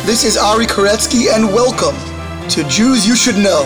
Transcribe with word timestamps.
This 0.00 0.24
is 0.24 0.36
Ari 0.36 0.66
Koretsky, 0.66 1.32
and 1.32 1.46
welcome 1.46 1.94
to 2.48 2.64
Jews 2.68 3.06
You 3.06 3.14
Should 3.14 3.36
Know, 3.36 3.62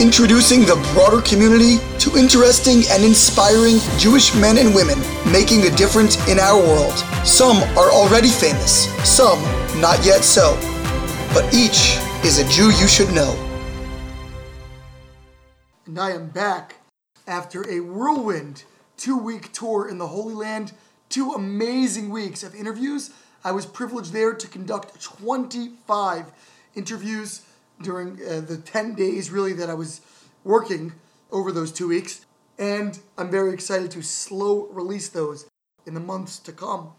introducing 0.00 0.62
the 0.62 0.74
broader 0.92 1.22
community 1.22 1.76
to 2.00 2.18
interesting 2.18 2.82
and 2.90 3.04
inspiring 3.04 3.76
Jewish 3.96 4.34
men 4.34 4.58
and 4.58 4.74
women 4.74 4.98
making 5.30 5.62
a 5.62 5.70
difference 5.76 6.16
in 6.26 6.40
our 6.40 6.58
world. 6.58 6.96
Some 7.24 7.58
are 7.78 7.92
already 7.92 8.30
famous, 8.30 8.88
some 9.08 9.40
not 9.80 10.04
yet 10.04 10.24
so, 10.24 10.58
but 11.32 11.54
each 11.54 11.98
is 12.24 12.40
a 12.40 12.48
Jew 12.50 12.70
you 12.80 12.88
should 12.88 13.12
know. 13.14 13.32
And 15.86 16.00
I 16.00 16.10
am 16.10 16.30
back 16.30 16.76
after 17.28 17.68
a 17.70 17.78
whirlwind 17.78 18.64
two 18.96 19.16
week 19.16 19.52
tour 19.52 19.88
in 19.88 19.98
the 19.98 20.08
Holy 20.08 20.34
Land, 20.34 20.72
two 21.08 21.30
amazing 21.32 22.10
weeks 22.10 22.42
of 22.42 22.56
interviews. 22.56 23.10
I 23.46 23.52
was 23.52 23.64
privileged 23.64 24.12
there 24.12 24.34
to 24.34 24.48
conduct 24.48 25.00
25 25.00 26.32
interviews 26.74 27.42
during 27.80 28.14
uh, 28.14 28.40
the 28.40 28.56
10 28.56 28.96
days 28.96 29.30
really 29.30 29.52
that 29.52 29.70
I 29.70 29.74
was 29.74 30.00
working 30.42 30.94
over 31.30 31.52
those 31.52 31.70
two 31.70 31.86
weeks. 31.86 32.26
And 32.58 32.98
I'm 33.16 33.30
very 33.30 33.54
excited 33.54 33.92
to 33.92 34.02
slow 34.02 34.66
release 34.72 35.08
those 35.08 35.46
in 35.86 35.94
the 35.94 36.00
months 36.00 36.40
to 36.40 36.50
come. 36.50 36.90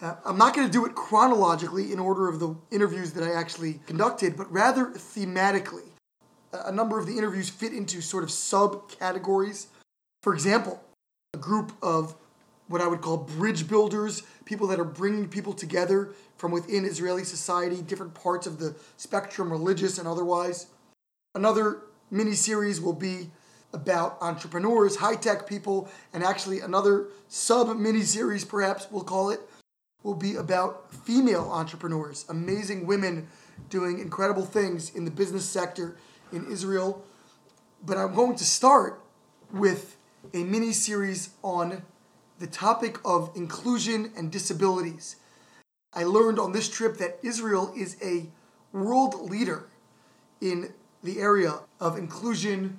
Uh, 0.00 0.14
I'm 0.24 0.38
not 0.38 0.54
going 0.54 0.68
to 0.68 0.72
do 0.72 0.86
it 0.86 0.94
chronologically 0.94 1.92
in 1.92 1.98
order 1.98 2.28
of 2.28 2.38
the 2.38 2.54
interviews 2.70 3.14
that 3.14 3.24
I 3.24 3.32
actually 3.32 3.80
conducted, 3.88 4.36
but 4.36 4.52
rather 4.52 4.92
thematically. 4.92 5.88
A 6.52 6.70
number 6.70 7.00
of 7.00 7.08
the 7.08 7.18
interviews 7.18 7.50
fit 7.50 7.72
into 7.72 8.00
sort 8.02 8.22
of 8.22 8.30
subcategories. 8.30 9.66
For 10.22 10.32
example, 10.32 10.80
a 11.34 11.38
group 11.38 11.72
of 11.82 12.14
what 12.68 12.80
I 12.80 12.86
would 12.86 13.00
call 13.00 13.16
bridge 13.16 13.66
builders, 13.66 14.22
people 14.48 14.66
that 14.66 14.80
are 14.80 14.84
bringing 14.84 15.28
people 15.28 15.52
together 15.52 16.14
from 16.38 16.50
within 16.50 16.86
Israeli 16.86 17.22
society, 17.22 17.82
different 17.82 18.14
parts 18.14 18.46
of 18.46 18.58
the 18.58 18.74
spectrum, 18.96 19.50
religious 19.50 19.98
and 19.98 20.08
otherwise. 20.08 20.68
Another 21.34 21.82
mini 22.10 22.32
series 22.32 22.80
will 22.80 22.94
be 22.94 23.30
about 23.74 24.16
entrepreneurs, 24.22 24.96
high 24.96 25.16
tech 25.16 25.46
people, 25.46 25.86
and 26.14 26.24
actually 26.24 26.60
another 26.60 27.08
sub 27.28 27.76
mini 27.76 28.00
series, 28.00 28.42
perhaps 28.42 28.86
we'll 28.90 29.04
call 29.04 29.28
it, 29.28 29.40
will 30.02 30.14
be 30.14 30.34
about 30.36 30.90
female 30.94 31.50
entrepreneurs, 31.52 32.24
amazing 32.30 32.86
women 32.86 33.28
doing 33.68 33.98
incredible 33.98 34.46
things 34.46 34.94
in 34.94 35.04
the 35.04 35.10
business 35.10 35.44
sector 35.44 35.94
in 36.32 36.50
Israel. 36.50 37.04
But 37.84 37.98
I'm 37.98 38.14
going 38.14 38.36
to 38.36 38.44
start 38.44 39.02
with 39.52 39.98
a 40.32 40.42
mini 40.42 40.72
series 40.72 41.30
on 41.42 41.82
the 42.38 42.46
topic 42.46 42.98
of 43.04 43.30
inclusion 43.34 44.12
and 44.16 44.30
disabilities. 44.30 45.16
I 45.92 46.04
learned 46.04 46.38
on 46.38 46.52
this 46.52 46.68
trip 46.68 46.98
that 46.98 47.18
Israel 47.22 47.72
is 47.76 47.96
a 48.02 48.26
world 48.72 49.30
leader 49.30 49.66
in 50.40 50.72
the 51.02 51.18
area 51.18 51.54
of 51.80 51.96
inclusion, 51.96 52.78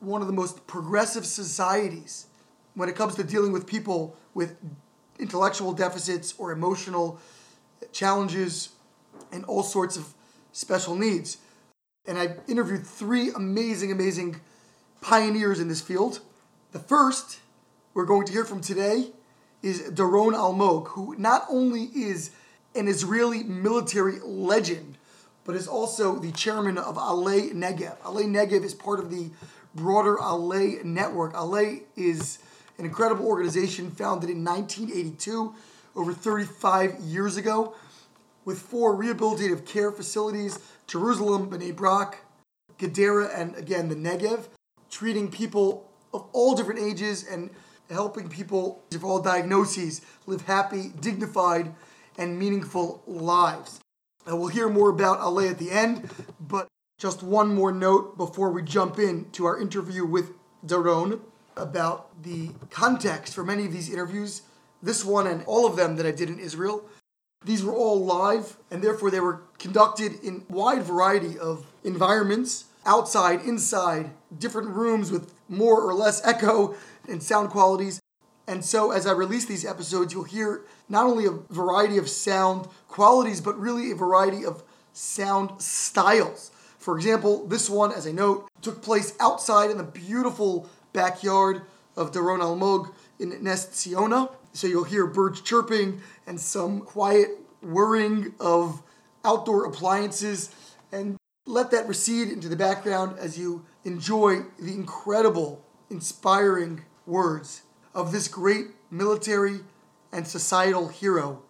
one 0.00 0.20
of 0.20 0.26
the 0.26 0.32
most 0.32 0.66
progressive 0.66 1.26
societies 1.26 2.26
when 2.74 2.88
it 2.88 2.96
comes 2.96 3.14
to 3.16 3.24
dealing 3.24 3.52
with 3.52 3.66
people 3.66 4.16
with 4.34 4.56
intellectual 5.18 5.72
deficits 5.72 6.34
or 6.38 6.52
emotional 6.52 7.18
challenges 7.92 8.70
and 9.32 9.44
all 9.44 9.62
sorts 9.62 9.96
of 9.96 10.14
special 10.52 10.94
needs. 10.94 11.38
And 12.06 12.18
I 12.18 12.36
interviewed 12.48 12.86
three 12.86 13.30
amazing, 13.30 13.92
amazing 13.92 14.40
pioneers 15.00 15.60
in 15.60 15.68
this 15.68 15.80
field. 15.80 16.20
The 16.72 16.78
first 16.78 17.40
we're 17.94 18.04
going 18.04 18.26
to 18.26 18.32
hear 18.32 18.44
from 18.44 18.60
today 18.60 19.10
is 19.62 19.82
Doron 19.90 20.32
Almog, 20.32 20.88
who 20.88 21.16
not 21.18 21.44
only 21.50 21.84
is 21.84 22.30
an 22.74 22.86
Israeli 22.86 23.42
military 23.42 24.20
legend, 24.24 24.96
but 25.44 25.56
is 25.56 25.66
also 25.66 26.16
the 26.16 26.30
chairman 26.30 26.78
of 26.78 26.96
Alei 26.96 27.52
Negev. 27.52 27.98
Alei 28.02 28.26
Negev 28.26 28.62
is 28.62 28.74
part 28.74 29.00
of 29.00 29.10
the 29.10 29.30
broader 29.74 30.16
Alei 30.16 30.84
network. 30.84 31.34
Alei 31.34 31.82
is 31.96 32.38
an 32.78 32.84
incredible 32.84 33.26
organization 33.26 33.90
founded 33.90 34.30
in 34.30 34.44
1982, 34.44 35.52
over 35.96 36.12
35 36.12 37.00
years 37.00 37.36
ago, 37.36 37.74
with 38.44 38.60
four 38.60 38.94
rehabilitative 38.94 39.66
care 39.66 39.90
facilities 39.90 40.60
Jerusalem, 40.86 41.50
Bnei 41.50 41.74
Brak, 41.74 42.24
Gedera, 42.78 43.30
and 43.36 43.56
again 43.56 43.88
the 43.88 43.96
Negev, 43.96 44.46
treating 44.90 45.28
people 45.28 45.90
of 46.14 46.28
all 46.32 46.54
different 46.54 46.80
ages 46.80 47.26
and 47.28 47.50
helping 47.90 48.28
people 48.28 48.82
of 48.94 49.04
all 49.04 49.20
diagnoses 49.20 50.00
live 50.26 50.42
happy, 50.42 50.92
dignified, 51.00 51.74
and 52.16 52.38
meaningful 52.38 53.02
lives. 53.06 53.80
And 54.26 54.38
we'll 54.38 54.48
hear 54.48 54.68
more 54.68 54.90
about 54.90 55.20
Alei 55.20 55.50
at 55.50 55.58
the 55.58 55.70
end, 55.70 56.10
but 56.40 56.68
just 56.98 57.22
one 57.22 57.54
more 57.54 57.72
note 57.72 58.16
before 58.16 58.50
we 58.50 58.62
jump 58.62 58.98
in 58.98 59.30
to 59.30 59.46
our 59.46 59.58
interview 59.58 60.04
with 60.04 60.32
Doron 60.64 61.20
about 61.56 62.22
the 62.22 62.50
context 62.70 63.34
for 63.34 63.44
many 63.44 63.64
of 63.64 63.72
these 63.72 63.90
interviews. 63.90 64.42
This 64.82 65.04
one 65.04 65.26
and 65.26 65.42
all 65.46 65.66
of 65.66 65.76
them 65.76 65.96
that 65.96 66.06
I 66.06 66.10
did 66.10 66.28
in 66.28 66.38
Israel, 66.38 66.84
these 67.44 67.64
were 67.64 67.72
all 67.72 68.04
live, 68.04 68.56
and 68.70 68.82
therefore 68.82 69.10
they 69.10 69.20
were 69.20 69.42
conducted 69.58 70.22
in 70.22 70.44
wide 70.48 70.82
variety 70.82 71.38
of 71.38 71.66
environments 71.84 72.66
outside, 72.84 73.42
inside, 73.42 74.10
different 74.38 74.68
rooms 74.68 75.10
with 75.10 75.32
more 75.48 75.82
or 75.82 75.94
less 75.94 76.24
echo 76.26 76.74
and 77.10 77.22
sound 77.22 77.50
qualities. 77.50 78.00
And 78.46 78.64
so, 78.64 78.90
as 78.90 79.06
I 79.06 79.12
release 79.12 79.44
these 79.44 79.64
episodes, 79.64 80.12
you'll 80.12 80.24
hear 80.24 80.62
not 80.88 81.06
only 81.06 81.26
a 81.26 81.30
variety 81.30 81.98
of 81.98 82.08
sound 82.08 82.66
qualities, 82.88 83.40
but 83.40 83.58
really 83.58 83.92
a 83.92 83.94
variety 83.94 84.44
of 84.44 84.62
sound 84.92 85.60
styles. 85.62 86.50
For 86.78 86.96
example, 86.96 87.46
this 87.46 87.68
one, 87.70 87.92
as 87.92 88.06
I 88.06 88.12
note, 88.12 88.48
took 88.62 88.82
place 88.82 89.14
outside 89.20 89.70
in 89.70 89.76
the 89.76 89.84
beautiful 89.84 90.68
backyard 90.92 91.62
of 91.96 92.10
Doron 92.10 92.40
Almog 92.40 92.92
in 93.18 93.42
Nes 93.42 93.66
Tziona. 93.66 94.32
So 94.52 94.66
you'll 94.66 94.84
hear 94.84 95.06
birds 95.06 95.40
chirping 95.42 96.00
and 96.26 96.40
some 96.40 96.80
quiet 96.80 97.30
whirring 97.62 98.34
of 98.40 98.82
outdoor 99.24 99.66
appliances. 99.66 100.50
And 100.90 101.16
let 101.46 101.70
that 101.70 101.86
recede 101.86 102.28
into 102.28 102.48
the 102.48 102.56
background 102.56 103.18
as 103.18 103.38
you 103.38 103.64
enjoy 103.84 104.40
the 104.58 104.72
incredible, 104.72 105.64
inspiring 105.90 106.84
words 107.06 107.62
of 107.94 108.12
this 108.12 108.28
great 108.28 108.66
military 108.90 109.60
and 110.12 110.26
societal 110.26 110.88
hero, 110.88 111.42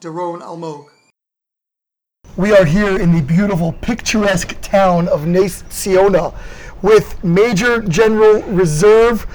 Doron 0.00 0.40
Almog. 0.40 0.86
We 2.36 2.52
are 2.52 2.64
here 2.64 2.98
in 2.98 3.12
the 3.12 3.22
beautiful, 3.22 3.72
picturesque 3.72 4.60
town 4.60 5.08
of 5.08 5.26
Nes 5.26 5.62
Tziona 5.64 6.34
with 6.82 7.22
Major 7.24 7.82
General 7.82 8.42
Reserve 8.42 9.26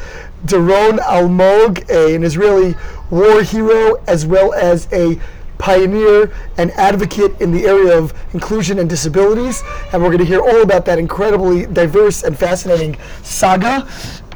Doron 0.45 0.99
Almog, 0.99 1.89
an 1.89 2.23
Israeli 2.23 2.75
war 3.09 3.43
hero, 3.43 3.95
as 4.07 4.25
well 4.25 4.53
as 4.53 4.87
a 4.91 5.19
pioneer 5.57 6.33
and 6.57 6.71
advocate 6.71 7.39
in 7.39 7.51
the 7.51 7.65
area 7.65 7.97
of 7.97 8.13
inclusion 8.33 8.79
and 8.79 8.89
disabilities. 8.89 9.63
And 9.91 10.01
we're 10.01 10.09
going 10.09 10.19
to 10.19 10.25
hear 10.25 10.41
all 10.41 10.61
about 10.61 10.85
that 10.85 10.99
incredibly 10.99 11.65
diverse 11.65 12.23
and 12.23 12.37
fascinating 12.37 12.97
saga. 13.21 13.87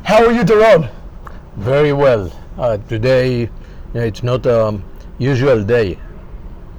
How 0.04 0.26
are 0.26 0.32
you, 0.32 0.44
Doron? 0.44 0.90
Very 1.58 1.92
well. 1.92 2.32
Uh, 2.58 2.78
today, 2.78 3.40
you 3.42 3.50
know, 3.96 4.02
it's 4.02 4.22
not 4.22 4.46
a 4.46 4.80
usual 5.18 5.64
day. 5.64 5.98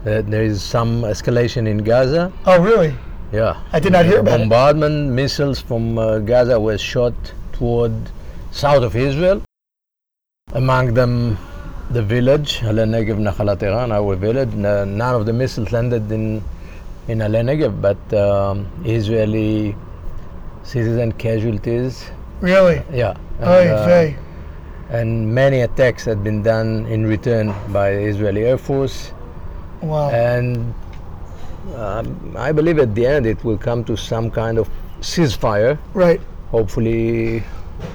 Uh, 0.07 0.23
there 0.23 0.45
is 0.45 0.63
some 0.63 1.03
escalation 1.03 1.67
in 1.67 1.79
Gaza. 1.79 2.33
Oh, 2.47 2.61
really? 2.63 2.95
Yeah. 3.33 3.61
I 3.73 3.81
did 3.81 3.91
not 3.91 4.07
hear 4.07 4.21
about 4.21 4.39
it. 4.39 4.43
Bombardment 4.43 5.11
missiles 5.11 5.61
from 5.61 5.99
uh, 5.99 6.21
Gaza 6.21 6.61
were 6.61 6.79
shot 6.79 7.13
toward 7.53 7.93
south 8.53 8.85
of 8.85 8.95
Israel. 8.95 9.43
Among 10.53 10.95
them, 10.95 11.37
the 11.91 12.03
village, 12.03 12.61
Alei 12.61 12.87
Negev 12.87 13.19
Nachalat 13.19 13.61
Eran, 13.65 13.91
our 13.91 14.15
village. 14.15 14.55
None 14.55 15.01
of 15.01 15.27
the 15.27 15.33
missiles 15.33 15.73
landed 15.73 16.11
in 16.13 16.43
in 17.09 17.19
Alei 17.19 17.43
Negev, 17.43 17.83
but 17.83 18.15
um, 18.17 18.67
Israeli 18.85 19.75
citizen 20.63 21.11
casualties. 21.13 22.11
Really? 22.41 22.81
Yeah. 22.93 23.17
And, 23.41 23.87
vey. 23.87 24.17
And 24.91 25.35
many 25.35 25.61
attacks 25.61 26.05
had 26.05 26.25
been 26.25 26.43
done 26.43 26.87
in 26.87 27.07
return 27.07 27.55
by 27.73 27.95
the 27.95 28.01
Israeli 28.01 28.45
Air 28.45 28.59
Force. 28.59 29.13
Wow. 29.83 30.11
And 30.11 30.75
um, 31.77 32.35
I 32.37 32.53
believe 32.53 32.79
at 32.79 32.95
the 32.95 33.07
end 33.07 33.27
it 33.27 33.43
will 33.45 33.59
come 33.59 33.85
to 33.85 33.97
some 33.97 34.31
kind 34.31 34.59
of 34.59 34.71
ceasefire, 35.01 35.79
right. 35.95 36.21
hopefully 36.51 37.43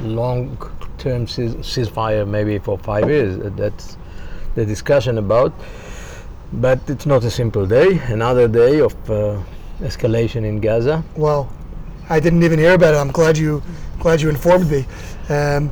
long 0.01 0.57
term 0.98 1.28
cease- 1.28 1.56
ceasefire, 1.56 2.28
maybe 2.28 2.60
for 2.60 2.78
five 2.78 3.10
years. 3.10 3.38
That's 3.56 3.98
the 4.56 4.66
discussion 4.66 5.18
about. 5.18 5.54
But 6.54 6.80
it's 6.88 7.07
not 7.07 7.24
a 7.24 7.31
simple 7.31 7.66
day. 7.66 8.00
Another 8.06 8.48
day 8.48 8.80
of 8.80 8.94
uh, 9.10 9.42
escalation 9.80 10.46
in 10.46 10.60
Gaza. 10.60 11.04
Wow. 11.16 11.50
I 12.10 12.19
didn't 12.19 12.44
even 12.44 12.60
hear 12.60 12.74
about 12.74 12.94
it. 12.94 12.98
I'm 12.98 13.12
glad 13.12 13.38
you 13.38 13.63
glad 14.00 14.22
you 14.22 14.30
informed 14.30 14.69
me. 14.69 14.86
Um, 15.30 15.72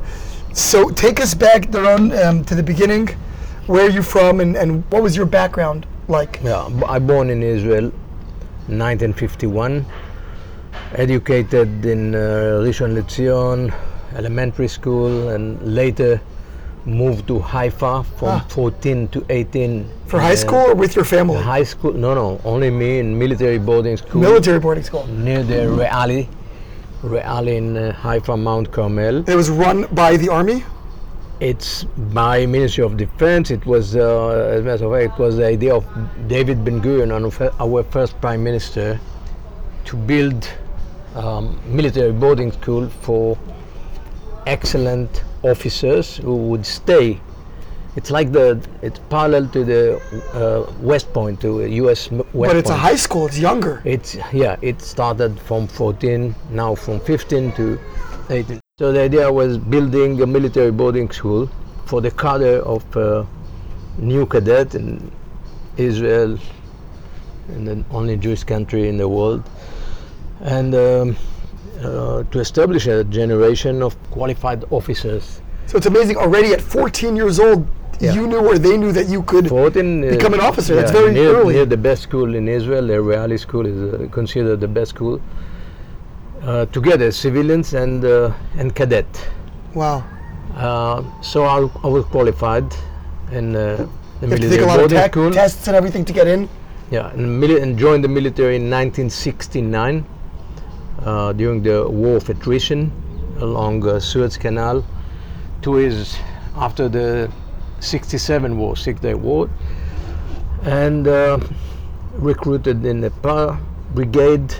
so 0.52 0.90
take 0.90 1.20
us 1.20 1.34
back, 1.34 1.62
Doron, 1.68 2.12
um, 2.24 2.44
to 2.44 2.54
the 2.54 2.62
beginning. 2.62 3.08
Where 3.66 3.86
are 3.86 3.90
you 3.90 4.02
from 4.02 4.40
and, 4.40 4.56
and 4.56 4.84
what 4.90 5.02
was 5.02 5.16
your 5.16 5.26
background 5.26 5.86
like? 6.08 6.40
Yeah, 6.42 6.68
I 6.86 6.98
born 6.98 7.30
in 7.30 7.42
Israel, 7.42 7.90
1951. 8.66 9.84
Educated 10.94 11.84
in 11.86 12.14
uh, 12.14 12.18
Rishon 12.64 12.94
LeZion 13.00 13.72
elementary 14.16 14.68
school 14.68 15.28
and 15.30 15.60
later 15.74 16.20
moved 16.84 17.26
to 17.28 17.38
Haifa 17.38 18.04
from 18.18 18.28
Ah. 18.28 18.44
14 18.48 19.08
to 19.08 19.24
18. 19.30 19.88
For 20.06 20.20
high 20.20 20.34
school 20.34 20.58
or 20.58 20.74
with 20.74 20.96
your 20.96 21.04
family? 21.04 21.40
High 21.40 21.62
school? 21.64 21.92
No, 21.92 22.12
no, 22.14 22.40
only 22.44 22.68
me 22.70 22.98
in 22.98 23.16
military 23.18 23.58
boarding 23.58 23.96
school 23.96 24.20
Military 24.20 24.58
boarding 24.58 24.84
school. 24.84 25.06
near 25.06 25.42
the 25.42 25.60
Reali, 25.80 26.26
Reali 27.02 27.56
in 27.56 27.76
uh, 27.76 27.92
Haifa, 27.92 28.36
Mount 28.36 28.70
Carmel. 28.70 29.28
It 29.28 29.34
was 29.34 29.50
run 29.50 29.86
by 29.92 30.16
the 30.16 30.28
army. 30.28 30.64
It's 31.40 31.82
by 31.82 32.46
Ministry 32.46 32.84
of 32.84 32.96
Defense. 32.96 33.50
It 33.50 33.66
was, 33.66 33.96
uh, 33.96 34.52
as 34.54 34.60
a 34.60 34.62
matter 34.62 34.86
of 34.86 34.92
fact, 34.92 35.18
it 35.18 35.22
was 35.22 35.36
the 35.36 35.46
idea 35.46 35.74
of 35.74 35.84
David 36.28 36.64
Ben 36.64 36.80
Gurion, 36.80 37.10
our 37.10 37.52
our 37.60 37.82
first 37.82 38.20
prime 38.20 38.44
minister, 38.44 39.00
to 39.86 39.96
build 39.96 40.48
um, 41.16 41.60
military 41.66 42.12
boarding 42.12 42.52
school 42.52 42.88
for 42.88 43.36
excellent 44.46 45.24
officers 45.42 46.18
who 46.18 46.36
would 46.36 46.64
stay. 46.64 47.20
It's 47.94 48.10
like 48.10 48.32
the 48.32 48.58
it's 48.80 48.98
parallel 49.10 49.48
to 49.48 49.64
the 49.64 50.00
uh, 50.32 50.72
West 50.80 51.12
Point 51.12 51.40
to 51.42 51.66
U.S. 51.66 52.10
West 52.10 52.32
Point. 52.32 52.48
but 52.48 52.56
it's 52.56 52.70
a 52.70 52.76
high 52.76 52.96
school. 52.96 53.26
It's 53.26 53.38
younger. 53.38 53.82
It's 53.84 54.16
yeah. 54.32 54.56
It 54.62 54.80
started 54.80 55.38
from 55.40 55.66
14, 55.66 56.34
now 56.50 56.74
from 56.74 57.00
15 57.00 57.52
to 57.52 57.78
18. 58.30 58.60
So 58.78 58.92
the 58.92 59.00
idea 59.00 59.30
was 59.30 59.58
building 59.58 60.22
a 60.22 60.26
military 60.26 60.70
boarding 60.70 61.10
school 61.10 61.50
for 61.84 62.00
the 62.00 62.10
cadre 62.10 62.60
of 62.60 62.96
uh, 62.96 63.26
new 63.98 64.24
cadet 64.24 64.74
in 64.74 65.12
Israel, 65.76 66.38
and 67.48 67.68
the 67.68 67.84
only 67.90 68.16
Jewish 68.16 68.44
country 68.44 68.88
in 68.88 68.96
the 68.96 69.08
world, 69.08 69.42
and 70.40 70.74
um, 70.74 71.16
uh, 71.82 72.22
to 72.22 72.38
establish 72.38 72.86
a 72.86 73.04
generation 73.04 73.82
of 73.82 73.96
qualified 74.10 74.64
officers. 74.70 75.42
So 75.66 75.76
it's 75.76 75.86
amazing. 75.86 76.16
Already 76.16 76.54
at 76.54 76.62
14 76.62 77.16
years 77.16 77.38
old, 77.38 77.66
Yeah. 78.02 78.14
you 78.14 78.26
knew 78.26 78.38
or 78.44 78.58
they 78.58 78.76
knew 78.76 78.92
that 78.92 79.06
you 79.08 79.22
could. 79.22 79.48
14 79.48 80.04
uh, 80.04 80.10
Become 80.10 80.34
an 80.34 80.40
officer, 80.40 80.74
that's 80.74 80.90
very 80.90 81.12
near, 81.12 81.36
early. 81.36 81.54
Near 81.54 81.66
the 81.66 81.76
best 81.76 82.02
school 82.02 82.34
in 82.34 82.48
Israel, 82.48 82.86
the 82.86 82.94
Reali 82.94 83.38
school 83.38 83.64
is 83.66 83.78
uh, 83.94 84.08
considered 84.10 84.60
the 84.60 84.68
best 84.68 84.90
school. 84.90 85.20
Uh, 86.42 86.66
together, 86.66 87.12
civilians 87.12 87.72
and 87.74 88.04
uh, 88.04 88.32
and 88.58 88.74
cadet. 88.74 89.06
Wow. 89.74 90.02
Uh, 90.56 91.04
so 91.22 91.44
I, 91.44 91.58
I 91.84 91.88
was 91.88 92.04
qualified 92.06 92.66
in 93.30 93.54
uh, 93.54 93.86
the 94.20 94.26
You 94.26 94.28
military 94.28 94.50
take 94.50 94.60
a 94.62 94.66
lot 94.66 94.74
of 94.74 94.80
boarding 94.80 94.98
tech, 94.98 95.12
school. 95.12 95.30
tests 95.30 95.68
and 95.68 95.76
everything 95.76 96.04
to 96.04 96.12
get 96.12 96.26
in. 96.26 96.48
Yeah, 96.90 97.10
and, 97.12 97.42
mili- 97.42 97.62
and 97.62 97.78
joined 97.78 98.02
the 98.04 98.08
military 98.08 98.56
in 98.56 98.68
1969 98.68 100.04
uh, 101.04 101.32
during 101.32 101.62
the 101.62 101.88
War 101.88 102.16
of 102.16 102.28
Attrition 102.28 102.90
along 103.38 103.86
uh, 103.88 104.00
Suez 104.00 104.36
Canal. 104.36 104.84
Two 105.62 105.78
years 105.80 106.16
after 106.56 106.88
the 106.88 107.30
67 107.82 108.56
war, 108.56 108.76
Six 108.76 109.00
Day 109.00 109.14
War, 109.14 109.50
and 110.62 111.08
uh, 111.08 111.38
recruited 112.14 112.86
in 112.86 113.00
the 113.00 113.10
Par 113.10 113.60
Brigade, 113.94 114.54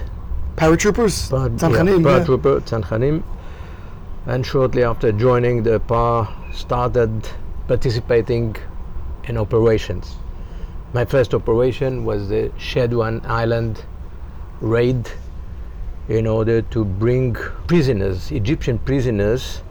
Paratroopers. 0.57 1.31
Par, 1.31 1.49
Tzanchanim, 1.51 2.05
yeah, 2.05 2.19
yeah. 2.19 2.25
Paratrooper, 2.25 2.61
Tzanchanim. 2.61 3.23
And 4.27 4.45
shortly 4.45 4.85
after 4.85 5.13
joining 5.13 5.63
the 5.63 5.81
PAR, 5.81 6.33
started 6.53 7.29
participating 7.67 8.57
in 9.25 9.39
operations. 9.39 10.17
My 10.93 11.05
first 11.05 11.33
operation 11.33 12.05
was 12.05 12.29
the 12.29 12.51
Shadwan 12.59 13.25
Island 13.27 13.85
raid 14.61 15.11
in 16.09 16.27
order 16.27 16.63
to 16.63 16.85
bring 16.85 17.35
prisoners, 17.67 18.31
Egyptian 18.31 18.79
prisoners, 18.79 19.63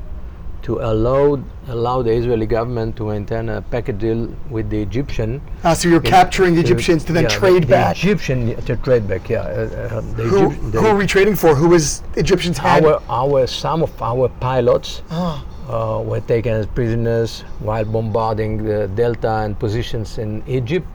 to 0.64 0.80
allow 0.80 1.40
allow 1.68 2.02
the 2.02 2.12
Israeli 2.12 2.46
government 2.46 2.96
to 2.98 3.06
maintain 3.08 3.50
a 3.50 3.62
package 3.62 4.00
deal 4.00 4.28
with 4.50 4.70
the 4.70 4.82
Egyptian. 4.82 5.42
Ah, 5.64 5.74
so 5.74 5.90
you're 5.90 6.00
capturing 6.02 6.54
the 6.56 6.62
Egyptians 6.62 7.04
to 7.06 7.14
then 7.14 7.24
Yeah, 7.24 7.30
trade 7.30 7.64
the, 7.64 7.68
back. 7.68 7.96
The 7.96 8.02
Egyptian 8.02 8.56
to 8.66 8.76
trade 8.78 9.08
back, 9.08 9.30
yeah. 9.30 9.40
Uh, 9.42 9.44
uh, 9.44 10.02
the 10.18 10.24
Who, 10.24 10.52
Egypt- 10.52 10.76
who 10.76 10.86
are 10.88 10.96
we 10.96 11.08
trading 11.08 11.36
for? 11.36 11.56
Who 11.56 11.70
was 11.70 12.04
Egyptians 12.16 12.58
had? 12.58 12.86
our 12.86 13.02
our 13.10 13.48
some 13.48 13.82
of 13.84 14.02
our 14.02 14.30
pilots 14.48 15.02
Ah, 15.10 15.44
uh, 15.70 16.02
were 16.02 16.22
taken 16.22 16.54
as 16.54 16.66
prisoners 16.68 17.42
while 17.60 17.86
bombarding 17.86 18.64
the 18.64 18.88
delta 19.02 19.32
and 19.46 19.58
positions 19.58 20.18
in 20.18 20.44
Egypt. 20.48 20.88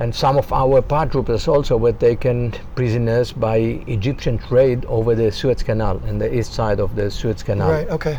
And 0.00 0.14
some 0.14 0.36
of 0.38 0.52
our 0.52 0.80
paratroopers 0.80 1.48
also 1.48 1.76
were 1.76 1.92
taken 1.92 2.52
prisoners 2.76 3.32
by 3.32 3.56
Egyptian 3.88 4.38
trade 4.38 4.84
over 4.86 5.16
the 5.16 5.32
Suez 5.32 5.64
Canal 5.64 6.00
and 6.06 6.20
the 6.20 6.32
east 6.38 6.54
side 6.54 6.78
of 6.78 6.94
the 6.94 7.10
Suez 7.10 7.42
Canal. 7.42 7.68
right. 7.72 7.88
Okay. 7.90 8.18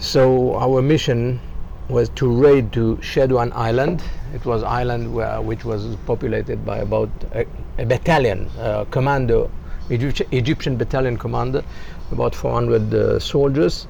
So 0.00 0.54
our 0.54 0.80
mission 0.80 1.40
was 1.88 2.08
to 2.10 2.30
raid 2.30 2.72
to 2.74 2.96
Shadwan 3.02 3.50
Island. 3.52 4.00
It 4.32 4.44
was 4.44 4.62
island 4.62 5.12
where, 5.12 5.40
which 5.42 5.64
was 5.64 5.96
populated 6.06 6.64
by 6.64 6.78
about 6.78 7.10
a, 7.32 7.44
a 7.78 7.84
battalion 7.84 8.48
uh, 8.60 8.84
commander, 8.92 9.48
Egyptian 9.90 10.76
battalion 10.76 11.16
commander, 11.16 11.64
about 12.12 12.32
400 12.32 12.94
uh, 12.94 13.18
soldiers. 13.18 13.88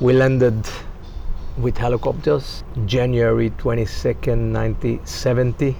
We 0.00 0.12
landed 0.12 0.68
with 1.56 1.78
helicopters 1.78 2.62
January 2.84 3.48
22nd, 3.50 4.52
1970. 4.52 5.76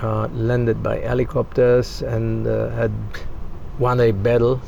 Uh, 0.00 0.28
landed 0.28 0.80
by 0.80 0.98
helicopters 0.98 2.02
and 2.02 2.46
uh, 2.46 2.70
had 2.70 2.92
won 3.78 4.00
a 4.00 4.12
battle 4.12 4.60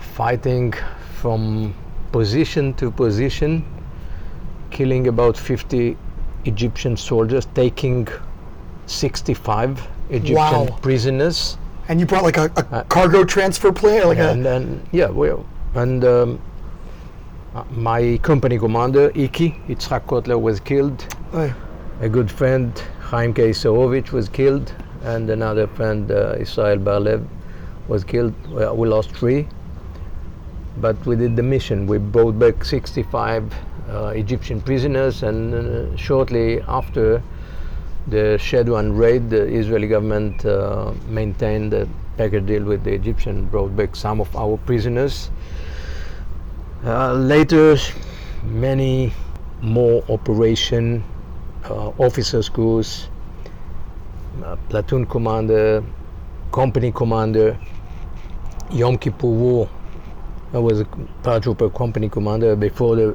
fighting 0.00 0.72
from 1.20 1.74
position 2.12 2.74
to 2.74 2.90
position, 2.90 3.64
killing 4.70 5.08
about 5.08 5.36
50 5.36 5.96
Egyptian 6.44 6.96
soldiers, 6.96 7.46
taking 7.54 8.06
65 8.86 9.86
Egyptian 10.10 10.34
Wow. 10.34 10.78
prisoners. 10.82 11.58
And 11.88 12.00
you 12.00 12.06
brought 12.06 12.22
like 12.24 12.36
a, 12.36 12.50
a 12.56 12.76
Uh, 12.76 12.82
cargo 12.84 13.24
transfer 13.24 13.72
plane, 13.72 14.02
like 14.08 14.18
and 14.18 14.40
a. 14.40 14.42
then, 14.42 14.82
yeah, 14.92 15.08
well, 15.08 15.44
and 15.74 16.04
um, 16.04 16.38
uh, 17.54 17.64
my 17.70 18.18
company 18.22 18.58
commander, 18.58 19.10
Iki, 19.14 19.54
Yitzhak 19.68 20.04
Kotler, 20.06 20.40
was 20.40 20.60
killed. 20.60 21.06
Oh, 21.32 21.52
A 22.00 22.08
good 22.08 22.30
friend, 22.30 22.72
Chaim 23.00 23.32
Keisarovich, 23.34 24.12
was 24.12 24.28
killed, 24.28 24.72
and 25.04 25.30
another 25.30 25.66
friend, 25.66 26.10
uh, 26.10 26.36
Israel 26.38 26.76
Barlev, 26.78 27.26
was 27.88 28.04
killed. 28.04 28.34
We 28.76 28.86
lost 28.88 29.10
three, 29.12 29.48
but 30.80 31.04
we 31.06 31.16
did 31.16 31.36
the 31.36 31.42
mission. 31.42 31.86
We 31.86 31.98
brought 31.98 32.38
back 32.38 32.64
65 32.64 33.54
uh, 33.88 34.06
Egyptian 34.14 34.60
prisoners, 34.60 35.22
and 35.22 35.54
uh, 35.54 35.96
shortly 35.96 36.60
after 36.62 37.22
the 38.06 38.38
Shadwan 38.40 38.98
raid, 38.98 39.30
the 39.30 39.44
Israeli 39.46 39.88
government 39.88 40.44
uh, 40.44 40.92
maintained 41.08 41.74
a 41.74 41.88
package 42.16 42.46
deal 42.46 42.64
with 42.64 42.84
the 42.84 42.92
Egyptian, 42.92 43.46
brought 43.46 43.76
back 43.76 43.96
some 43.96 44.20
of 44.20 44.34
our 44.36 44.56
prisoners. 44.58 45.30
Uh, 46.84 47.12
later, 47.14 47.76
many 48.44 49.12
more 49.60 50.04
operation 50.08 51.04
uh, 51.64 51.88
officer 51.98 52.42
schools, 52.42 53.08
uh, 54.44 54.56
platoon 54.68 55.04
commander, 55.06 55.84
company 56.52 56.92
commander, 56.92 57.58
Yom 58.70 58.96
Kippur 58.98 59.26
War. 59.26 59.68
I 60.52 60.58
was 60.58 60.80
a 60.80 60.84
paratrooper 61.22 61.74
company 61.74 62.08
commander 62.08 62.56
before 62.56 62.96
the 62.96 63.14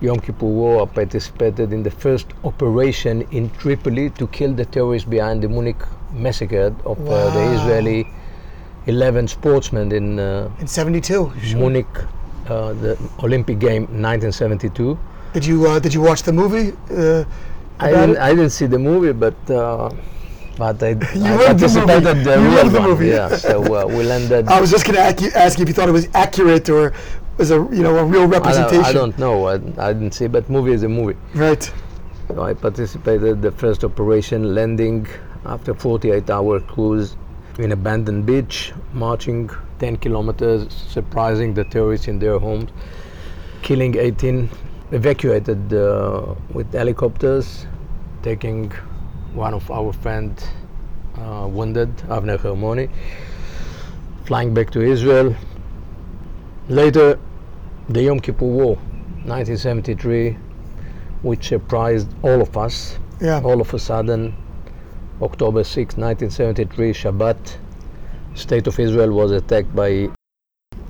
Yom 0.00 0.20
Kippur 0.20 0.46
War. 0.46 0.82
I 0.82 0.86
participated 0.86 1.72
in 1.72 1.82
the 1.82 1.90
first 1.90 2.26
operation 2.44 3.22
in 3.30 3.50
Tripoli 3.50 4.08
to 4.10 4.26
kill 4.28 4.54
the 4.54 4.64
terrorists 4.64 5.08
behind 5.08 5.42
the 5.42 5.48
Munich 5.48 5.76
massacre 6.12 6.74
of 6.86 6.98
uh, 7.08 7.30
the 7.30 7.60
Israeli 7.60 8.06
11 8.86 9.28
sportsmen 9.28 9.92
in 9.92 10.18
uh, 10.18 10.50
in 10.60 10.66
'72. 10.66 11.32
Munich, 11.54 11.86
uh, 12.48 12.72
the 12.72 12.98
Olympic 13.22 13.58
game 13.58 13.82
1972. 13.82 14.98
Did 15.34 15.44
you 15.44 15.66
uh, 15.66 15.78
did 15.78 15.92
you 15.92 16.00
watch 16.00 16.22
the 16.22 16.32
movie? 16.32 16.72
Uh, 16.90 17.24
I 17.78 17.90
didn't. 17.90 18.16
I 18.16 18.30
didn't 18.30 18.50
see 18.50 18.66
the 18.66 18.78
movie, 18.78 19.12
but 19.12 19.50
uh, 19.50 19.90
but 20.56 20.82
I, 20.82 20.88
I 20.90 20.92
loved 20.94 21.60
the 21.60 21.68
the 21.68 22.38
real 22.38 22.68
the 22.68 22.80
one. 22.80 22.90
movie. 22.90 23.08
Yeah, 23.08 23.36
so 23.36 23.62
uh, 23.62 23.86
we 23.86 24.02
landed. 24.02 24.48
I 24.56 24.60
was 24.60 24.70
just 24.70 24.84
going 24.84 24.96
to 24.96 25.02
ask 25.02 25.20
you, 25.20 25.30
ask 25.34 25.58
you 25.58 25.62
if 25.62 25.68
you 25.68 25.74
thought 25.74 25.88
it 25.88 25.92
was 25.92 26.08
accurate 26.14 26.68
or 26.68 26.92
was 27.38 27.50
a 27.50 27.54
you 27.54 27.82
know 27.82 27.96
a 27.98 28.04
real 28.04 28.22
I 28.22 28.26
don't, 28.26 28.30
representation. 28.30 28.84
I 28.84 28.92
don't 28.92 29.18
know. 29.18 29.46
I, 29.46 29.54
I 29.78 29.92
didn't 29.92 30.12
see, 30.12 30.26
but 30.26 30.48
movie 30.50 30.72
is 30.72 30.82
a 30.82 30.88
movie. 30.88 31.18
Right. 31.34 31.72
So 32.28 32.42
I 32.42 32.54
participated 32.54 33.42
the 33.42 33.50
first 33.50 33.84
operation, 33.84 34.54
landing 34.54 35.06
after 35.44 35.74
48-hour 35.74 36.60
cruise 36.60 37.16
in 37.58 37.72
abandoned 37.72 38.24
beach, 38.26 38.72
marching 38.92 39.50
10 39.80 39.96
kilometers, 39.96 40.72
surprising 40.72 41.52
the 41.52 41.64
terrorists 41.64 42.08
in 42.08 42.18
their 42.18 42.38
homes, 42.38 42.70
killing 43.62 43.96
18, 43.96 44.48
evacuated 44.92 45.74
uh, 45.74 46.34
with 46.52 46.72
helicopters, 46.72 47.66
taking 48.22 48.72
one 49.34 49.54
of 49.54 49.70
our 49.70 49.92
friends 49.92 50.44
uh, 51.16 51.48
wounded, 51.50 51.94
Avner 52.08 52.38
Hermoni, 52.38 52.90
flying 54.24 54.54
back 54.54 54.70
to 54.70 54.82
Israel. 54.82 55.34
Later, 56.68 57.18
the 57.88 58.02
Yom 58.02 58.20
Kippur 58.20 58.44
War, 58.44 58.76
1973, 59.24 60.36
which 61.22 61.48
surprised 61.48 62.08
all 62.22 62.40
of 62.42 62.56
us. 62.56 62.98
Yeah. 63.20 63.40
All 63.42 63.60
of 63.60 63.72
a 63.72 63.78
sudden, 63.78 64.34
October 65.20 65.64
6, 65.64 65.96
1973, 65.96 66.92
Shabbat, 66.92 67.56
state 68.34 68.66
of 68.66 68.78
Israel 68.78 69.12
was 69.12 69.32
attacked 69.32 69.74
by 69.74 70.08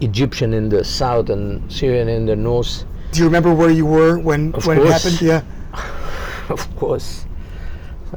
Egyptian 0.00 0.54
in 0.54 0.68
the 0.68 0.84
south 0.84 1.30
and 1.30 1.70
Syrian 1.70 2.08
in 2.08 2.26
the 2.26 2.36
north. 2.36 2.84
Do 3.12 3.20
you 3.20 3.26
remember 3.26 3.54
where 3.54 3.70
you 3.70 3.86
were 3.86 4.18
when 4.18 4.54
Of 4.54 4.66
when 4.66 4.78
it 4.78 4.86
happened? 4.86 5.20
Yeah. 5.20 5.42
of 6.48 6.76
course, 6.76 7.26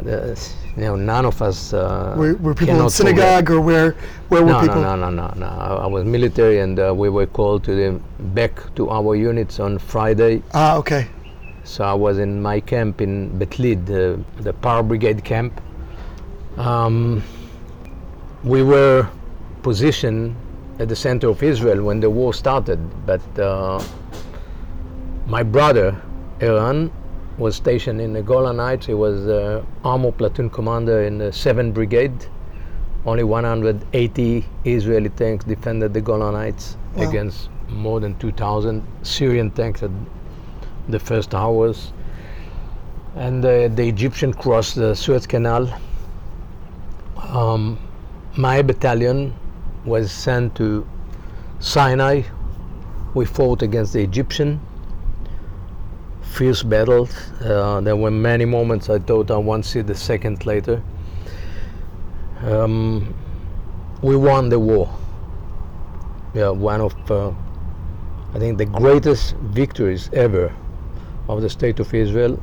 the- 0.03 0.37
you 0.77 0.83
know, 0.83 0.95
none 0.95 1.25
of 1.25 1.41
us. 1.41 1.73
Uh, 1.73 2.13
Were, 2.17 2.35
were 2.35 2.53
people 2.53 2.81
in 2.81 2.89
synagogue 2.89 3.49
or 3.49 3.61
where 3.61 3.95
where 4.29 4.43
were 4.43 4.51
No, 4.51 4.59
people? 4.61 4.81
no, 4.81 4.95
no, 4.95 5.09
no, 5.09 5.27
no, 5.27 5.33
no. 5.37 5.77
I 5.85 5.87
was 5.87 6.03
military, 6.03 6.59
and 6.59 6.77
uh, 6.79 6.93
we 6.93 7.09
were 7.09 7.25
called 7.27 7.63
to 7.63 7.75
the 7.75 7.99
back 8.33 8.59
to 8.75 8.89
our 8.89 9.15
units 9.15 9.59
on 9.59 9.79
Friday. 9.79 10.43
Ah, 10.53 10.75
okay. 10.77 11.07
So 11.63 11.83
I 11.85 11.93
was 11.93 12.19
in 12.19 12.41
my 12.41 12.59
camp 12.59 12.99
in 13.01 13.29
Beit 13.39 13.57
Lid, 13.57 13.85
the, 13.85 14.19
the 14.41 14.53
Power 14.53 14.83
Brigade 14.83 15.23
camp. 15.23 15.61
Um, 16.57 17.23
we 18.43 18.61
were 18.63 19.07
positioned 19.63 20.35
at 20.79 20.89
the 20.89 20.95
center 20.95 21.29
of 21.29 21.41
Israel 21.41 21.83
when 21.83 21.99
the 22.01 22.09
war 22.09 22.33
started, 22.33 22.79
but 23.05 23.21
uh, 23.39 23.81
my 25.25 25.41
brother, 25.41 25.95
Eran, 26.41 26.91
was 27.37 27.55
stationed 27.55 27.99
in 27.99 28.13
the 28.13 28.21
Golan 28.21 28.59
Heights. 28.59 28.85
He 28.85 28.93
was 28.93 29.27
uh, 29.27 29.63
armor 29.83 30.11
platoon 30.11 30.49
commander 30.49 31.03
in 31.03 31.17
the 31.17 31.25
7th 31.25 31.73
Brigade. 31.73 32.27
Only 33.05 33.23
180 33.23 34.45
Israeli 34.63 35.09
tanks 35.09 35.45
defended 35.45 35.93
the 35.93 36.01
Golan 36.01 36.33
Heights 36.33 36.77
Wow. 36.95 37.09
against 37.09 37.49
more 37.69 37.99
than 37.99 38.17
2,000 38.19 38.81
Syrian 39.03 39.51
tanks 39.51 39.83
at 39.83 39.91
the 40.87 40.99
first 40.99 41.35
hours. 41.35 41.91
And 43.15 43.43
uh, 43.43 43.67
the 43.67 43.87
Egyptian 43.87 44.33
crossed 44.33 44.75
the 44.75 44.95
Suez 44.95 45.27
Canal. 45.27 45.77
Um, 47.17 47.77
my 48.37 48.61
battalion 48.61 49.33
was 49.85 50.11
sent 50.11 50.55
to 50.55 50.87
Sinai. 51.59 52.23
We 53.13 53.25
fought 53.25 53.61
against 53.61 53.93
the 53.93 54.01
Egyptian. 54.03 54.59
Fierce 56.35 56.63
battles. 56.63 57.11
Uh, 57.41 57.79
there 57.79 57.95
were 57.95 58.11
many 58.11 58.43
moments 58.43 58.89
I 58.89 58.99
thought 58.99 59.31
I 59.31 59.37
won't 59.37 59.65
see 59.65 59.81
the 59.81 59.95
second 59.95 60.45
later. 60.45 60.81
Um, 62.43 63.13
we 64.01 64.17
won 64.17 64.49
the 64.49 64.59
war. 64.59 64.93
Yeah, 66.33 66.49
one 66.49 66.81
of, 66.81 66.93
uh, 67.09 67.31
I 68.33 68.39
think, 68.39 68.57
the 68.57 68.65
greatest 68.65 69.35
victories 69.37 70.09
ever 70.11 70.53
of 71.29 71.41
the 71.41 71.49
state 71.49 71.79
of 71.79 71.93
Israel, 71.93 72.35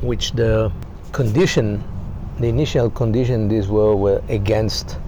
which 0.00 0.30
the 0.32 0.70
condition, 1.10 1.82
the 2.38 2.46
initial 2.46 2.88
condition, 2.90 3.48
these 3.48 3.66
were 3.66 3.96
were 3.96 4.22
against 4.28 4.98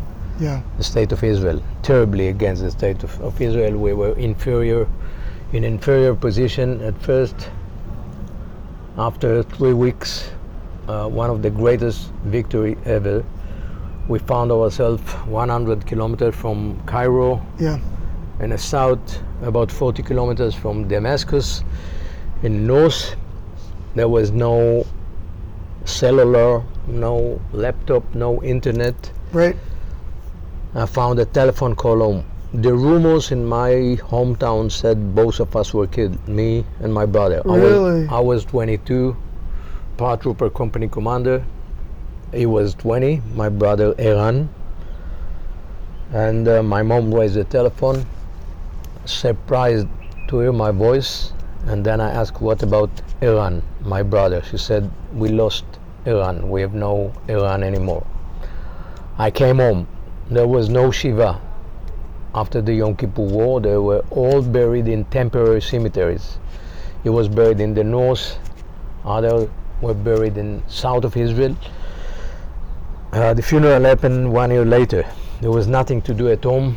Yeah. 0.40 0.61
the 0.76 0.82
state 0.82 1.12
of 1.12 1.23
Israel, 1.23 1.62
terribly 1.82 2.26
against 2.28 2.62
the 2.64 2.70
state 2.73 3.04
of, 3.04 3.20
of 3.20 3.40
Israel. 3.40 3.78
We 3.78 3.92
were 3.92 4.14
inferior, 4.18 4.88
in 5.54 5.62
inferior 5.62 6.14
position 6.16 6.80
at 6.82 7.00
first. 7.00 7.49
After 8.99 9.42
three 9.44 9.73
weeks, 9.73 10.30
uh, 10.88 11.08
one 11.08 11.30
of 11.30 11.42
the 11.42 11.50
greatest 11.50 12.11
victory 12.25 12.76
ever. 12.84 13.25
We 14.08 14.18
found 14.18 14.50
ourselves 14.50 15.02
100 15.26 15.87
kilometers 15.87 16.34
from 16.34 16.80
Cairo, 16.87 17.40
Yeah. 17.58 17.78
in 18.40 18.50
the 18.50 18.58
south, 18.58 19.20
about 19.42 19.70
40 19.70 20.02
kilometers 20.02 20.54
from 20.54 20.88
Damascus. 20.88 21.62
In 22.42 22.66
north, 22.66 23.14
there 23.94 24.08
was 24.08 24.32
no 24.32 24.84
cellular, 25.84 26.62
no 26.88 27.40
laptop, 27.52 28.02
no 28.14 28.42
internet. 28.42 28.94
Right. 29.32 29.56
I 30.75 30.87
found 30.87 31.20
a 31.20 31.25
telephone 31.25 31.76
call 31.76 31.99
home. 32.00 32.25
The 32.54 32.73
rumors 32.73 33.32
in 33.32 33.44
my 33.44 33.99
hometown 34.11 34.70
said 34.70 35.12
both 35.12 35.40
of 35.40 35.56
us 35.56 35.75
were 35.75 35.88
killed, 35.88 36.28
me 36.28 36.64
and 36.78 36.94
my 36.94 37.04
brother. 37.04 37.42
Really? 37.44 38.06
I 38.06 38.06
was, 38.06 38.08
I 38.11 38.20
was 38.20 38.44
22, 38.44 39.16
paratrooper 39.96 40.54
company 40.54 40.87
commander. 40.87 41.44
He 42.32 42.46
was 42.46 42.75
20, 42.76 43.23
my 43.34 43.49
brother 43.49 43.92
Eran. 43.99 44.49
And 46.12 46.46
uh, 46.46 46.62
my 46.62 46.84
mom 46.84 47.12
raised 47.12 47.34
the 47.34 47.42
telephone, 47.42 48.06
surprised 49.04 49.88
to 50.28 50.38
hear 50.38 50.52
my 50.52 50.70
voice. 50.70 51.32
And 51.66 51.84
then 51.84 52.00
I 52.00 52.12
asked, 52.12 52.40
What 52.40 52.62
about 52.62 52.90
Eran, 53.20 53.64
my 53.80 54.04
brother? 54.04 54.44
She 54.49 54.58
said, 54.58 54.88
We 55.12 55.28
lost 55.28 55.64
Eran. 56.06 56.49
We 56.49 56.61
have 56.61 56.73
no 56.73 57.12
Eran 57.28 57.64
anymore. 57.64 58.06
I 59.18 59.32
came 59.32 59.56
home. 59.56 59.88
There 60.30 60.46
was 60.46 60.68
no 60.68 60.92
Shiva. 60.92 61.40
After 62.35 62.61
the 62.61 62.75
Yom 62.75 62.97
Kippur 62.97 63.23
War, 63.23 63.61
they 63.61 63.76
were 63.76 64.05
all 64.11 64.43
buried 64.43 64.88
in 64.88 65.05
temporary 65.05 65.62
cemeteries. 65.62 66.38
He 67.05 67.09
was 67.09 67.29
buried 67.29 67.61
in 67.61 67.75
the 67.75 67.85
north, 67.85 68.38
others 69.05 69.49
were 69.81 69.95
buried 69.95 70.37
in 70.37 70.62
south 70.67 71.05
of 71.05 71.17
Israel. 71.17 71.57
Uh, 73.12 73.35
the 73.35 73.43
funeral 73.43 73.85
happened 73.85 74.33
one 74.33 74.50
year 74.50 74.64
later. 74.64 75.05
There 75.41 75.53
was 75.53 75.69
nothing 75.69 76.03
to 76.03 76.14
do 76.14 76.29
at 76.29 76.43
home. 76.43 76.76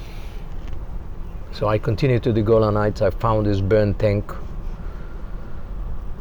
So 1.52 1.68
I 1.68 1.80
continued 1.80 2.22
to 2.24 2.34
the 2.34 2.44
Golan 2.44 2.76
Heights. 2.76 3.02
I 3.02 3.10
found 3.10 3.48
this 3.48 3.62
burned 3.62 3.98
tank. 3.98 4.32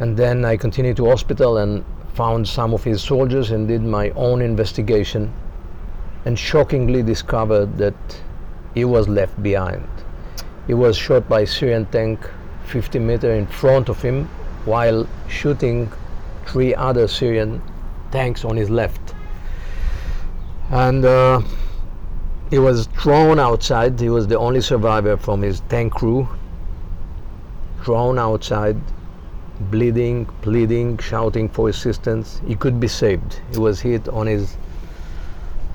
And 0.00 0.16
then 0.16 0.46
I 0.46 0.56
continued 0.56 0.96
to 0.96 1.06
hospital 1.10 1.58
and 1.58 1.84
found 2.14 2.48
some 2.48 2.72
of 2.72 2.82
his 2.84 3.02
soldiers 3.02 3.50
and 3.50 3.68
did 3.68 3.82
my 3.82 4.08
own 4.10 4.40
investigation 4.40 5.30
and 6.24 6.38
shockingly 6.38 7.02
discovered 7.02 7.76
that 7.76 7.94
he 8.76 8.84
was 8.84 9.08
left 9.08 9.42
behind. 9.42 9.88
He 10.66 10.74
was 10.74 10.98
shot 10.98 11.28
by 11.30 11.46
Syrian 11.46 11.86
tank 11.86 12.30
50 12.66 12.98
meters 12.98 13.38
in 13.38 13.46
front 13.46 13.88
of 13.88 14.02
him 14.02 14.26
while 14.66 15.08
shooting 15.28 15.90
three 16.44 16.74
other 16.74 17.08
Syrian 17.08 17.62
tanks 18.12 18.44
on 18.44 18.54
his 18.54 18.68
left. 18.68 19.14
And 20.70 21.06
uh, 21.06 21.40
he 22.50 22.58
was 22.58 22.86
thrown 22.88 23.40
outside. 23.40 23.98
He 23.98 24.10
was 24.10 24.26
the 24.26 24.38
only 24.38 24.60
survivor 24.60 25.16
from 25.16 25.40
his 25.40 25.60
tank 25.70 25.94
crew. 25.94 26.28
Thrown 27.82 28.18
outside, 28.18 28.76
bleeding, 29.70 30.26
pleading, 30.42 30.98
shouting 30.98 31.48
for 31.48 31.70
assistance. 31.70 32.42
He 32.46 32.54
could 32.54 32.78
be 32.78 32.88
saved. 32.88 33.40
He 33.52 33.58
was 33.58 33.80
hit 33.80 34.06
on 34.08 34.26
his 34.26 34.58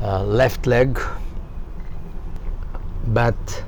uh, 0.02 0.24
left 0.24 0.68
leg, 0.68 1.00
but 3.08 3.64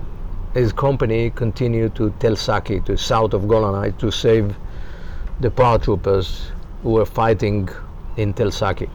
his 0.53 0.71
company 0.71 1.31
continued 1.31 1.95
to 1.95 2.11
Tel 2.19 2.35
Saki, 2.35 2.79
to 2.81 2.97
south 2.97 3.33
of 3.33 3.47
Golan 3.47 3.73
Heights, 3.73 3.99
to 4.01 4.11
save 4.11 4.55
the 5.39 5.49
paratroopers 5.49 6.51
who 6.83 6.91
were 6.91 7.05
fighting 7.05 7.67
in 8.17 8.33
Tel 8.33 8.51
Saki, 8.51 8.89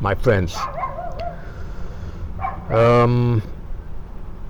my 0.00 0.14
friends. 0.14 0.56
Um, 2.70 3.42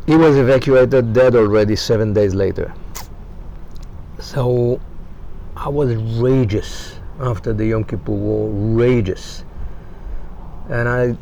he 0.06 0.16
was 0.16 0.36
evacuated 0.36 1.12
dead 1.12 1.34
already 1.34 1.74
seven 1.74 2.12
days 2.12 2.34
later. 2.34 2.72
So 4.20 4.80
I 5.56 5.68
was 5.68 5.96
rageous 6.20 7.00
after 7.20 7.52
the 7.52 7.66
Yom 7.66 7.84
Kippur 7.84 8.12
War, 8.12 8.48
rageous. 8.50 9.44
And 10.68 10.88
I 10.88 11.16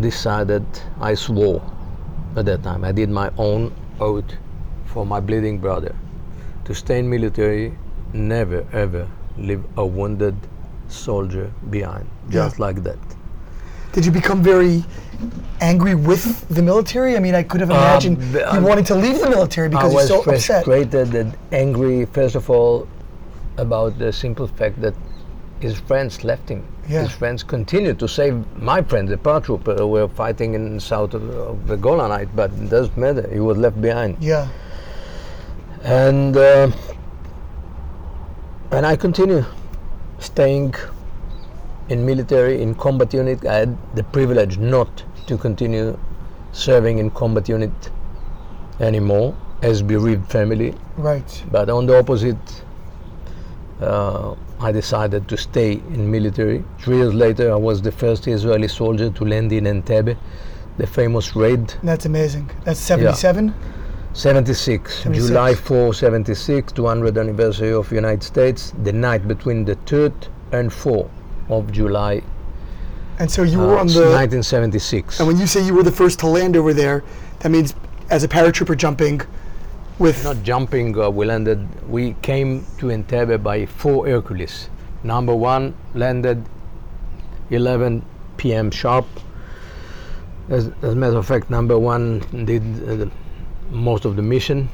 decided, 0.00 0.64
I 1.00 1.12
swore 1.14 1.62
at 2.36 2.44
that 2.46 2.62
time, 2.62 2.84
I 2.84 2.92
did 2.92 3.10
my 3.10 3.30
own 3.38 3.72
oath 4.00 4.32
for 4.86 5.04
my 5.06 5.20
bleeding 5.20 5.58
brother 5.58 5.94
to 6.64 6.74
stay 6.74 6.98
in 6.98 7.08
military, 7.08 7.76
never 8.12 8.66
ever 8.72 9.08
leave 9.38 9.64
a 9.76 9.84
wounded 9.84 10.36
soldier 10.88 11.52
behind, 11.70 12.08
just 12.28 12.58
like 12.58 12.82
that. 12.82 12.98
Did 13.92 14.06
you 14.06 14.12
become 14.12 14.42
very 14.42 14.84
angry 15.60 15.94
with 15.94 16.48
the 16.48 16.62
military? 16.62 17.16
I 17.16 17.20
mean, 17.20 17.34
I 17.34 17.42
could 17.42 17.60
have 17.60 17.70
imagined 17.70 18.18
b- 18.32 18.38
you 18.38 18.44
um, 18.46 18.64
wanting 18.64 18.84
to 18.86 18.94
leave 18.94 19.20
the 19.20 19.28
military 19.28 19.68
because 19.68 19.92
you're 19.92 20.00
was 20.00 20.08
so 20.08 20.20
upset. 20.20 20.30
I 20.30 20.32
was 20.32 20.46
frustrated 20.46 21.14
and 21.14 21.36
angry, 21.52 22.06
first 22.06 22.34
of 22.34 22.48
all, 22.48 22.88
about 23.58 23.98
the 23.98 24.12
simple 24.12 24.46
fact 24.46 24.80
that 24.80 24.94
his 25.62 25.78
friends 25.78 26.24
left 26.24 26.48
him. 26.48 26.66
Yeah. 26.88 27.02
His 27.02 27.12
friends 27.12 27.42
continued 27.42 27.98
to 28.00 28.08
save 28.08 28.44
my 28.60 28.82
friends, 28.82 29.10
the 29.10 29.16
paratrooper, 29.16 29.78
who 29.78 29.86
were 29.86 30.08
fighting 30.08 30.54
in 30.54 30.80
south 30.80 31.14
of, 31.14 31.28
of 31.30 31.66
the 31.68 31.76
Golan 31.76 32.10
Heights, 32.10 32.30
but 32.34 32.50
it 32.52 32.68
doesn't 32.68 32.96
matter. 32.96 33.28
He 33.32 33.40
was 33.40 33.56
left 33.56 33.80
behind. 33.80 34.16
Yeah. 34.20 34.48
And 35.82 36.36
uh, 36.36 36.70
and 38.72 38.86
I 38.86 38.96
continue 38.96 39.44
staying 40.18 40.74
in 41.88 42.04
military, 42.04 42.60
in 42.62 42.74
combat 42.74 43.14
unit. 43.14 43.44
I 43.44 43.54
had 43.60 43.96
the 43.96 44.02
privilege 44.04 44.58
not 44.58 45.04
to 45.26 45.38
continue 45.38 45.98
serving 46.52 46.98
in 46.98 47.10
combat 47.10 47.48
unit 47.48 47.90
anymore 48.80 49.36
as 49.62 49.82
bereaved 49.82 50.30
family. 50.30 50.74
Right. 50.96 51.44
But 51.50 51.70
on 51.70 51.86
the 51.86 51.98
opposite, 51.98 52.62
uh, 53.82 54.34
I 54.60 54.72
decided 54.72 55.28
to 55.28 55.36
stay 55.36 55.72
in 55.72 56.10
military. 56.10 56.64
Three 56.78 56.96
years 56.96 57.14
later, 57.14 57.52
I 57.52 57.56
was 57.56 57.82
the 57.82 57.92
first 57.92 58.26
Israeli 58.26 58.68
soldier 58.68 59.10
to 59.10 59.24
land 59.24 59.52
in 59.52 59.64
Entebbe, 59.64 60.16
the 60.78 60.86
famous 60.86 61.36
raid 61.36 61.74
That's 61.82 62.06
amazing. 62.06 62.50
That's 62.64 62.80
77? 62.80 63.54
76, 64.14 64.94
76. 65.02 65.28
July 65.28 65.54
4, 65.54 65.94
76, 65.94 66.72
200th 66.72 67.18
anniversary 67.18 67.72
of 67.72 67.90
United 67.92 68.22
States, 68.22 68.72
the 68.82 68.92
night 68.92 69.26
between 69.26 69.64
the 69.64 69.76
3rd 69.76 70.28
and 70.52 70.70
4th 70.70 71.10
of 71.48 71.72
July 71.72 72.22
And 73.18 73.30
so 73.30 73.42
you 73.42 73.60
uh, 73.60 73.66
were 73.66 73.78
on 73.78 73.86
the. 73.86 74.00
1976. 74.00 75.18
And 75.20 75.28
when 75.28 75.38
you 75.38 75.46
say 75.46 75.64
you 75.64 75.74
were 75.74 75.82
the 75.82 75.92
first 75.92 76.18
to 76.20 76.26
land 76.26 76.56
over 76.56 76.74
there, 76.74 77.04
that 77.40 77.50
means 77.50 77.74
as 78.10 78.24
a 78.24 78.28
paratrooper 78.28 78.76
jumping 78.76 79.22
with. 79.98 80.24
Not 80.24 80.42
jumping, 80.42 80.98
uh, 80.98 81.10
we 81.10 81.26
landed, 81.26 81.66
we 81.88 82.14
came 82.22 82.64
to 82.78 82.86
Entebbe 82.86 83.42
by 83.42 83.66
four 83.66 84.06
Hercules. 84.06 84.68
Number 85.04 85.34
one 85.34 85.74
landed 85.94 86.44
11 87.50 88.04
p.m. 88.36 88.70
sharp. 88.70 89.06
As, 90.48 90.70
as 90.82 90.92
a 90.92 90.96
matter 90.96 91.16
of 91.16 91.26
fact, 91.26 91.50
number 91.50 91.78
one 91.78 92.20
did 92.44 92.62
uh, 92.88 92.96
the, 92.96 93.10
most 93.70 94.04
of 94.04 94.16
the 94.16 94.22
mission. 94.22 94.68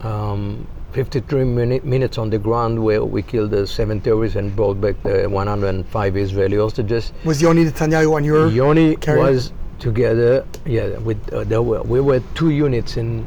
Um, 0.00 0.66
53 0.92 1.44
minute, 1.44 1.84
minutes 1.84 2.18
on 2.18 2.30
the 2.30 2.38
ground 2.38 2.82
where 2.82 3.04
we 3.04 3.22
killed 3.22 3.50
the 3.50 3.66
seven 3.66 4.00
terrorists 4.00 4.36
and 4.36 4.54
brought 4.56 4.80
back 4.80 5.00
the 5.02 5.28
105 5.28 6.16
Israeli 6.16 6.56
hostages. 6.56 7.12
was 7.24 7.42
Yoni 7.42 7.64
Netanyahu 7.66 8.14
on 8.14 8.24
your. 8.24 8.48
Yoni 8.48 8.96
carrier? 8.96 9.22
was 9.22 9.52
together, 9.78 10.46
yeah, 10.64 10.96
with 10.98 11.32
uh, 11.32 11.44
there 11.44 11.62
were 11.62 11.82
we 11.82 12.00
were 12.00 12.20
two 12.34 12.50
units 12.50 12.96
in 12.96 13.26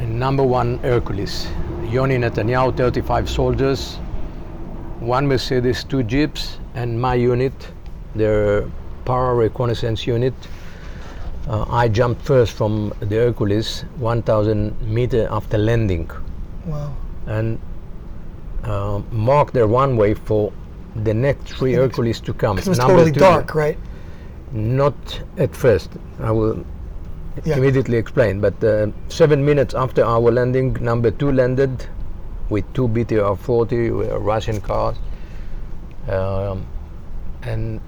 number 0.00 0.42
one 0.42 0.78
Hercules. 0.78 1.46
Yoni 1.88 2.16
Netanyahu, 2.16 2.76
35 2.76 3.28
soldiers, 3.30 3.96
one 5.00 5.26
Mercedes, 5.26 5.84
two 5.84 6.02
jeeps, 6.02 6.58
and 6.74 7.00
my 7.00 7.14
unit, 7.14 7.52
the 8.14 8.68
para 9.04 9.34
reconnaissance 9.34 10.06
unit. 10.06 10.34
Uh, 11.48 11.64
I 11.68 11.88
jumped 11.88 12.22
first 12.22 12.52
from 12.52 12.92
the 13.00 13.16
Hercules, 13.16 13.82
1,000 13.98 14.80
meter 14.82 15.28
after 15.30 15.58
landing, 15.58 16.10
Wow. 16.66 16.96
and 17.26 17.58
uh, 18.64 19.02
marked 19.12 19.52
the 19.52 19.66
runway 19.66 20.14
for 20.14 20.52
the 20.96 21.12
next 21.12 21.52
three 21.52 21.74
Hercules 21.74 22.18
to 22.20 22.32
come. 22.32 22.56
It 22.58 22.66
was 22.66 22.78
Number 22.78 22.94
totally 22.94 23.12
two- 23.12 23.20
dark, 23.20 23.54
right? 23.54 23.78
not 24.52 24.94
at 25.36 25.54
first. 25.54 25.90
I 26.20 26.30
will 26.30 26.64
Yeah. 27.44 27.56
immediately 27.56 27.96
explain. 27.96 28.40
But 28.40 28.62
uh, 28.62 28.88
seven 29.08 29.44
minutes 29.44 29.74
after 29.74 30.04
our 30.04 30.30
landing, 30.30 30.74
number 30.74 31.10
two 31.10 31.32
landed 31.32 31.86
with 32.50 32.64
two 32.74 32.88
BTR 32.88 33.38
40 33.38 33.88
uh, 33.88 33.92
Russian 34.18 34.60
cars. 34.60 34.96
Um, 36.08 36.66
and 37.42 37.80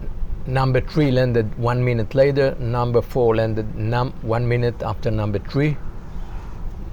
number 0.46 0.80
three 0.80 1.10
landed 1.10 1.56
one 1.58 1.84
minute 1.84 2.14
later. 2.14 2.54
Number 2.58 3.02
four 3.02 3.36
landed 3.36 3.74
num- 3.76 4.12
one 4.22 4.48
minute 4.48 4.82
after 4.82 5.10
number 5.10 5.38
three. 5.38 5.76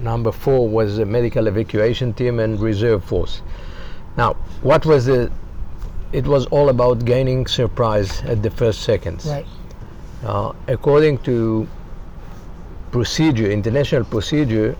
Number 0.00 0.32
four 0.32 0.68
was 0.68 0.98
a 0.98 1.04
medical 1.04 1.46
evacuation 1.46 2.12
team 2.12 2.40
and 2.40 2.60
reserve 2.60 3.04
force. 3.04 3.42
Now, 4.16 4.34
what 4.62 4.84
was 4.86 5.06
the? 5.06 5.30
It 6.12 6.26
was 6.26 6.46
all 6.46 6.68
about 6.68 7.04
gaining 7.04 7.46
surprise 7.46 8.22
at 8.22 8.42
the 8.42 8.50
first 8.50 8.82
seconds. 8.82 9.26
Right. 9.26 9.46
Uh, 10.24 10.52
according 10.68 11.18
to 11.18 11.66
procedure, 12.94 13.50
international 13.50 14.04
procedure, 14.04 14.76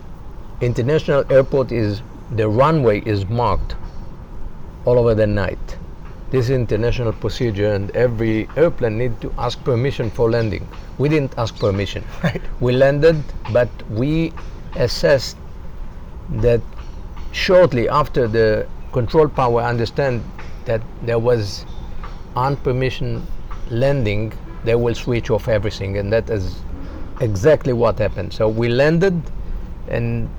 international 0.61 1.25
airport 1.29 1.69
is 1.73 2.01
the 2.37 2.47
runway 2.47 3.01
is 3.01 3.25
marked 3.25 3.75
all 4.85 4.97
over 4.97 5.13
the 5.13 5.27
night. 5.27 5.77
This 6.31 6.45
is 6.45 6.51
international 6.51 7.11
procedure, 7.11 7.73
and 7.73 7.91
every 7.91 8.47
airplane 8.55 8.97
need 8.97 9.19
to 9.19 9.33
ask 9.37 9.61
permission 9.65 10.09
for 10.09 10.31
landing. 10.31 10.65
We 10.97 11.09
didn't 11.09 11.33
ask 11.37 11.59
permission. 11.59 12.05
Right. 12.23 12.41
We 12.61 12.71
landed, 12.71 13.21
but 13.51 13.67
we 13.89 14.31
assessed 14.77 15.35
that 16.45 16.61
shortly 17.33 17.89
after 17.89 18.29
the 18.29 18.65
control 18.93 19.27
power 19.27 19.61
understand 19.61 20.23
that 20.63 20.81
there 21.01 21.19
was 21.19 21.65
unpermission 22.37 23.23
landing, 23.69 24.31
they 24.63 24.75
will 24.75 24.95
switch 24.95 25.29
off 25.29 25.49
everything, 25.49 25.97
and 25.97 26.13
that 26.13 26.29
is 26.29 26.55
exactly 27.21 27.73
what 27.73 27.99
happened. 27.99 28.33
So 28.33 28.47
we 28.47 28.69
landed, 28.69 29.21
and 29.87 30.29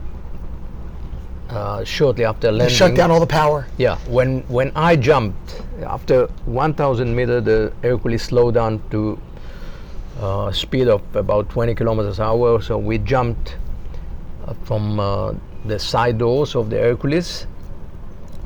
uh, 1.49 1.85
shortly 1.85 2.25
after 2.25 2.49
You 2.49 2.59
landing, 2.59 2.77
shut 2.77 2.95
down 2.95 3.11
all 3.11 3.21
the 3.21 3.27
power. 3.27 3.67
yeah, 3.79 3.99
when 4.09 4.41
when 4.49 4.73
I 4.75 4.97
jumped 4.97 5.63
after 5.85 6.27
1,000 6.47 7.15
meter, 7.15 7.41
the 7.41 7.73
Hercules 7.83 8.23
slowed 8.23 8.55
down 8.55 8.83
to 8.91 9.19
uh, 10.21 10.51
speed 10.53 10.89
of 10.89 11.03
about 11.15 11.49
20 11.51 11.75
kilometers 11.75 12.19
an 12.19 12.25
hour. 12.27 12.61
So 12.63 12.79
we 12.79 12.99
jumped 12.99 13.57
uh, 14.47 14.55
from 14.65 14.99
uh, 14.99 15.35
the 15.65 15.79
side 15.79 16.19
doors 16.19 16.55
of 16.55 16.71
the 16.71 16.79
Hercules. 16.79 17.47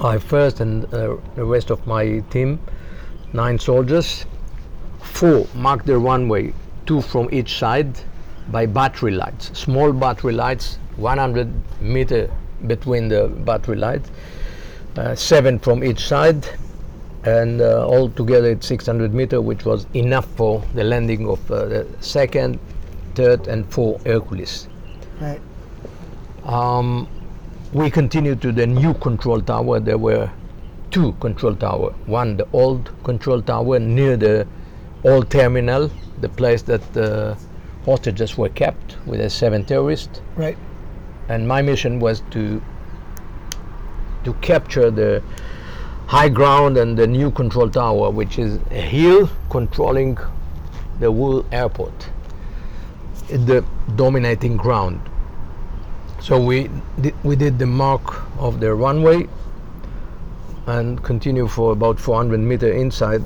I 0.00 0.18
first 0.18 0.60
and 0.60 0.84
uh, 0.94 1.16
the 1.36 1.44
rest 1.44 1.70
of 1.70 1.86
my 1.86 2.20
team, 2.30 2.58
nine 3.32 3.58
soldiers, 3.58 4.24
four 5.02 5.46
marked 5.54 5.86
the 5.86 5.98
runway, 5.98 6.52
two 6.86 7.02
from 7.02 7.28
each 7.32 7.58
side 7.58 7.98
by 8.50 8.66
battery 8.66 9.12
lights, 9.12 9.50
small 9.58 9.92
battery 9.92 10.32
lights, 10.32 10.78
100 10.96 11.52
meter 11.80 12.30
between 12.66 13.08
the 13.08 13.28
battery 13.28 13.76
lights, 13.76 14.10
uh, 14.96 15.14
seven 15.14 15.58
from 15.58 15.84
each 15.84 16.06
side, 16.06 16.46
and 17.24 17.60
uh, 17.60 17.86
all 17.86 18.08
together 18.10 18.50
it's 18.50 18.66
600 18.66 19.14
meter, 19.14 19.40
which 19.40 19.64
was 19.64 19.86
enough 19.94 20.26
for 20.36 20.62
the 20.74 20.84
landing 20.84 21.28
of 21.28 21.50
uh, 21.50 21.66
the 21.66 21.86
second, 22.00 22.58
third, 23.14 23.46
and 23.46 23.70
fourth 23.72 24.04
Hercules. 24.06 24.68
Right. 25.20 25.40
Um, 26.44 27.08
we 27.72 27.90
continued 27.90 28.42
to 28.42 28.52
the 28.52 28.66
new 28.66 28.94
control 28.94 29.40
tower. 29.40 29.78
There 29.80 29.98
were 29.98 30.30
two 30.90 31.12
control 31.20 31.54
tower. 31.54 31.92
One, 32.06 32.36
the 32.36 32.48
old 32.52 32.90
control 33.04 33.42
tower 33.42 33.78
near 33.78 34.16
the 34.16 34.46
old 35.04 35.30
terminal, 35.30 35.90
the 36.20 36.28
place 36.28 36.62
that 36.62 36.92
the 36.92 37.38
hostages 37.84 38.36
were 38.36 38.48
kept 38.48 38.96
with 39.06 39.20
the 39.20 39.30
seven 39.30 39.64
terrorists. 39.64 40.20
Right. 40.36 40.56
And 41.28 41.46
my 41.46 41.62
mission 41.62 42.00
was 42.00 42.22
to 42.30 42.62
to 44.24 44.34
capture 44.34 44.90
the 44.90 45.22
high 46.06 46.28
ground 46.28 46.76
and 46.76 46.98
the 46.98 47.06
new 47.06 47.30
control 47.30 47.70
tower, 47.70 48.10
which 48.10 48.38
is 48.38 48.58
a 48.70 48.80
hill 48.80 49.30
controlling 49.48 50.18
the 50.98 51.10
whole 51.10 51.46
airport, 51.52 52.10
the 53.28 53.64
dominating 53.96 54.56
ground. 54.56 55.00
So 56.20 56.38
we 56.38 56.68
did, 57.00 57.14
we 57.24 57.36
did 57.36 57.58
the 57.58 57.66
mark 57.66 58.22
of 58.38 58.60
the 58.60 58.74
runway 58.74 59.26
and 60.66 61.02
continue 61.02 61.48
for 61.48 61.72
about 61.72 61.98
400 61.98 62.38
meter 62.38 62.70
inside, 62.70 63.22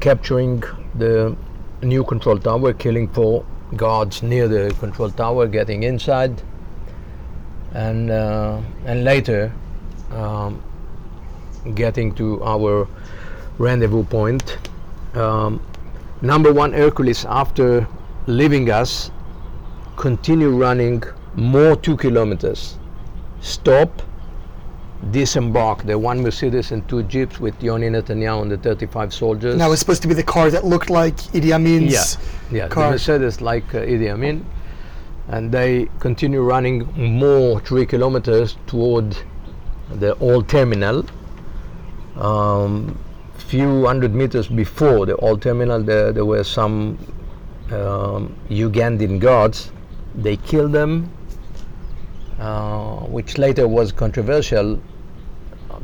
capturing 0.00 0.64
the 0.96 1.36
new 1.82 2.02
control 2.04 2.38
tower, 2.38 2.72
killing 2.72 3.06
four 3.08 3.44
guards 3.76 4.22
near 4.22 4.48
the 4.48 4.74
control 4.78 5.10
tower, 5.10 5.46
getting 5.46 5.82
inside, 5.82 6.42
and 7.74 8.10
uh, 8.10 8.60
and 8.84 9.04
later 9.04 9.52
um, 10.10 10.62
getting 11.74 12.14
to 12.14 12.42
our 12.44 12.88
rendezvous 13.58 14.04
point. 14.04 14.58
Um, 15.14 15.60
number 16.20 16.52
one 16.52 16.72
Hercules, 16.72 17.24
after 17.24 17.86
leaving 18.26 18.70
us, 18.70 19.10
continue 19.96 20.50
running 20.50 21.02
more 21.34 21.76
two 21.76 21.96
kilometers. 21.96 22.76
Stop, 23.40 24.02
disembark 25.10 25.82
the 25.84 25.98
one 25.98 26.22
Mercedes 26.22 26.70
and 26.70 26.88
two 26.88 27.02
jeeps 27.04 27.40
with 27.40 27.60
Yoni 27.62 27.88
Netanyahu 27.88 28.42
and 28.42 28.50
the 28.50 28.56
35 28.56 29.12
soldiers. 29.12 29.56
Now 29.56 29.72
it's 29.72 29.80
supposed 29.80 30.02
to 30.02 30.08
be 30.08 30.14
the 30.14 30.22
car 30.22 30.50
that 30.50 30.64
looked 30.64 30.90
like 30.90 31.16
Idi 31.32 31.52
Amin's. 31.52 31.92
Yeah, 32.50 32.56
yeah. 32.56 32.68
The. 32.68 32.90
Mercedes 32.90 33.40
like 33.40 33.74
uh, 33.74 33.80
Idi 33.80 34.12
Amin, 34.12 34.46
and 35.28 35.50
they 35.50 35.88
continue 35.98 36.42
running 36.42 36.88
more 36.96 37.60
three 37.60 37.84
kilometers 37.84 38.56
toward 38.66 39.16
the 39.90 40.16
old 40.18 40.48
terminal. 40.48 41.04
Um, 42.16 42.98
few 43.36 43.86
hundred 43.86 44.14
meters 44.14 44.46
before 44.46 45.04
the 45.04 45.16
old 45.16 45.42
terminal, 45.42 45.82
there, 45.82 46.12
there 46.12 46.24
were 46.24 46.44
some 46.44 46.96
um, 47.70 48.34
Ugandan 48.48 49.18
guards. 49.18 49.72
They 50.14 50.36
killed 50.36 50.72
them, 50.72 51.10
uh, 52.38 53.00
which 53.06 53.38
later 53.38 53.66
was 53.66 53.92
controversial 53.92 54.80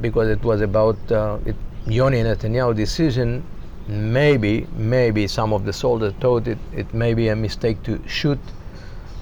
because 0.01 0.29
it 0.29 0.43
was 0.43 0.61
about 0.61 0.97
uh, 1.13 1.39
it, 1.47 1.57
Yoni 1.87 2.19
and 2.21 2.29
Netanyahu 2.29 2.75
decision 2.77 3.43
maybe, 3.89 4.67
maybe 4.77 5.27
some 5.27 5.53
of 5.55 5.65
the 5.65 5.73
soldiers 5.73 6.13
thought 6.21 6.47
it, 6.47 6.59
it 6.77 6.93
may 6.93 7.15
be 7.15 7.29
a 7.29 7.37
mistake 7.37 7.83
to 7.85 7.99
shoot 8.07 8.39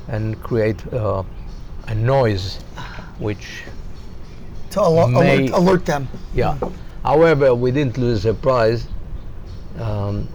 and 0.09 0.43
create 0.43 0.85
uh, 0.93 1.23
a 1.87 1.95
noise, 1.95 2.57
which 3.21 3.63
To 4.71 4.81
al- 4.81 5.07
May- 5.09 5.47
alert, 5.49 5.51
alert 5.61 5.87
them. 5.87 6.09
yeah. 6.35 6.59
However, 7.05 7.55
we 7.55 7.71
didn't 7.71 7.97
lose 7.97 8.23
surprise. 8.23 8.89
Um, 9.79 10.29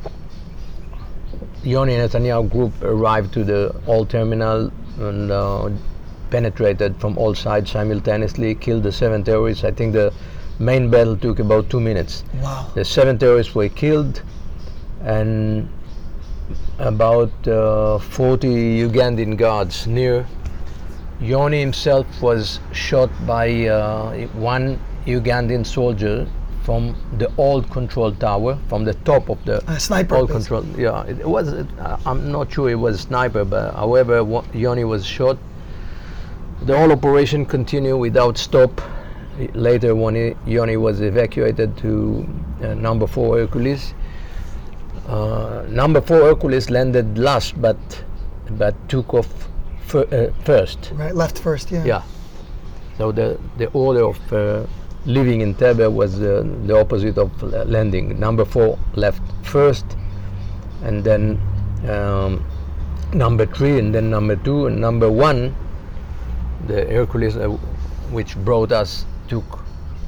Yoni 1.64 1.96
and 1.96 2.10
Netanyahu 2.10 2.50
group 2.50 2.72
arrived 2.82 3.34
to 3.34 3.44
the 3.44 3.76
old 3.86 4.10
terminal 4.10 4.72
and 5.00 5.30
uh, 5.32 5.70
penetrated 6.32 6.96
from 7.00 7.18
all 7.18 7.36
sides 7.36 7.72
simultaneously, 7.72 8.56
killed 8.56 8.84
the 8.84 8.92
seven 8.92 9.24
terrorists. 9.24 9.64
I 9.64 9.72
think 9.72 9.94
the 9.94 10.12
main 10.60 10.90
battle 10.90 11.16
took 11.18 11.40
about 11.40 11.70
two 11.70 11.80
minutes. 11.80 12.24
Wow. 12.42 12.72
The 12.74 12.84
seven 12.86 13.18
terrorists 13.20 13.54
were 13.54 13.70
killed, 13.70 14.22
and 15.04 15.70
about 16.80 17.48
uh, 17.48 18.00
40 18.00 18.48
Ugandan 18.88 19.38
guards 19.38 19.86
near. 19.88 20.26
Yoni 21.20 21.60
himself 21.60 22.08
was 22.22 22.60
shot 22.74 23.10
by 23.28 23.68
uh, 23.68 24.26
one 24.34 24.80
Ugandan 25.06 25.64
soldier 25.66 26.28
from 26.64 26.96
the 27.18 27.32
old 27.38 27.70
control 27.70 28.12
tower, 28.14 28.58
from 28.70 28.84
the 28.86 28.94
top 29.06 29.30
of 29.30 29.44
the 29.46 29.64
A 29.72 29.80
sniper, 29.80 30.16
old 30.16 30.30
basically. 30.30 30.62
control. 30.62 30.82
Yeah, 30.82 31.06
it 31.06 31.28
was. 31.28 31.50
Uh, 31.54 31.98
I'm 32.06 32.32
not 32.32 32.52
sure 32.52 32.70
it 32.70 32.76
was 32.76 32.96
a 32.96 33.00
sniper, 33.00 33.44
but 33.46 33.74
however, 33.76 34.24
Yoni 34.54 34.84
was 34.84 35.06
shot. 35.06 35.38
The 36.64 36.78
whole 36.78 36.92
operation 36.92 37.46
continued 37.46 37.98
without 37.98 38.38
stop. 38.38 38.82
Later, 39.54 39.96
when 39.96 40.36
Yoni 40.46 40.78
was 40.78 41.02
evacuated 41.02 41.76
to 41.78 42.28
uh, 42.62 42.74
number 42.76 43.08
four 43.08 43.38
Hercules, 43.40 43.94
uh, 45.08 45.66
number 45.70 46.02
four 46.02 46.22
Hercules 46.22 46.70
landed 46.70 47.18
last, 47.18 47.60
but 47.60 47.78
but 48.52 48.76
took 48.90 49.14
off 49.14 49.28
fir- 49.82 50.08
uh, 50.12 50.44
first. 50.44 50.92
Right, 50.94 51.16
left 51.16 51.40
first. 51.40 51.72
Yeah. 51.72 51.84
Yeah. 51.86 52.02
So 52.98 53.12
the 53.12 53.40
the 53.58 53.68
order 53.74 54.04
of 54.04 54.34
uh, 54.34 54.68
leaving 55.06 55.40
Entebbe 55.42 55.92
was 55.92 56.22
uh, 56.22 56.44
the 56.68 56.78
opposite 56.80 57.18
of 57.18 57.32
uh, 57.44 57.64
landing. 57.66 58.20
Number 58.20 58.46
four 58.46 58.78
left 58.96 59.24
first, 59.44 59.86
and 60.84 61.04
then 61.04 61.40
um, 61.90 62.46
number 63.14 63.48
three, 63.48 63.80
and 63.80 63.96
then 63.96 64.12
number 64.12 64.36
two, 64.36 64.68
and 64.68 64.80
number 64.80 65.10
one, 65.10 65.56
the 66.68 66.86
Hercules, 66.86 67.38
uh, 67.38 67.50
which 68.12 68.38
brought 68.38 68.72
us, 68.72 69.06
took 69.28 69.60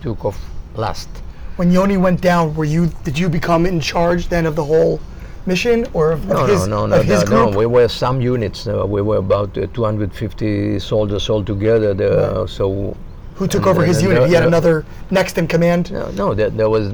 took 0.01 0.25
off 0.25 0.39
last. 0.75 1.09
When 1.55 1.71
Yoni 1.71 1.97
went 1.97 2.21
down, 2.21 2.55
were 2.55 2.65
you? 2.65 2.87
Did 3.03 3.17
you 3.17 3.29
become 3.29 3.65
in 3.65 3.79
charge 3.79 4.27
then 4.29 4.45
of 4.45 4.55
the 4.55 4.63
whole 4.63 4.99
mission 5.45 5.85
or 5.93 6.11
of, 6.11 6.25
No, 6.27 6.43
of 6.43 6.49
his, 6.49 6.67
no, 6.67 6.85
no, 6.85 7.01
no, 7.01 7.23
no, 7.23 7.49
no. 7.51 7.57
We 7.57 7.65
were 7.65 7.87
some 7.87 8.21
units. 8.21 8.67
Uh, 8.67 8.85
we 8.85 9.01
were 9.01 9.17
about 9.17 9.57
uh, 9.57 9.67
250 9.73 10.79
soldiers 10.79 11.29
altogether. 11.29 11.93
There, 11.93 12.19
uh, 12.19 12.47
so 12.47 12.95
Who 13.35 13.47
took 13.47 13.67
over 13.67 13.83
his 13.83 14.01
unit? 14.01 14.27
He 14.27 14.33
had 14.33 14.45
another 14.45 14.85
next 15.11 15.37
in 15.37 15.47
command. 15.47 15.91
No, 15.91 16.09
no 16.11 16.33
there, 16.33 16.49
there 16.49 16.69
was 16.69 16.93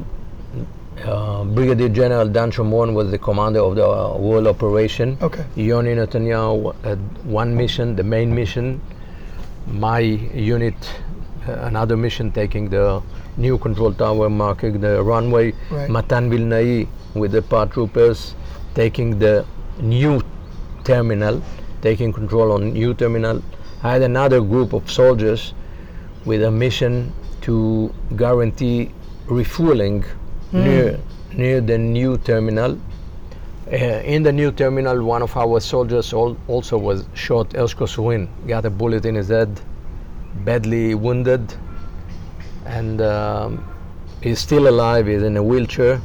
uh, 1.05 1.43
Brigadier 1.45 1.89
General 1.89 2.27
Dan 2.27 2.51
Shomron 2.51 2.93
was 2.93 3.11
the 3.11 3.17
commander 3.17 3.59
of 3.61 3.75
the 3.75 3.87
uh, 3.87 4.07
whole 4.09 4.47
operation. 4.47 5.17
Okay. 5.21 5.45
Yoni 5.55 5.95
Netanyahu 5.95 6.75
had 6.83 6.99
one 7.25 7.55
mission, 7.55 7.95
the 7.95 8.03
main 8.03 8.33
mission. 8.33 8.81
My 9.71 9.99
unit, 9.99 10.75
uh, 11.47 11.53
another 11.62 11.95
mission, 11.95 12.32
taking 12.32 12.69
the 12.69 13.01
new 13.38 13.58
control 13.58 13.93
tower, 13.93 14.29
marking 14.29 14.79
the 14.82 15.03
runway. 15.03 15.53
Right. 15.69 15.89
Matan 15.89 16.29
Vilnai 16.29 16.88
with 17.13 17.32
the 17.32 17.41
paratroopers, 17.41 18.34
taking 18.75 19.19
the 19.19 19.45
new 19.79 20.21
terminal, 20.84 21.41
taking 21.82 22.12
control 22.12 22.51
on 22.51 22.73
new 22.73 22.93
terminal. 22.93 23.41
I 23.84 23.93
had 23.93 24.01
another 24.01 24.41
group 24.41 24.73
of 24.73 24.91
soldiers 24.91 25.53
with 26.25 26.43
a 26.43 26.51
mission 26.51 27.13
to 27.41 27.93
guarantee 28.15 28.91
refueling 29.27 30.03
near 30.51 30.99
near 31.32 31.62
the 31.62 31.77
new 31.77 32.17
terminal. 32.17 32.79
Uh, 33.71 33.75
in 33.75 34.23
the 34.23 34.32
new 34.32 34.51
terminal, 34.51 35.03
one 35.03 35.21
of 35.21 35.38
our 35.38 35.60
soldiers 35.60 36.12
al- 36.12 36.36
also 36.47 36.75
was 36.75 37.05
shot. 37.13 37.49
Hershko 37.49 37.86
Surin 37.88 38.27
got 38.47 38.65
a 38.65 38.69
bullet 38.69 39.05
in 39.05 39.13
his 39.13 39.27
head, 39.27 39.62
badly 40.43 40.95
wounded, 40.95 41.53
and 42.65 42.99
um, 42.99 43.63
he's 44.23 44.39
still 44.39 44.67
alive. 44.67 45.05
He's 45.05 45.21
in 45.21 45.38
a 45.38 45.43
wheelchair. 45.43 46.01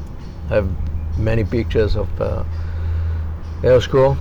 I 0.50 0.56
have 0.56 0.68
many 1.18 1.42
pictures 1.42 1.96
of 1.96 2.20
uh, 2.20 2.44
Elsko. 3.62 4.18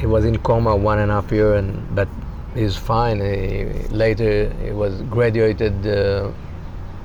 He 0.00 0.06
was 0.06 0.24
in 0.24 0.36
coma 0.38 0.74
one 0.74 0.98
and 0.98 1.12
a 1.12 1.14
half 1.14 1.30
year, 1.30 1.54
and 1.54 1.94
but 1.94 2.08
he's 2.56 2.76
fine. 2.76 3.20
He, 3.20 3.66
later, 3.94 4.52
he 4.64 4.72
was 4.72 5.00
graduated 5.02 5.86
uh, 5.86 6.32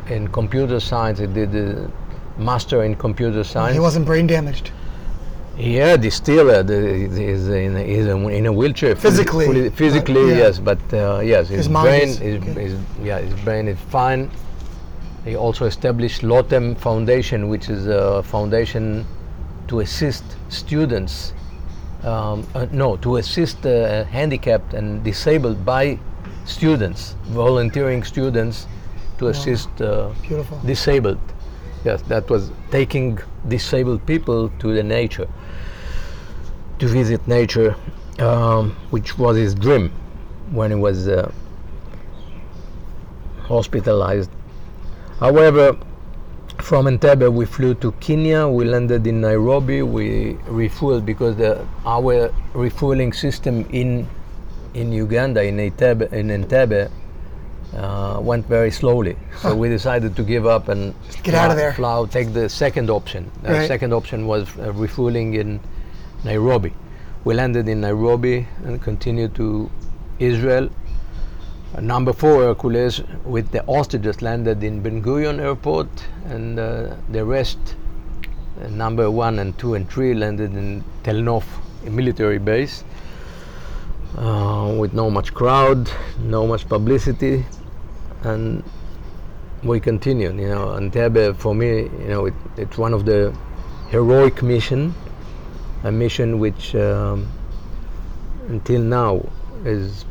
in 0.09 0.29
computer 0.29 0.79
science. 0.79 1.19
He 1.19 1.27
did 1.27 1.51
the 1.51 1.91
master 2.39 2.83
in 2.83 2.95
computer 2.95 3.43
science. 3.43 3.75
He 3.75 3.79
wasn't 3.79 4.07
brain 4.07 4.25
damaged. 4.25 4.71
Yeah, 5.57 5.97
he's 5.97 6.13
still 6.13 6.51
uh, 6.51 6.61
the, 6.61 7.09
he's, 7.09 7.47
in, 7.47 7.75
a, 7.75 8.27
in 8.29 8.45
a 8.45 8.53
wheelchair. 8.53 8.95
fully- 8.95 9.11
Physically, 9.11 9.69
but, 9.69 9.77
physically, 9.77 10.29
yeah. 10.29 10.37
yes, 10.37 10.59
but 10.59 10.77
uh, 10.93 11.19
yes, 11.19 11.49
his, 11.49 11.65
His 11.65 11.67
brain, 11.67 12.07
is- 12.09 12.17
his, 12.19 12.41
okay. 12.43 12.53
his, 12.61 12.79
yeah, 13.01 13.19
his 13.19 13.33
brain 13.41 13.67
is 13.67 13.77
fine. 13.89 14.29
He 15.25 15.35
also 15.35 15.65
established 15.65 16.21
Lotem 16.21 16.77
Foundation, 16.77 17.49
which 17.49 17.69
is 17.69 17.87
a 17.87 18.21
foundation 18.23 19.05
to 19.67 19.79
assist 19.79 20.23
students. 20.49 21.33
Um, 22.03 22.47
uh, 22.53 22.67
no, 22.71 22.95
to 22.97 23.17
assist 23.17 23.65
uh, 23.65 24.05
handicapped 24.05 24.73
and 24.75 25.03
disabled 25.03 25.65
by 25.65 25.97
students, 26.45 27.15
volunteering 27.25 28.03
students 28.03 28.67
to 29.17 29.27
assist 29.29 29.69
uh, 29.81 30.09
Beautiful. 30.21 30.59
disabled. 30.59 31.19
Yes, 31.83 32.03
that 32.03 32.29
was 32.29 32.51
taking 32.69 33.17
disabled 33.47 34.05
people 34.05 34.49
to 34.59 34.73
the 34.73 34.83
nature, 34.83 35.27
to 36.79 36.87
visit 36.87 37.27
nature, 37.27 37.75
um, 38.19 38.71
which 38.91 39.17
was 39.17 39.37
his 39.37 39.53
dream 39.55 39.91
when 40.51 40.71
he 40.71 40.75
was 40.75 41.07
uh, 41.07 41.31
hospitalized. 43.43 44.29
However, 45.19 45.77
from 46.59 46.85
Entebbe 46.87 47.31
we 47.31 47.45
flew 47.45 47.73
to 47.75 47.91
Kenya. 47.93 48.47
We 48.47 48.65
landed 48.65 49.05
in 49.07 49.21
Nairobi. 49.21 49.81
We 49.83 50.33
refueled 50.47 51.05
because 51.05 51.35
the, 51.37 51.65
our 51.85 52.31
refueling 52.53 53.13
system 53.13 53.65
in 53.71 54.07
in 54.73 54.91
Uganda 54.91 55.43
in 55.43 55.57
Entebbe 55.57 56.11
in 56.13 56.27
Entebbe 56.29 56.89
uh, 57.75 58.19
went 58.21 58.45
very 58.47 58.71
slowly. 58.71 59.15
So 59.41 59.55
we 59.55 59.69
decided 59.69 60.15
to 60.15 60.23
give 60.23 60.45
up 60.45 60.67
and 60.67 60.93
get 61.23 61.35
out 61.35 61.51
of 61.51 61.53
fly- 61.53 61.55
there. 61.55 61.73
fly- 61.73 62.05
take 62.09 62.33
the 62.33 62.49
second 62.49 62.89
option. 62.89 63.31
The 63.43 63.53
Right. 63.53 63.67
second 63.67 63.93
option 63.93 64.25
was 64.27 64.47
uh, 64.57 64.73
refueling 64.73 65.35
in 65.35 65.59
Nairobi. 66.23 66.73
We 67.23 67.33
landed 67.33 67.67
in 67.67 67.81
Nairobi 67.81 68.47
and 68.63 68.81
continued 68.81 69.35
to 69.35 69.69
Israel. 70.19 70.69
Number 71.79 72.13
four 72.13 72.43
Hercules 72.43 73.01
with 73.25 73.51
the 73.51 73.61
hostages 73.63 74.21
landed 74.21 74.63
in 74.63 74.81
Ben 74.81 75.03
Gurion 75.03 75.39
Airport, 75.39 75.87
and 76.25 76.57
uh, 76.57 76.95
the 77.09 77.23
rest, 77.25 77.59
uh, 78.61 78.67
number 78.69 79.11
one 79.11 79.39
and 79.39 79.57
two 79.59 79.75
and 79.75 79.89
three, 79.89 80.13
landed 80.13 80.53
in 80.53 80.83
Tel 81.03 81.15
Nof, 81.15 81.43
a 81.85 81.89
military 81.89 82.39
base, 82.39 82.83
uh, 84.17 84.75
with 84.79 84.93
no 84.93 85.09
much 85.11 85.33
crowd, 85.33 85.91
no 86.19 86.47
much 86.47 86.67
publicity, 86.67 87.45
and 88.23 88.63
we 89.61 89.79
continued. 89.79 90.39
You 90.39 90.47
know, 90.47 90.67
Entebbe 90.79 91.35
for 91.35 91.53
me, 91.53 91.83
you 91.83 92.07
know, 92.07 92.25
it, 92.25 92.33
it's 92.55 92.77
one 92.77 92.93
of 92.93 93.05
the 93.05 93.37
heroic 93.89 94.41
mission, 94.41 94.95
a 95.83 95.91
mission 95.91 96.39
which 96.39 96.75
um, 96.75 97.27
until 98.47 98.81
now 98.81 99.27
is 99.65 100.05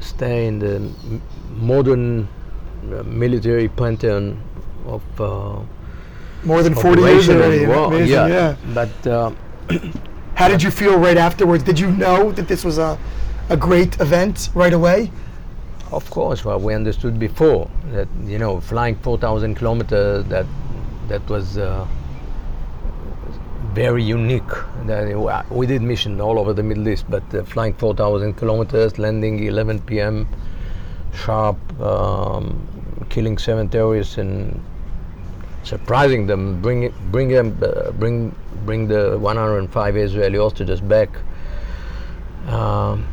stay 0.00 0.46
in 0.46 0.58
the 0.58 0.90
modern 1.56 2.28
uh, 2.92 3.02
military 3.04 3.68
pantheon 3.68 4.42
of 4.86 5.02
uh, 5.20 5.60
More 6.44 6.62
than 6.62 6.74
40 6.74 7.02
years 7.02 7.28
already. 7.28 7.64
Amazing, 7.64 8.08
yeah. 8.08 8.26
yeah. 8.26 8.56
But 8.74 9.06
uh, 9.06 9.32
How 10.34 10.48
did 10.48 10.62
you 10.62 10.70
feel 10.70 10.98
right 10.98 11.16
afterwards? 11.16 11.62
Did 11.62 11.78
you 11.78 11.90
know 11.90 12.32
that 12.32 12.48
this 12.48 12.64
was 12.64 12.78
a, 12.78 12.98
a 13.48 13.56
great 13.56 14.00
event 14.00 14.48
right 14.54 14.72
away? 14.72 15.12
Of 15.92 16.08
course, 16.10 16.44
well, 16.44 16.58
we 16.58 16.74
understood 16.74 17.18
before 17.18 17.70
that 17.92 18.08
you 18.24 18.38
know 18.38 18.60
flying 18.60 18.96
4,000 18.96 19.54
kilometers 19.54 20.24
that 20.26 20.46
that 21.08 21.28
was 21.28 21.58
uh, 21.58 21.86
very 23.74 24.02
unique. 24.02 24.52
Uh, 24.88 25.42
we 25.50 25.66
did 25.66 25.82
mission 25.82 26.20
all 26.20 26.38
over 26.38 26.52
the 26.52 26.62
Middle 26.62 26.88
East, 26.88 27.06
but 27.08 27.22
uh, 27.34 27.42
flying 27.44 27.72
4,000 27.74 28.34
kilometers, 28.34 28.98
landing 28.98 29.42
11 29.44 29.80
p.m. 29.82 30.28
sharp, 31.14 31.56
um, 31.80 33.06
killing 33.08 33.38
seven 33.38 33.68
terrorists, 33.68 34.18
and 34.18 34.62
surprising 35.62 36.26
them, 36.26 36.60
bring 36.60 36.92
bring 37.10 37.28
them, 37.28 37.58
uh, 37.62 37.92
bring 37.92 38.34
bring 38.66 38.88
the 38.88 39.18
105 39.18 39.96
Israeli 39.96 40.38
hostages 40.38 40.80
back, 40.80 41.08
um, 42.48 43.06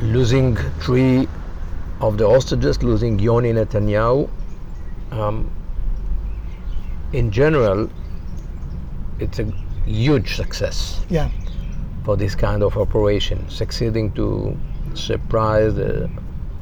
losing 0.00 0.56
three 0.80 1.26
of 2.00 2.16
the 2.16 2.28
hostages, 2.28 2.82
losing 2.82 3.18
Yoni 3.18 3.52
Netanyahu. 3.52 4.30
Um, 5.10 5.50
in 7.12 7.32
general, 7.32 7.90
it's 9.18 9.38
a 9.38 9.44
huge 9.86 10.36
success 10.36 11.00
Yeah. 11.08 11.28
for 12.04 12.16
this 12.16 12.34
kind 12.34 12.62
of 12.62 12.76
operation, 12.76 13.48
succeeding 13.48 14.12
to 14.12 14.56
surprise 14.94 15.74
the, 15.74 16.08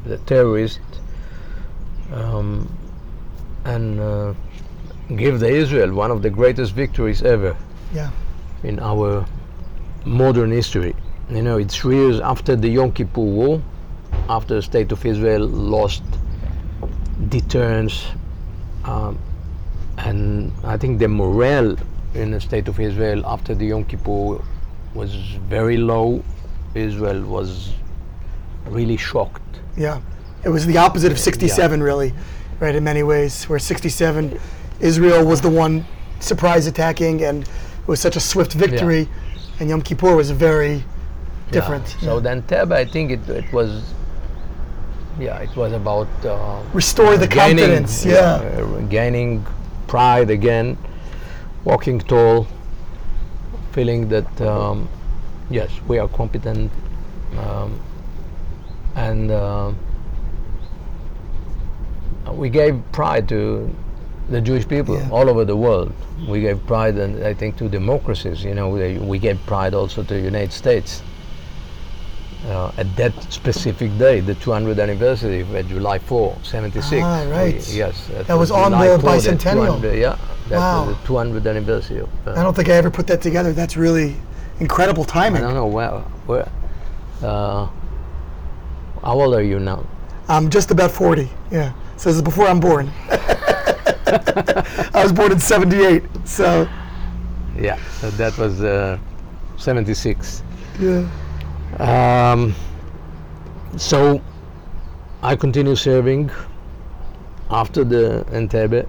the 0.05 0.19
terrorist 0.19 0.81
um, 2.13 2.69
and 3.65 4.01
uh, 4.01 4.35
give 5.17 5.41
the 5.41 5.49
Israel 5.49 5.93
one 5.95 6.11
of 6.11 6.23
the 6.23 6.31
greatest 6.31 6.73
victories 6.73 7.23
ever 7.23 7.57
Yeah. 7.95 8.11
in 8.63 8.79
our 8.81 9.25
modern 10.05 10.51
history. 10.51 10.95
You 11.31 11.43
know, 11.43 11.59
it's 11.59 11.75
three 11.77 11.97
years 11.97 12.21
after 12.21 12.55
the 12.57 12.69
Yom 12.69 12.93
Kippur 12.93 13.21
War, 13.21 13.63
after 14.29 14.55
the 14.55 14.63
State 14.63 14.93
of 14.93 15.05
Israel 15.05 15.47
lost 15.47 16.03
deterrence, 17.29 18.05
um, 18.85 19.19
and 19.99 20.53
I 20.65 20.77
think 20.77 20.99
the 20.99 21.09
morale 21.09 21.77
in 22.17 22.31
the 22.31 22.41
State 22.41 22.69
of 22.69 22.81
Israel 22.81 23.25
after 23.27 23.55
the 23.55 23.67
Yom 23.67 23.85
Kippur 23.85 24.43
was 24.95 25.15
very 25.49 25.77
low. 25.77 26.23
Israel 26.75 27.23
was 27.23 27.75
really 28.67 28.97
shocked. 28.97 29.43
Yeah. 29.77 30.01
It 30.45 30.49
was 30.49 30.67
the 30.67 30.79
opposite 30.79 31.13
of 31.13 31.19
67, 31.19 31.83
really, 31.83 32.13
right, 32.61 32.75
in 32.75 32.85
many 32.85 33.03
ways, 33.03 33.45
where 33.45 33.59
67, 33.59 34.39
Israel 34.81 35.25
was 35.27 35.41
the 35.41 35.51
one 35.51 35.85
surprise 36.21 36.67
attacking, 36.67 37.25
and 37.25 37.43
it 37.43 37.89
was 37.89 38.01
such 38.01 38.17
a 38.17 38.21
swift 38.21 38.53
victory, 38.53 39.09
and 39.59 39.69
Yom 39.69 39.83
Kippur 39.83 40.15
was 40.15 40.31
very 40.31 40.85
different. 41.51 41.85
Yeah. 41.95 42.01
So 42.01 42.15
yeah. 42.15 42.21
then 42.21 42.43
Teba, 42.43 42.73
I 42.73 42.85
think 42.85 43.11
it, 43.11 43.29
it 43.29 43.53
was, 43.53 43.95
yeah, 45.19 45.39
it 45.39 45.55
was 45.57 45.73
about 45.73 46.09
uh, 46.25 46.63
Restore 46.73 47.17
the 47.17 47.27
gaining, 47.27 47.59
confidence, 47.59 48.05
yeah. 48.05 48.37
uh, 48.37 48.81
gaining 48.83 49.45
pride 49.89 50.31
again, 50.31 50.77
walking 51.67 51.99
tall, 51.99 52.47
feeling 53.73 54.09
that 54.09 54.41
um, 54.41 54.89
yes, 55.51 55.71
we 55.89 55.99
are 55.99 56.09
competent, 56.09 56.71
um, 57.39 57.79
and 58.95 59.31
uh, 59.33 59.73
we 62.33 62.49
gave 62.49 62.81
pride 62.93 63.29
to 63.29 63.69
the 64.31 64.41
Jewish 64.41 64.67
people 64.67 64.95
Yeah. 64.97 65.11
all 65.11 65.29
over 65.29 65.45
the 65.45 65.57
world. 65.57 65.93
We 66.29 66.41
gave 66.41 66.65
pride, 66.67 66.97
and 66.97 67.23
I 67.25 67.35
think, 67.35 67.57
to 67.59 67.69
democracies. 67.69 68.45
You 68.45 68.55
know, 68.55 68.69
we, 68.69 68.99
we 68.99 69.19
gave 69.19 69.39
pride 69.47 69.75
also 69.75 70.03
to 70.03 70.15
the 70.15 70.21
United 70.21 70.53
States. 70.53 71.03
Uh, 72.45 72.71
at 72.77 72.95
that 72.97 73.13
specific 73.33 73.97
day, 73.99 74.21
the 74.21 74.35
200th 74.37 74.81
anniversary 74.81 75.41
of 75.41 75.69
July 75.69 75.99
4, 75.99 76.37
76. 76.45 77.03
Ah, 77.05 77.25
we- 77.25 77.31
right. 77.33 77.69
yes. 77.75 78.09
That 78.29 78.39
was 78.39 78.51
on 78.53 78.71
July 78.71 78.89
the 78.89 78.99
4, 79.01 79.11
bicentennial. 79.11 79.67
200 79.81 79.99
yeah, 79.99 80.17
that 80.49 80.59
Wow. 80.59 80.87
was 80.87 80.97
the 80.97 81.03
200th 81.09 81.47
anniversary 81.51 82.01
of. 82.01 82.09
Uh, 82.27 82.33
I 82.37 82.43
don't 82.45 82.55
think 82.55 82.69
I 82.69 82.73
ever 82.73 82.91
put 82.91 83.07
that 83.09 83.21
together. 83.21 83.53
That's 83.53 83.77
really 83.77 84.15
incredible 84.61 85.05
timing. 85.05 85.43
I 85.43 85.47
don't 85.47 85.55
know 85.55 85.67
where. 85.67 85.91
where 86.27 86.49
uh, 87.23 87.67
how 89.03 89.21
old 89.21 89.35
are 89.35 89.43
you 89.43 89.59
now? 89.59 89.85
I'm 90.29 90.49
just 90.51 90.71
about 90.71 90.91
40. 90.93 91.29
Yeah. 91.51 91.73
So 91.97 92.11
this 92.11 92.17
is 92.17 92.23
before 92.23 92.47
I'm 92.47 92.61
born. 92.61 92.91
I 93.09 95.01
was 95.03 95.13
born 95.13 95.33
in 95.33 95.41
78. 95.41 96.05
So, 96.25 96.69
Yeah, 97.59 97.79
so 98.01 98.11
that 98.11 98.37
was 98.39 98.63
uh, 98.63 98.99
76. 99.57 100.43
yeah. 100.79 101.09
Um, 101.79 102.55
so 103.77 104.21
I 105.23 105.37
continue 105.37 105.77
serving 105.77 106.31
after 107.51 107.85
the 107.85 108.25
Entebbe. 108.31 108.87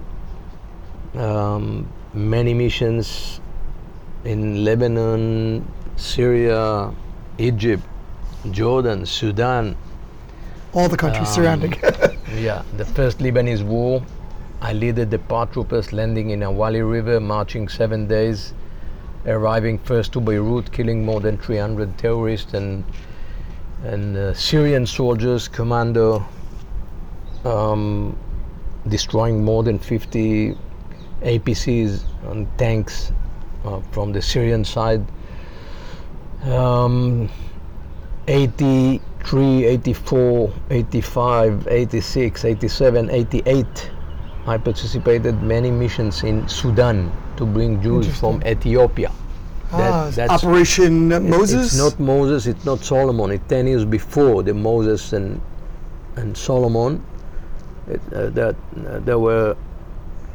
Um, 1.14 1.88
many 2.14 2.54
missions 2.54 3.40
in 4.24 4.64
Lebanon, 4.64 5.66
Syria, 5.96 6.92
Egypt, 7.38 7.82
Jordan, 8.50 9.04
Sudan. 9.06 9.76
All 10.72 10.88
the 10.88 10.96
countries 10.96 11.28
Um, 11.28 11.34
surrounding. 11.34 11.74
Yeah, 12.36 12.62
the 12.76 12.84
first 12.84 13.18
Lebanese 13.20 13.62
war. 13.64 14.02
I 14.60 14.72
led 14.74 14.96
the 14.96 15.18
paratroopers 15.18 15.92
landing 15.92 16.30
in 16.30 16.40
Awali 16.42 16.82
River, 16.82 17.20
marching 17.20 17.68
seven 17.68 18.06
days, 18.06 18.52
arriving 19.28 19.78
first 19.78 20.12
to 20.12 20.20
Beirut, 20.20 20.72
killing 20.72 21.04
more 21.04 21.20
than 21.20 21.38
300 21.38 21.98
terrorists 21.98 22.54
and 22.54 22.84
and 23.84 24.16
uh, 24.16 24.34
Syrian 24.34 24.86
soldiers, 24.86 25.46
commando, 25.46 26.26
um, 27.44 28.18
destroying 28.88 29.44
more 29.44 29.62
than 29.62 29.78
50 29.78 30.56
APCs 31.22 32.02
and 32.30 32.48
tanks 32.58 33.12
uh, 33.64 33.80
from 33.92 34.12
the 34.12 34.20
Syrian 34.20 34.64
side. 34.64 35.06
Um, 36.42 37.30
83, 38.26 39.64
84, 39.64 40.52
85, 40.70 41.68
86, 41.68 42.44
87, 42.44 43.10
88. 43.10 43.90
I 44.46 44.58
participated 44.58 45.40
many 45.40 45.70
missions 45.70 46.24
in 46.24 46.48
Sudan 46.48 47.12
to 47.38 47.46
bring 47.46 47.80
Jews 47.82 48.06
from 48.20 48.42
Ethiopia. 48.44 49.10
ah, 49.72 50.10
that's- 50.14 50.42
Operation 50.42 51.08
Moses? 51.30 51.66
It's 51.66 51.78
not 51.84 51.98
Moses, 52.00 52.46
it's 52.46 52.64
not 52.64 52.78
Solomon. 52.80 53.30
It's 53.30 53.46
10 53.48 53.66
years 53.66 53.84
before 53.84 54.42
the 54.42 54.54
Moses 54.54 55.12
and, 55.12 55.40
and 56.16 56.36
Solomon. 56.36 57.02
It, 57.88 58.00
uh, 58.12 58.30
that, 58.30 58.56
uh, 58.56 58.98
there 59.04 59.18
were 59.18 59.56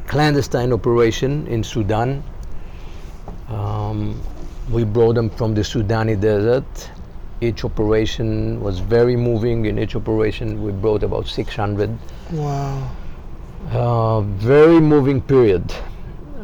clandestine 0.06 0.72
operation 0.72 1.46
in 1.48 1.62
Sudan. 1.64 2.22
Um, 3.48 4.20
we 4.70 4.84
brought 4.84 5.14
them 5.16 5.28
from 5.30 5.54
the 5.54 5.60
Sudani 5.62 6.18
desert. 6.18 6.90
Each 7.40 7.64
operation 7.64 8.60
was 8.62 8.78
very 8.78 9.16
moving. 9.16 9.66
In 9.66 9.78
each 9.78 9.94
operation, 9.96 10.62
we 10.64 10.72
brought 10.72 11.02
about 11.02 11.26
600 11.26 11.90
Wow. 12.32 12.90
uh, 13.72 14.20
very 14.54 14.80
moving 14.80 15.20
period. 15.20 15.64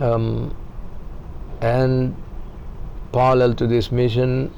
Um, 0.00 0.54
and 1.60 2.14
parallel 3.12 3.54
to 3.54 3.66
this 3.66 3.92
mission, 3.92 4.52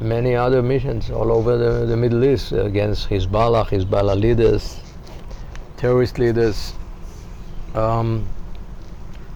many 0.00 0.34
other 0.34 0.62
missions 0.62 1.10
all 1.10 1.30
over 1.30 1.56
the, 1.56 1.86
the 1.86 1.96
Middle 1.96 2.24
East 2.24 2.52
against 2.52 3.08
Hezbollah, 3.08 3.66
Hezbollah 3.68 4.18
leaders, 4.20 4.80
terrorist 5.76 6.18
leaders. 6.18 6.72
Um, 7.74 8.26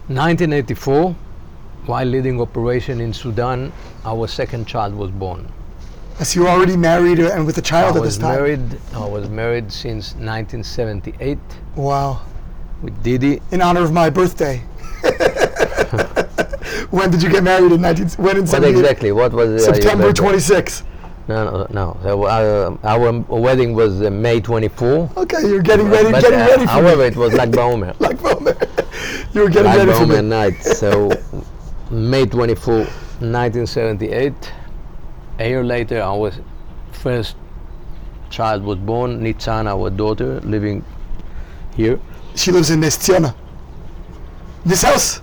1984, 0.09 1.15
while 1.87 2.05
leading 2.07 2.41
operation 2.41 3.01
in 3.01 3.13
Sudan, 3.13 3.73
our 4.05 4.27
second 4.27 4.67
child 4.67 4.95
was 4.95 5.11
born. 5.11 5.47
So 6.23 6.41
you 6.41 6.45
were 6.45 6.51
already 6.51 6.77
married 6.77 7.19
and 7.21 7.47
with 7.47 7.57
a 7.59 7.63
child 7.63 7.95
I 7.95 7.99
at 7.99 8.03
this 8.03 8.17
was 8.17 8.19
time? 8.19 8.35
married. 8.35 8.79
I 8.95 9.07
was 9.07 9.29
married 9.31 9.71
since 9.73 10.15
1978 10.17 11.39
Wow. 11.77 12.21
with 12.83 13.01
Didi. 13.03 13.41
In 13.53 13.63
honor 13.63 13.83
of 13.83 13.93
my 13.93 14.11
birthday. 14.11 14.63
When 16.91 17.11
did 17.11 17.23
you 17.23 17.31
get 17.31 17.45
married 17.45 17.73
in 17.73 17.81
19... 17.81 18.09
When 18.25 18.37
in 18.37 18.43
What 18.43 18.49
78? 18.51 18.79
exactly? 18.81 19.13
What 19.13 19.33
was 19.33 19.65
September 19.65 20.05
birthday? 20.09 20.21
26. 20.23 20.83
No, 21.29 21.67
no, 21.71 21.95
no. 22.03 22.27
Uh, 22.27 22.77
our 22.87 23.13
wedding 23.13 23.75
was 23.75 24.03
uh, 24.03 24.11
May 24.11 24.41
24. 24.41 25.11
Okay, 25.17 25.41
you're 25.49 25.63
getting 25.63 25.89
ready, 25.89 26.11
But, 26.11 26.23
getting 26.23 26.41
uh, 26.41 26.47
ready 26.47 26.63
for 26.65 26.71
however, 26.73 27.05
it 27.05 27.15
was 27.17 27.33
Lag 27.35 27.53
BaOmer. 27.53 27.95
Like 28.01 28.21
Bowman. 28.21 28.57
you 29.33 29.43
were 29.43 29.49
getting 29.49 29.67
like 29.67 29.79
ready 29.79 29.93
for 29.93 29.99
Baumer 30.01 30.23
me. 30.23 30.29
night. 30.29 30.61
So, 30.65 31.11
May 31.91 32.27
24, 32.27 32.75
1978. 32.79 34.53
A 35.39 35.49
year 35.49 35.63
later, 35.65 36.01
our 36.01 36.33
first 36.91 37.37
child 38.31 38.65
was 38.65 38.79
born, 38.79 39.21
Nitzan, 39.23 39.67
our 39.67 39.91
daughter, 39.91 40.41
living 40.41 40.85
here. 41.77 42.01
She 42.35 42.51
lives 42.51 42.71
in 42.71 42.81
Nes 42.81 42.97
Tziona. 42.99 43.35
This 44.65 44.83
house? 44.83 45.21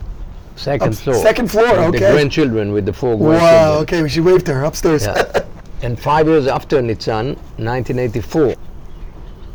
Second 0.57 0.97
floor. 0.97 1.15
second 1.15 1.51
floor, 1.51 1.69
With 1.69 1.95
okay. 1.95 1.99
The 1.99 2.11
grandchildren, 2.13 2.71
with 2.73 2.85
the 2.85 2.93
four 2.93 3.15
grandchildren. 3.17 3.41
Wow, 3.43 3.79
okay, 3.81 4.01
we 4.01 4.09
should 4.09 4.25
wave 4.25 4.43
to 4.45 4.53
her 4.53 4.63
upstairs. 4.63 5.05
Yeah. 5.05 5.43
and 5.83 5.99
five 5.99 6.27
years 6.27 6.47
after 6.47 6.81
Nitzan, 6.81 7.35
1984, 7.57 8.55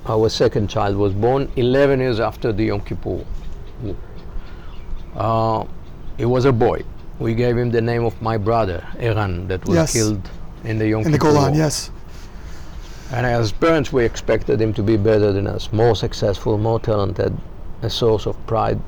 our 0.07 0.29
second 0.29 0.69
child 0.71 0.97
was 0.97 1.12
born. 1.12 1.51
11 1.57 1.99
years 2.01 2.21
after 2.21 2.53
the 2.53 2.65
Yom 2.67 2.81
Kippur. 2.83 3.25
War. 3.83 3.97
Uh, 5.17 5.65
he 6.17 6.25
was 6.25 6.45
a 6.45 6.53
boy. 6.53 6.83
We 7.19 7.35
gave 7.35 7.57
him 7.59 7.71
the 7.71 7.81
name 7.81 8.05
of 8.05 8.21
my 8.23 8.37
brother, 8.37 8.87
Eran, 8.99 9.49
that 9.49 9.65
was 9.67 9.75
Yes. 9.75 9.93
killed 9.93 10.31
in 10.65 10.79
the 10.79 10.88
Yom 10.88 11.03
in 11.03 11.12
the 11.12 11.19
Golan, 11.19 11.51
War. 11.53 11.59
yes. 11.59 11.91
And 13.12 13.27
as 13.27 13.53
parents, 13.53 13.93
we 13.93 14.05
expected 14.05 14.61
him 14.61 14.73
to 14.75 14.83
be 14.83 14.97
better 14.97 15.33
than 15.33 15.47
us, 15.47 15.71
more 15.73 15.95
successful, 15.97 16.57
more 16.59 16.79
talented, 16.81 17.37
a 17.83 17.91
source 17.91 18.25
of 18.27 18.37
pride. 18.47 18.81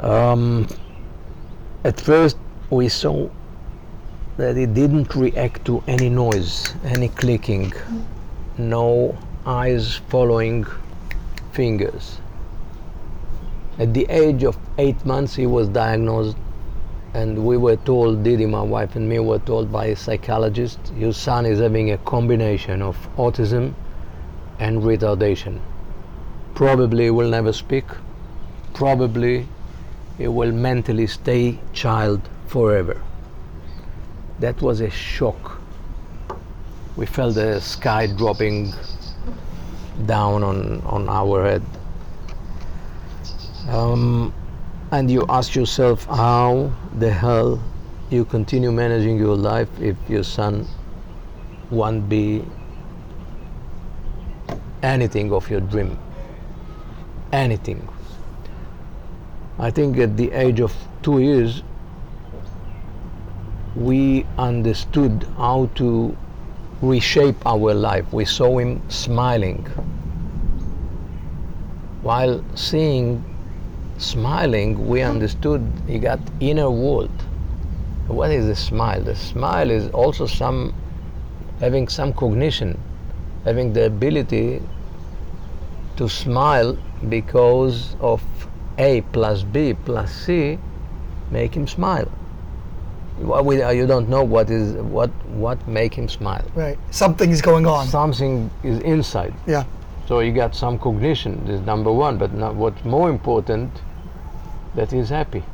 Um, 0.00 0.66
at 1.84 2.00
first, 2.00 2.38
we 2.70 2.88
saw 2.88 3.28
that 4.38 4.56
it 4.56 4.72
didn't 4.72 5.14
react 5.14 5.66
to 5.66 5.82
any 5.86 6.08
noise, 6.08 6.72
any 6.84 7.08
clicking, 7.08 7.74
no 8.56 9.18
eyes 9.44 9.96
following 10.08 10.64
fingers. 11.52 12.18
At 13.78 13.92
the 13.92 14.06
age 14.08 14.42
of 14.42 14.56
eight 14.78 15.04
months, 15.04 15.34
he 15.34 15.44
was 15.44 15.68
diagnosed, 15.68 16.36
and 17.12 17.44
we 17.44 17.58
were 17.58 17.76
told, 17.76 18.22
Didi, 18.22 18.46
my 18.46 18.62
wife, 18.62 18.96
and 18.96 19.06
me 19.06 19.18
were 19.18 19.38
told 19.40 19.70
by 19.70 19.86
a 19.86 19.96
psychologist, 19.96 20.78
your 20.96 21.12
son 21.12 21.44
is 21.44 21.58
having 21.58 21.90
a 21.90 21.98
combination 21.98 22.80
of 22.80 22.96
autism 23.16 23.74
and 24.58 24.80
retardation. 24.80 25.60
Probably 26.54 27.10
will 27.10 27.28
never 27.28 27.52
speak, 27.52 27.84
probably 28.72 29.46
he 30.20 30.28
will 30.28 30.52
mentally 30.52 31.06
stay 31.06 31.58
child 31.72 32.20
forever. 32.46 33.00
That 34.38 34.60
was 34.60 34.82
a 34.82 34.90
shock. 34.90 35.58
We 36.94 37.06
felt 37.06 37.36
the 37.36 37.58
sky 37.60 38.06
dropping 38.06 38.74
down 40.04 40.42
on, 40.42 40.82
on 40.82 41.08
our 41.08 41.44
head. 41.44 41.62
Um, 43.70 44.34
and 44.90 45.10
you 45.10 45.24
ask 45.30 45.54
yourself 45.54 46.04
how 46.04 46.70
the 46.98 47.10
hell 47.10 47.62
you 48.10 48.26
continue 48.26 48.72
managing 48.72 49.16
your 49.16 49.36
life 49.36 49.70
if 49.80 49.96
your 50.06 50.24
son 50.24 50.66
won't 51.70 52.10
be 52.10 52.44
anything 54.82 55.32
of 55.32 55.48
your 55.48 55.60
dream. 55.60 55.98
Anything. 57.32 57.88
I 59.60 59.70
think 59.70 59.98
at 59.98 60.16
the 60.16 60.32
age 60.32 60.58
of 60.60 60.74
two 61.02 61.18
years, 61.18 61.62
we 63.76 64.24
understood 64.38 65.26
how 65.36 65.68
to 65.74 66.16
reshape 66.80 67.36
our 67.44 67.74
life. 67.74 68.10
We 68.10 68.24
saw 68.24 68.56
him 68.56 68.80
smiling. 68.88 69.66
While 72.00 72.42
seeing 72.54 73.22
smiling, 73.98 74.88
we 74.88 75.02
understood 75.02 75.70
he 75.86 75.98
got 75.98 76.20
inner 76.40 76.70
world. 76.70 77.12
What 78.06 78.30
is 78.30 78.46
a 78.46 78.56
smile? 78.56 79.02
The 79.02 79.14
smile 79.14 79.70
is 79.70 79.90
also 79.90 80.24
some 80.24 80.72
having 81.60 81.86
some 81.88 82.14
cognition, 82.14 82.80
having 83.44 83.74
the 83.74 83.84
ability 83.84 84.62
to 85.98 86.08
smile 86.08 86.78
because 87.10 87.94
of 88.00 88.22
A 88.80 89.02
plus 89.12 89.42
B 89.42 89.74
plus 89.74 90.10
C 90.10 90.58
make 91.30 91.54
him 91.54 91.66
smile. 91.68 92.10
You 93.20 93.86
don't 93.86 94.08
know 94.08 94.24
what 94.24 94.48
is 94.48 94.72
what 94.96 95.10
what 95.44 95.68
make 95.68 95.94
him 95.94 96.08
smile. 96.08 96.44
Right. 96.54 96.78
something 96.90 97.30
is 97.30 97.42
going 97.42 97.66
on. 97.66 97.86
Something 97.86 98.50
is 98.62 98.78
inside. 98.80 99.34
Yeah. 99.46 99.64
So 100.08 100.20
you 100.20 100.32
got 100.32 100.54
some 100.54 100.78
cognition. 100.78 101.44
This 101.44 101.60
is 101.60 101.66
number 101.66 101.92
one. 101.92 102.16
But 102.16 102.32
now 102.32 102.52
what's 102.52 102.82
more 102.84 103.10
important, 103.10 103.70
that 104.74 104.90
he's 104.90 105.10
happy. 105.10 105.44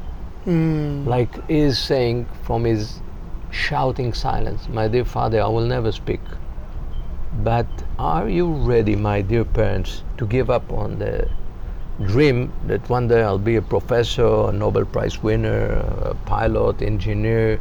Hmm. 0.45 1.05
Like 1.07 1.31
is 1.49 1.79
saying 1.79 2.27
from 2.45 2.65
his 2.65 3.01
shouting 3.51 4.15
silence, 4.15 4.69
"My 4.69 4.87
dear 4.87 5.05
father, 5.05 5.43
I 5.43 5.49
will 5.49 5.67
never 5.67 5.91
speak." 5.91 6.21
But 7.43 7.67
are 7.99 8.29
you 8.29 8.47
ready, 8.73 8.95
my 8.95 9.21
dear 9.21 9.45
parents, 9.45 10.03
to 10.19 10.27
give 10.27 10.49
up 10.49 10.73
on 10.73 10.99
the 11.01 11.29
dream 12.05 12.53
that 12.67 12.89
one 12.89 13.09
day 13.09 13.23
I'll 13.23 13.39
be 13.39 13.57
a 13.57 13.63
professor, 13.63 14.49
a 14.49 14.53
Nobel 14.53 14.85
Prize 14.85 15.23
winner, 15.23 15.67
a 16.03 16.15
pilot, 16.27 16.83
engineer, 16.83 17.61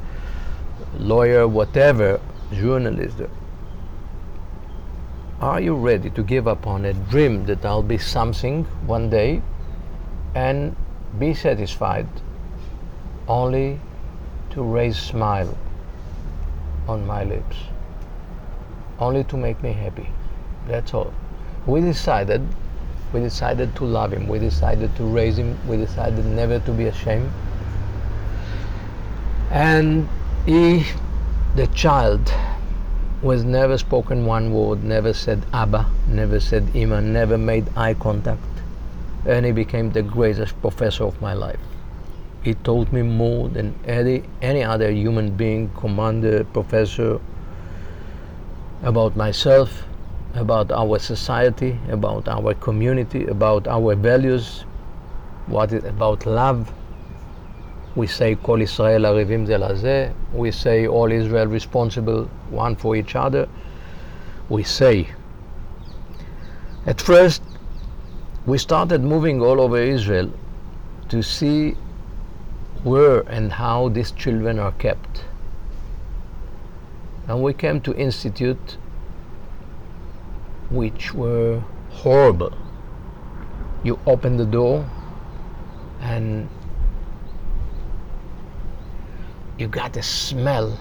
lawyer, 0.97 1.47
whatever, 1.47 2.19
journalist? 2.53 3.21
Are 5.41 5.61
you 5.61 5.75
ready 5.75 6.09
to 6.09 6.23
give 6.23 6.47
up 6.47 6.65
on 6.67 6.85
a 6.85 6.93
dream 6.93 7.45
that 7.45 7.65
I'll 7.65 7.83
be 7.83 7.97
something 7.97 8.63
one 8.85 9.09
day 9.09 9.41
and 10.33 10.75
be 11.19 11.33
satisfied 11.33 12.07
only 13.27 13.79
to 14.51 14.63
raise 14.63 14.97
a 14.97 15.01
smile 15.01 15.57
on 16.87 17.05
my 17.05 17.23
lips, 17.23 17.57
only 18.99 19.23
to 19.25 19.37
make 19.37 19.61
me 19.63 19.71
happy. 19.71 20.07
That's 20.67 20.93
all. 20.93 21.13
We 21.65 21.81
decided, 21.81 22.47
we 23.15 23.21
decided 23.21 23.73
to 23.77 23.85
love 23.85 24.11
him. 24.11 24.27
We 24.27 24.39
decided 24.39 24.93
to 24.97 25.03
raise 25.03 25.37
him. 25.37 25.57
We 25.69 25.77
decided 25.77 26.25
never 26.25 26.59
to 26.59 26.71
be 26.73 26.87
ashamed. 26.87 27.31
And 29.51 30.09
he, 30.45 30.85
the 31.55 31.67
child, 31.67 32.33
was 33.21 33.45
never 33.45 33.77
spoken 33.77 34.25
one 34.25 34.51
word, 34.53 34.83
never 34.83 35.13
said 35.13 35.45
Abba, 35.53 35.85
never 36.09 36.41
said 36.41 36.75
Ima, 36.75 36.99
never 36.99 37.37
made 37.37 37.69
eye 37.77 37.93
contact. 37.93 38.41
And 39.25 39.45
he 39.45 39.53
became 39.53 39.91
the 39.91 40.03
greatest 40.03 40.59
professor 40.59 41.05
of 41.05 41.21
my 41.21 41.33
life. 41.33 41.63
He 42.43 42.53
taught 42.53 42.91
me 42.91 43.01
more 43.01 43.47
than 43.47 43.73
any, 43.85 44.23
any 44.41 44.61
other 44.61 44.91
human 44.91 45.37
being, 45.37 45.69
commander, 45.69 46.43
professor, 46.43 47.21
about 48.83 49.15
myself, 49.15 49.85
about 50.35 50.71
our 50.71 50.99
society, 50.99 51.79
about 51.89 52.27
our 52.27 52.53
community, 52.55 53.25
about 53.25 53.67
our 53.67 53.95
values, 53.95 54.65
what 55.47 55.71
is 55.71 55.83
about 55.85 56.25
love. 56.25 56.71
We 57.95 58.07
say 58.07 58.35
Kol 58.35 58.61
Israel 58.61 59.03
Arivim 59.03 59.47
Zelazeh. 59.47 60.13
We 60.33 60.51
say 60.51 60.87
all 60.87 61.11
Israel 61.11 61.47
responsible 61.47 62.25
one 62.49 62.75
for 62.75 62.95
each 62.95 63.15
other. 63.15 63.47
We 64.49 64.63
say. 64.63 65.07
At 66.85 66.99
first, 66.99 67.41
we 68.45 68.57
started 68.57 69.01
moving 69.01 69.41
all 69.41 69.61
over 69.61 69.77
Israel 69.77 70.31
to 71.09 71.23
see 71.23 71.71
where 72.83 73.21
and 73.21 73.51
how 73.51 73.89
these 73.89 74.11
children 74.11 74.59
are 74.59 74.73
kept. 74.73 75.23
And 77.27 77.41
we 77.41 77.53
came 77.53 77.81
to 77.81 77.95
institute 77.95 78.77
which 80.75 81.13
were 81.13 81.63
horrible. 81.89 82.53
You 83.83 83.99
open 84.05 84.37
the 84.37 84.45
door 84.45 84.89
and 86.01 86.49
you 89.57 89.67
got 89.67 89.95
a 89.95 90.03
smell 90.03 90.77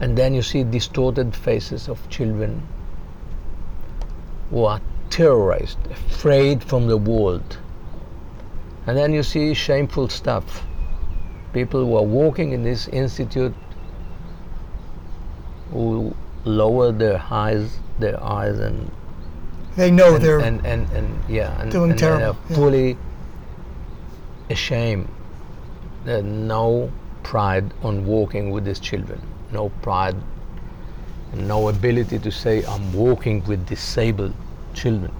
and 0.00 0.16
then 0.16 0.32
you 0.32 0.42
see 0.42 0.64
distorted 0.64 1.34
faces 1.34 1.88
of 1.88 2.08
children 2.08 2.66
who 4.50 4.64
are 4.64 4.80
terrorized, 5.10 5.78
afraid 5.90 6.62
from 6.62 6.86
the 6.86 6.96
world. 6.96 7.58
And 8.86 8.96
then 8.96 9.12
you 9.12 9.22
see 9.22 9.52
shameful 9.54 10.08
stuff. 10.08 10.64
People 11.52 11.84
who 11.84 11.96
are 11.96 12.04
working 12.04 12.52
in 12.52 12.62
this 12.62 12.88
institute 12.88 13.54
who 15.72 16.14
lower 16.44 16.92
their 16.92 17.22
eyes, 17.30 17.78
their 17.98 18.22
eyes, 18.22 18.58
and 18.58 18.90
They 19.76 19.90
know 19.90 20.14
and, 20.16 20.24
they're 20.24 20.40
and, 20.40 20.64
and, 20.66 20.90
and 20.92 21.08
yeah, 21.28 21.60
and, 21.60 21.70
doing 21.70 21.90
and, 21.90 21.98
terrible, 21.98 22.26
And 22.26 22.50
yeah. 22.50 22.56
fully 22.56 22.96
ashamed. 24.50 25.08
There's 26.04 26.24
no 26.24 26.90
pride 27.22 27.72
on 27.82 28.06
walking 28.06 28.50
with 28.50 28.64
these 28.64 28.80
children. 28.80 29.20
No 29.52 29.68
pride, 29.82 30.16
no 31.34 31.68
ability 31.68 32.18
to 32.18 32.30
say 32.30 32.64
I'm 32.64 32.92
walking 32.92 33.44
with 33.44 33.66
disabled 33.66 34.34
children. 34.74 35.12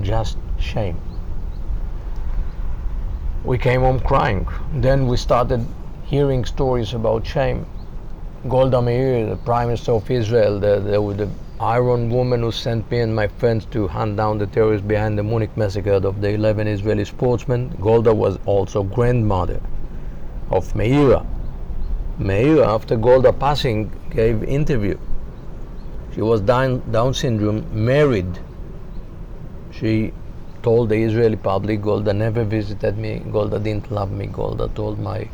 Just 0.00 0.38
shame. 0.58 1.00
We 3.44 3.58
came 3.58 3.80
home 3.80 4.00
crying. 4.00 4.46
Then 4.74 5.06
we 5.06 5.16
started 5.16 5.64
hearing 6.04 6.44
stories 6.44 6.92
about 6.94 7.26
shame. 7.26 7.66
Golda 8.48 8.80
Meir, 8.80 9.26
the 9.26 9.36
Prime 9.36 9.68
Minister 9.68 9.92
of 9.92 10.10
Israel, 10.10 10.58
the, 10.58 10.80
the, 10.80 10.98
the 11.12 11.28
Iron 11.60 12.08
Woman 12.08 12.40
who 12.40 12.50
sent 12.50 12.90
me 12.90 13.00
and 13.00 13.14
my 13.14 13.28
friends 13.28 13.66
to 13.66 13.86
hunt 13.86 14.16
down 14.16 14.38
the 14.38 14.46
terrorists 14.46 14.86
behind 14.86 15.18
the 15.18 15.22
Munich 15.22 15.54
massacre 15.58 15.92
of 15.92 16.22
the 16.22 16.30
11 16.30 16.66
Israeli 16.66 17.04
sportsmen. 17.04 17.68
Golda 17.82 18.14
was 18.14 18.38
also 18.46 18.82
grandmother 18.82 19.60
of 20.48 20.72
Meira. 20.72 21.26
Meira, 22.18 22.66
after 22.66 22.96
Golda 22.96 23.30
passing, 23.30 23.92
gave 24.08 24.42
interview. 24.42 24.96
She 26.14 26.22
was 26.22 26.40
Down, 26.40 26.82
Down 26.90 27.12
syndrome, 27.12 27.66
married. 27.74 28.38
She 29.70 30.14
told 30.62 30.88
the 30.88 30.96
Israeli 30.96 31.36
public, 31.36 31.82
Golda 31.82 32.14
never 32.14 32.44
visited 32.44 32.96
me, 32.96 33.18
Golda 33.30 33.58
didn't 33.58 33.92
love 33.92 34.10
me, 34.10 34.28
Golda 34.28 34.68
told 34.68 34.98
my 34.98 35.28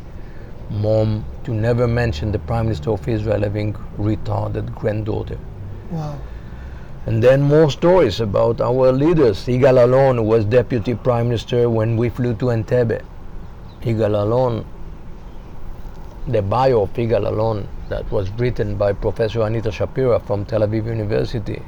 mom 0.69 1.25
to 1.43 1.51
never 1.51 1.87
mention 1.87 2.31
the 2.31 2.39
Prime 2.39 2.65
Minister 2.65 2.91
of 2.91 3.07
Israel 3.07 3.41
having 3.41 3.73
retarded 3.97 4.73
granddaughter. 4.75 5.37
wow. 5.91 6.19
And 7.05 7.23
then 7.23 7.41
more 7.41 7.71
stories 7.71 8.19
about 8.19 8.59
our 8.59 8.91
leaders. 8.91 9.45
Igal 9.45 9.79
Allon 9.81 10.25
was 10.25 10.43
deputy 10.43 10.93
prime 10.93 11.29
minister 11.29 11.69
when 11.69 11.95
we 11.95 12.09
flew 12.09 12.33
to 12.33 12.47
Entebbe. 12.47 13.01
Igal 13.81 14.13
Allon, 14.13 14.65
the 16.27 16.41
bio 16.41 16.81
of 16.81 16.93
Igal 16.93 17.25
Allon 17.25 17.65
that 17.87 18.11
was 18.11 18.29
written 18.31 18.75
by 18.75 18.91
Professor 18.91 19.43
Anita 19.43 19.69
Shapira 19.69 20.21
from 20.27 20.43
Tel 20.43 20.59
Aviv 20.59 20.85
University 20.85 21.61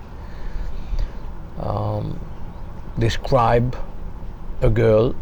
um, 1.60 2.20
describe 2.98 3.78
a 4.62 4.70
girl, 4.70 5.16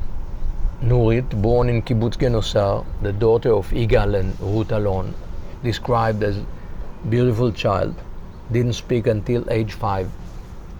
Nurit, 0.81 1.41
born 1.41 1.69
in 1.69 1.81
Kibbutz 1.81 2.17
Genosar, 2.17 2.85
the 3.01 3.11
daughter 3.11 3.51
of 3.51 3.67
Igal 3.71 4.19
and 4.19 4.39
Ruth 4.39 4.71
Alon, 4.71 5.15
described 5.63 6.21
as 6.21 6.39
beautiful 7.09 7.51
child, 7.51 7.95
didn't 8.51 8.73
speak 8.73 9.07
until 9.07 9.43
age 9.49 9.73
five. 9.73 10.09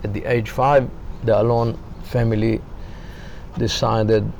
At 0.04 0.14
the 0.14 0.24
age 0.26 0.52
five, 0.52 0.88
the 1.24 1.42
Alon 1.42 1.80
family 2.04 2.62
decided 3.58 4.32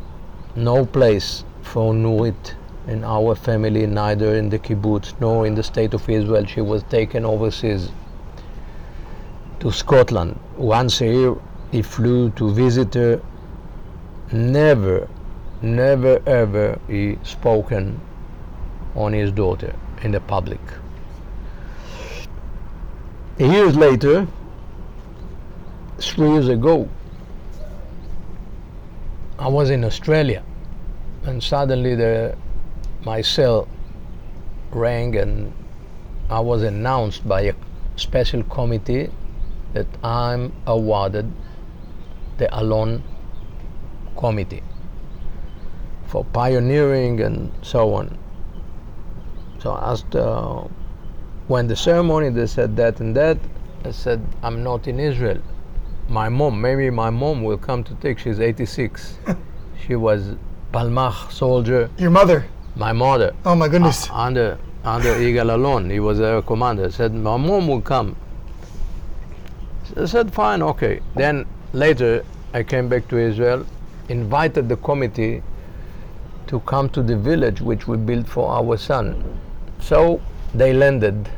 no 0.56 0.86
place 0.86 1.44
for 1.64 1.92
Nurit 1.92 2.54
in 2.88 3.04
our 3.04 3.34
family, 3.34 3.88
neither 3.88 4.36
in 4.36 4.50
the 4.50 4.60
kibbutz 4.60 5.20
nor 5.20 5.48
in 5.48 5.56
the 5.56 5.64
state 5.64 5.96
of 5.96 6.08
Israel. 6.08 6.46
She 6.46 6.62
was 6.62 6.84
taken 6.84 7.26
overseas 7.26 7.92
to 9.60 9.72
Scotland. 9.72 10.40
Once 10.56 11.02
a 11.02 11.06
year, 11.06 11.36
he 11.72 11.82
flew 11.82 12.30
to 12.32 12.52
visit 12.52 12.94
her. 12.94 13.22
Never, 14.32 15.08
never, 15.62 16.22
ever 16.28 16.80
he 16.88 17.18
spoken 17.24 18.00
on 18.96 19.14
his 19.14 19.32
daughter 19.32 19.76
in 20.04 20.12
the 20.12 20.20
public. 20.20 20.60
Years 23.38 23.76
later, 23.76 24.28
three 26.00 26.30
years 26.30 26.48
ago, 26.48 26.90
I 29.40 29.48
was 29.48 29.70
in 29.70 29.84
Australia, 29.84 30.44
and 31.24 31.42
suddenly 31.44 31.96
the 31.96 32.36
my 33.06 33.22
cell 33.22 33.68
rang, 34.72 35.16
and 35.16 35.54
I 36.30 36.40
was 36.40 36.64
announced 36.64 37.28
by 37.28 37.42
a 37.42 37.54
special 37.96 38.44
committee 38.44 39.10
that 39.74 39.88
I'm 40.04 40.54
awarded 40.66 41.32
the 42.38 42.54
Allon 42.54 43.04
Committee 44.16 44.64
for 46.08 46.24
pioneering 46.26 47.22
and 47.22 47.52
so 47.62 47.94
on. 47.94 48.18
So 49.60 49.72
I 49.72 49.92
asked 49.92 50.16
uh, 50.16 50.64
when 51.48 51.68
the 51.68 51.76
ceremony 51.76 52.30
they 52.30 52.48
said 52.48 52.76
that 52.78 53.00
and 53.00 53.16
that. 53.16 53.38
I 53.86 53.92
said 53.92 54.22
I'm 54.44 54.64
not 54.64 54.88
in 54.88 55.00
Israel. 55.00 55.40
My 56.10 56.30
mom, 56.30 56.60
maybe 56.60 56.90
my 56.90 57.10
mom 57.10 57.44
will 57.44 57.58
come 57.58 57.84
to 57.84 57.94
take. 57.96 58.20
She's 58.20 58.40
86. 58.40 59.18
she 59.86 59.96
was 59.96 60.36
Palmach 60.74 61.32
soldier. 61.32 61.90
Your 61.98 62.10
mother. 62.12 62.46
My 62.76 62.94
mother. 62.94 63.34
Oh 63.46 63.56
my 63.56 63.68
goodness. 63.68 64.10
Uh, 64.10 64.16
under 64.16 64.58
under 64.84 65.16
Yigal 65.16 65.52
Allon, 65.52 65.90
he 65.90 66.00
was 66.00 66.20
a 66.20 66.44
commander. 66.48 66.90
Said 66.92 67.14
my 67.14 67.36
mom 67.38 67.68
will 67.68 67.82
come. 67.82 68.16
I 69.96 70.06
said 70.06 70.34
fine, 70.34 70.62
okay. 70.62 71.02
Then 71.16 71.46
later 71.74 72.24
I 72.54 72.64
came 72.64 72.88
back 72.88 73.08
to 73.10 73.18
Israel, 73.18 73.66
invited 74.10 74.70
the 74.70 74.78
committee 74.78 75.42
to 76.48 76.60
come 76.62 76.90
to 76.90 77.04
the 77.04 77.16
village 77.16 77.62
which 77.62 77.88
we 77.88 77.98
built 77.98 78.28
for 78.28 78.50
our 78.52 78.78
son. 78.78 79.24
So 79.80 80.22
they 80.54 80.74
landed 80.74 81.30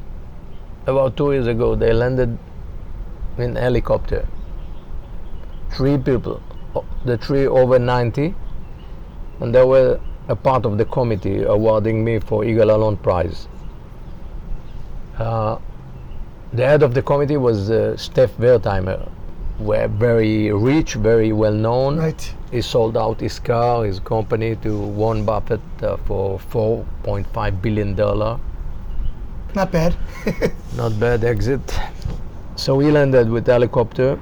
about 0.87 1.17
two 1.17 1.31
years 1.33 1.47
ago. 1.47 1.75
They 1.75 1.93
landed 1.93 2.37
in 3.37 3.55
helicopter. 3.55 4.27
Three 5.71 5.97
people, 5.97 6.41
the 7.05 7.17
three 7.17 7.47
over 7.47 7.79
90, 7.79 8.33
and 9.39 9.53
they 9.53 9.63
were 9.63 9.99
a 10.27 10.35
part 10.35 10.65
of 10.65 10.77
the 10.77 10.85
committee 10.85 11.43
awarding 11.43 12.03
me 12.03 12.19
for 12.19 12.43
Yigal 12.43 12.71
Allon 12.71 12.97
Prize. 12.97 13.47
Uh, 15.17 15.57
the 16.53 16.65
head 16.65 16.83
of 16.83 16.93
the 16.93 17.01
committee 17.01 17.37
was 17.37 17.69
uh, 17.69 17.95
Stef 17.97 18.29
Wertheimer, 18.39 19.09
were 19.59 19.87
very 19.87 20.51
rich, 20.51 20.93
very 20.95 21.31
well 21.31 21.53
known. 21.53 21.97
Right. 21.97 22.33
He 22.51 22.61
sold 22.61 22.97
out 22.97 23.19
his 23.19 23.39
car, 23.39 23.85
his 23.85 23.99
company 23.99 24.55
to 24.57 24.79
Warren 24.79 25.23
Buffett 25.23 25.61
uh, 25.83 25.97
for 25.97 26.39
4.5 26.39 27.61
billion 27.61 27.95
dollar. 27.95 28.39
Not 29.55 29.71
bad. 29.71 29.95
Not 30.75 30.99
bad 30.99 31.23
exit. 31.23 31.61
So 32.55 32.79
he 32.79 32.91
landed 32.91 33.29
with 33.29 33.47
helicopter. 33.47 34.19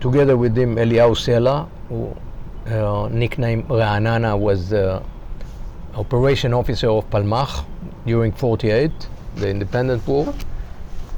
Together 0.00 0.36
with 0.36 0.56
him, 0.56 0.76
Eliyahu 0.76 1.16
Sela, 1.16 1.68
who 1.88 2.14
uh, 2.70 3.08
nicknamed 3.08 3.68
Ra'anana, 3.68 4.38
was 4.38 4.68
the 4.68 5.02
operation 5.94 6.52
officer 6.52 6.88
of 6.88 7.08
Palmach 7.10 7.64
during 8.06 8.32
48, 8.32 8.90
the 9.36 9.48
independent 9.48 10.06
war. 10.06 10.34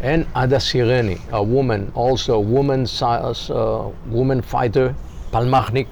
And 0.00 0.26
Ada 0.36 0.56
Sireni, 0.56 1.18
a 1.32 1.42
woman, 1.42 1.90
also 1.94 2.38
woman, 2.38 2.86
uh, 3.02 3.90
woman 4.06 4.42
fighter, 4.42 4.94
Palmachnik, 5.36 5.88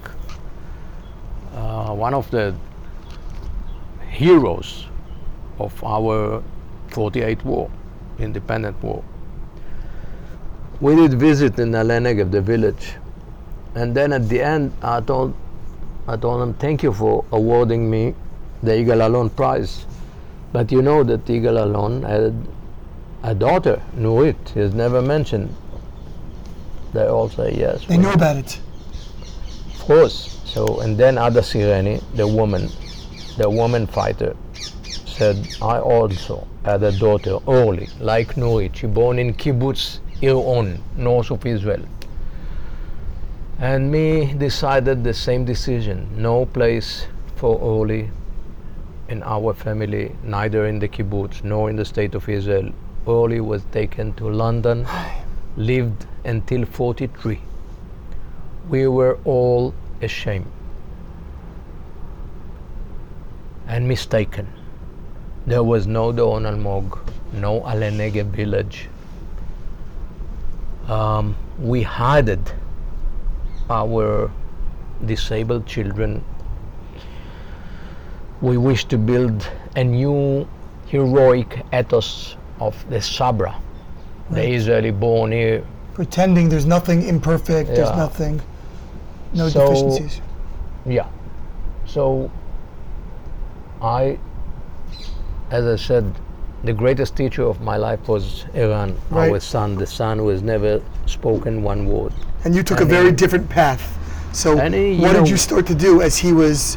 uh, 1.54 1.92
one 1.92 2.14
of 2.14 2.30
the 2.30 2.54
heroes 4.08 4.86
of 5.58 5.84
our 5.84 6.42
48 6.88 7.44
war, 7.44 7.70
independent 8.18 8.82
war. 8.82 9.04
We 10.80 10.96
did 10.96 11.12
visit 11.20 11.58
in 11.58 11.72
Alei 11.72 12.00
Negev, 12.00 12.30
the 12.30 12.40
village, 12.40 12.94
and 13.74 13.94
then 13.94 14.14
at 14.14 14.30
the 14.30 14.40
end, 14.40 14.72
I 14.80 15.02
told, 15.02 15.36
I 16.08 16.16
told 16.16 16.40
them, 16.40 16.54
thank 16.54 16.82
you 16.82 16.94
for 16.94 17.26
awarding 17.30 17.90
me 17.90 18.14
the 18.62 18.72
Yigal 18.72 19.02
Allon 19.02 19.28
Prize. 19.28 19.84
But 20.54 20.72
you 20.72 20.80
know 20.80 21.02
that 21.04 21.26
Yigal 21.26 21.58
Allon 21.60 22.02
had 22.02 22.34
a 23.22 23.34
daughter, 23.34 23.82
Nurit, 23.94 24.56
is 24.56 24.72
never 24.72 25.02
mentioned. 25.02 25.54
They 26.94 27.06
all 27.06 27.28
say 27.28 27.54
yes. 27.54 27.84
they 27.84 27.98
know 27.98 28.12
about 28.14 28.36
it. 28.36 28.60
Course. 29.84 30.40
So, 30.44 30.80
and 30.80 30.96
then 30.96 31.18
Ada 31.18 31.40
Sireni, 31.40 32.02
the 32.14 32.26
woman, 32.26 32.68
the 33.36 33.48
woman 33.48 33.86
fighter, 33.86 34.34
said, 35.06 35.36
I 35.60 35.78
also 35.78 36.46
had 36.64 36.82
a 36.82 36.92
daughter, 36.92 37.34
Orly, 37.46 37.88
like 38.00 38.34
Nurit. 38.34 38.76
She 38.76 38.86
born 38.86 39.18
in 39.18 39.34
Kibbutz 39.34 40.00
Iron, 40.22 40.82
north 40.96 41.30
of 41.30 41.44
Israel. 41.44 41.84
And 43.58 43.92
me 43.92 44.34
decided 44.34 45.04
the 45.04 45.14
same 45.14 45.44
decision. 45.44 46.08
No 46.16 46.46
place 46.46 47.06
for 47.36 47.58
Orly 47.58 48.10
in 49.08 49.22
our 49.22 49.52
family, 49.52 50.16
neither 50.22 50.66
in 50.66 50.78
the 50.78 50.88
kibbutz 50.88 51.44
nor 51.44 51.68
in 51.68 51.76
the 51.76 51.84
state 51.84 52.14
of 52.14 52.28
Israel. 52.28 52.70
Orly 53.06 53.40
was 53.40 53.62
taken 53.70 54.14
to 54.14 54.28
London, 54.30 54.86
lived 55.56 56.06
until 56.24 56.64
43 56.64 57.38
we 58.68 58.86
were 58.86 59.18
all 59.24 59.74
ashamed 60.02 60.50
and 63.66 63.86
mistaken. 63.88 64.46
There 65.46 65.62
was 65.62 65.86
no 65.86 66.12
Doron 66.12 66.44
Almog, 66.50 66.98
no 67.32 67.60
Alei 67.62 67.90
Negev 67.92 68.26
village. 68.26 68.88
Um, 70.88 71.36
we 71.58 71.82
hided 71.82 72.52
our 73.70 74.30
disabled 75.04 75.66
children. 75.66 76.24
We 78.40 78.56
wished 78.58 78.90
to 78.90 78.98
build 78.98 79.48
a 79.76 79.84
new 79.84 80.46
heroic 80.86 81.62
ethos 81.72 82.36
of 82.60 82.88
the 82.90 83.00
Sabra, 83.00 83.54
the 84.30 84.36
Right. 84.36 84.52
Israeli 84.54 84.90
born 84.90 85.32
here 85.32 85.64
Pretending 85.94 86.48
there's 86.48 86.66
nothing 86.66 87.06
imperfect, 87.06 87.68
there's 87.68 87.96
nothing, 87.96 88.40
no 89.34 89.48
So- 89.48 89.68
deficiencies. 89.68 90.20
Yeah. 90.86 91.06
So 91.86 92.30
I, 93.82 94.18
as 95.50 95.66
I 95.66 95.76
said, 95.76 96.12
the 96.64 96.72
greatest 96.72 97.14
teacher 97.16 97.42
of 97.42 97.60
my 97.60 97.76
life 97.76 98.08
was 98.08 98.46
Eran, 98.54 98.96
our 99.12 99.38
son, 99.40 99.76
the 99.76 99.86
son 99.86 100.18
who 100.18 100.28
has 100.28 100.42
never 100.42 100.80
spoken 101.06 101.62
one 101.62 101.86
word. 101.86 102.12
And 102.44 102.54
you 102.54 102.62
took 102.62 102.80
a 102.80 102.84
very 102.84 103.10
he- 103.10 103.16
different 103.16 103.48
path. 103.50 103.82
So, 104.32 104.58
And 104.58 104.74
he, 104.74 104.96
what 104.98 105.12
did 105.12 105.28
you 105.28 105.36
start 105.36 105.66
to 105.66 105.74
do 105.74 106.00
as 106.02 106.16
he 106.16 106.32
was 106.32 106.76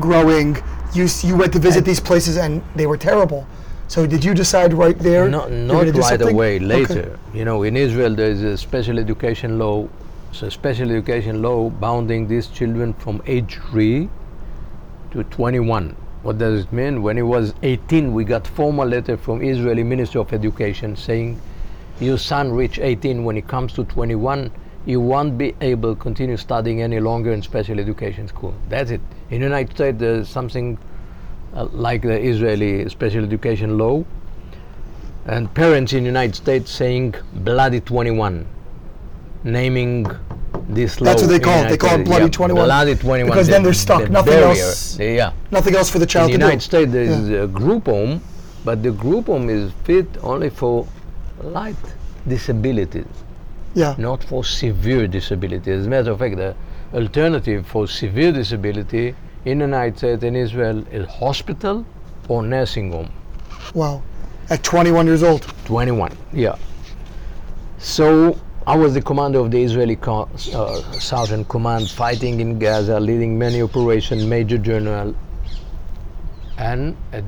growing? 0.00 0.56
You 0.94 1.08
you 1.22 1.36
went 1.36 1.52
to 1.52 1.58
visit 1.58 1.84
these 1.84 2.00
places 2.00 2.36
and 2.36 2.62
they 2.76 2.86
were 2.86 2.96
terrible. 2.96 3.46
So, 3.88 4.06
did 4.06 4.24
you 4.24 4.32
decide 4.34 4.72
right 4.72 4.98
there? 4.98 5.28
Not, 5.28 5.50
not 5.50 5.84
right 5.84 5.94
something? 6.04 6.28
away, 6.34 6.56
Okay. 6.56 6.64
later. 6.64 7.18
You 7.34 7.44
know, 7.44 7.64
in 7.64 7.76
Israel 7.76 8.14
there 8.14 8.30
is 8.30 8.42
a 8.42 8.56
special 8.56 8.98
education 8.98 9.58
law, 9.58 9.86
so 10.34 10.48
special 10.48 10.90
education 10.90 11.42
law 11.42 11.70
bounding 11.70 12.26
these 12.26 12.48
children 12.48 12.92
from 12.94 13.22
age 13.24 13.56
3 13.70 14.08
to 15.12 15.22
21. 15.22 15.94
What 16.22 16.38
does 16.38 16.64
it 16.64 16.72
mean? 16.72 17.04
When 17.04 17.16
he 17.16 17.22
was 17.22 17.54
18, 17.62 18.12
we 18.12 18.24
got 18.24 18.44
formal 18.44 18.88
letter 18.88 19.16
from 19.16 19.42
Israeli 19.42 19.84
Ministry 19.84 20.20
of 20.20 20.32
Education 20.32 20.96
saying 20.96 21.40
your 22.00 22.18
son 22.18 22.50
reach 22.52 22.80
18 22.80 23.22
when 23.22 23.36
he 23.36 23.42
comes 23.42 23.72
to 23.74 23.84
21 23.84 24.50
you 24.86 25.00
won't 25.00 25.38
be 25.38 25.54
able 25.60 25.94
to 25.94 26.00
continue 26.00 26.36
studying 26.36 26.82
any 26.82 26.98
longer 26.98 27.32
in 27.32 27.40
special 27.40 27.78
education 27.78 28.26
school. 28.26 28.54
That's 28.68 28.90
it. 28.90 29.00
In 29.30 29.38
the 29.38 29.46
united 29.46 29.76
states 29.76 29.98
there's 30.00 30.28
something 30.28 30.76
uh, 31.54 31.66
like 31.66 32.02
the 32.02 32.20
israeli 32.20 32.88
special 32.88 33.22
education 33.22 33.78
law. 33.78 34.04
And 35.26 35.54
parents 35.54 35.92
in 35.92 36.02
the 36.02 36.08
united 36.08 36.34
states 36.34 36.72
saying 36.72 37.14
bloody 37.34 37.80
21 37.80 38.48
naming 39.44 40.06
this 40.68 41.00
law 41.00 41.06
That's 41.06 41.22
what 41.22 41.28
they 41.30 41.38
call 41.38 41.64
it. 41.64 41.68
They 41.68 41.76
call 41.76 42.00
it 42.00 42.04
bloody 42.04 42.24
Yeah, 42.24 42.30
21. 42.30 42.64
bloody 42.66 42.94
21 42.94 43.30
Because 43.30 43.48
then 43.48 43.62
they're 43.62 43.72
stuck. 43.74 44.02
the 44.04 44.08
Nothing 44.08 44.32
barrier. 44.32 44.46
else- 44.64 44.98
yeah 44.98 45.32
Nothing 45.50 45.74
else 45.76 45.90
for 45.90 45.98
the 45.98 46.06
child 46.06 46.30
in 46.30 46.32
the 46.32 46.38
to 46.38 46.44
United 46.44 46.60
do. 46.60 46.64
States, 46.64 46.92
there 46.92 47.02
is 47.02 47.28
a 47.28 47.46
group 47.46 47.86
home, 47.86 48.20
but 48.64 48.82
the 48.82 48.90
group 48.90 49.26
home 49.26 49.50
is 49.50 49.72
fit 49.84 50.06
only 50.22 50.48
for 50.50 50.86
light 51.42 51.76
disabilities, 52.26 53.06
Yeah. 53.74 53.94
not 53.98 54.24
for 54.24 54.42
severe 54.44 55.06
disability. 55.06 55.70
As 55.70 55.86
a 55.86 55.90
matter 55.90 56.12
of 56.12 56.18
fact, 56.18 56.36
the 56.36 56.54
alternative 56.94 57.66
for 57.66 57.86
severe 57.86 58.32
disability 58.32 59.14
in 59.44 59.58
the 59.58 59.64
United 59.66 59.98
States 59.98 60.24
and 60.24 60.36
Israel 60.36 60.82
is 60.90 61.06
hospital 61.06 61.84
or 62.28 62.42
nursing 62.42 62.92
home. 62.92 63.10
Wow. 63.74 64.02
At 64.48 64.62
21 64.62 65.06
years 65.06 65.22
old. 65.22 65.42
21, 65.66 66.12
yeah. 66.32 66.54
So 67.78 68.38
I 68.66 68.76
was 68.76 68.94
the 68.94 69.02
commander 69.02 69.40
of 69.40 69.50
the 69.50 69.62
Israeli 69.62 69.96
co- 69.96 70.26
uh, 70.54 70.80
Southern 70.92 71.44
Command, 71.44 71.90
fighting 71.90 72.40
in 72.40 72.58
Gaza, 72.58 72.98
leading 72.98 73.38
many 73.38 73.60
operations, 73.60 74.24
Major 74.24 74.56
General, 74.56 75.14
and 76.56 76.96
at 77.12 77.24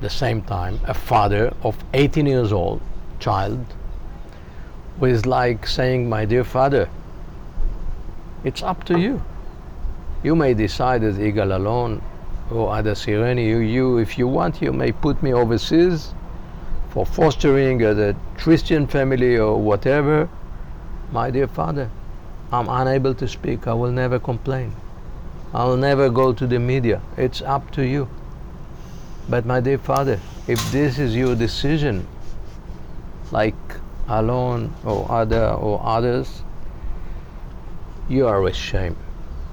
the 0.00 0.08
same 0.08 0.42
time, 0.42 0.78
a 0.84 0.94
father 0.94 1.52
of 1.64 1.76
18 1.92 2.24
years 2.24 2.52
old, 2.52 2.80
child, 3.18 3.58
who 5.00 5.06
is 5.06 5.26
like 5.26 5.66
saying, 5.66 6.08
"My 6.08 6.24
dear 6.24 6.44
father, 6.44 6.88
it's 8.44 8.62
up 8.62 8.84
to 8.84 9.00
you. 9.00 9.20
You 10.22 10.36
may 10.36 10.54
decide 10.54 11.02
as 11.02 11.18
Igal 11.18 11.52
Allon 11.52 12.00
or 12.52 12.78
Ada 12.78 12.92
Sireni. 12.92 13.44
You, 13.44 13.58
you, 13.58 13.98
if 13.98 14.16
you 14.16 14.28
want, 14.28 14.62
you 14.62 14.72
may 14.72 14.92
put 14.92 15.20
me 15.20 15.34
overseas." 15.34 16.14
for 16.90 17.06
fostering 17.06 17.80
uh, 17.84 17.94
the 17.94 18.16
Christian 18.36 18.84
family 18.84 19.38
or 19.38 19.56
whatever, 19.56 20.28
my 21.12 21.30
dear 21.30 21.48
father, 21.48 21.90
I'm 22.52 22.68
unable 22.68 23.14
to 23.14 23.28
speak. 23.28 23.66
I 23.66 23.74
will 23.74 23.92
never 23.92 24.18
complain. 24.18 24.74
I'll 25.52 25.76
never 25.76 26.08
go 26.10 26.32
to 26.32 26.46
the 26.46 26.58
media. 26.58 27.02
It's 27.16 27.42
up 27.42 27.70
to 27.72 27.86
you. 27.86 28.08
But 29.28 29.46
my 29.46 29.60
dear 29.60 29.78
father, 29.78 30.20
if 30.46 30.60
this 30.72 30.98
is 30.98 31.14
your 31.14 31.34
decision, 31.34 32.06
like 33.30 33.54
Allon 34.08 34.74
or 34.84 35.06
Ada 35.22 35.54
or 35.54 35.80
others, 35.84 36.42
you 38.08 38.26
are 38.26 38.44
a 38.46 38.52
shame. 38.52 38.96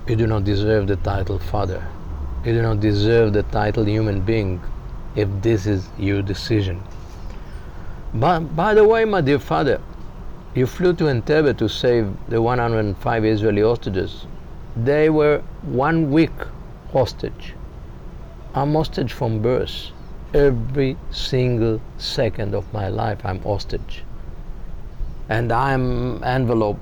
You 0.07 0.15
do 0.15 0.25
not 0.25 0.43
deserve 0.43 0.87
the 0.87 0.95
title 0.97 1.37
father. 1.37 1.85
You 2.45 2.53
do 2.53 2.61
not 2.61 2.79
deserve 2.79 3.33
the 3.33 3.43
title 3.43 3.85
human 3.85 4.21
being 4.21 4.61
if 5.15 5.27
this 5.41 5.65
is 5.65 5.89
your 5.97 6.21
decision. 6.21 6.81
But 8.13 8.55
by 8.55 8.73
the 8.73 8.83
way, 8.83 9.05
my 9.05 9.21
dear 9.21 9.39
father, 9.39 9.81
you 10.57 10.65
flew 10.65 10.91
to 10.91 11.03
Entebbe 11.03 11.55
to 11.55 11.69
save 11.69 12.11
the 12.29 12.41
105 12.41 13.25
Israeli 13.25 13.61
hostages. 13.61 14.25
They 14.75 15.07
were 15.07 15.43
one 15.61 16.09
week 16.09 16.31
hostage. 16.91 17.53
I'm 18.55 18.73
hostage 18.73 19.13
from 19.13 19.39
birth. 19.43 19.91
Every 20.33 20.97
single 21.11 21.79
second 21.99 22.55
of 22.55 22.73
my 22.73 22.87
life, 22.87 23.23
I'm 23.23 23.39
hostage. 23.43 24.03
And 25.29 25.51
I'm 25.51 26.23
enveloped 26.23 26.81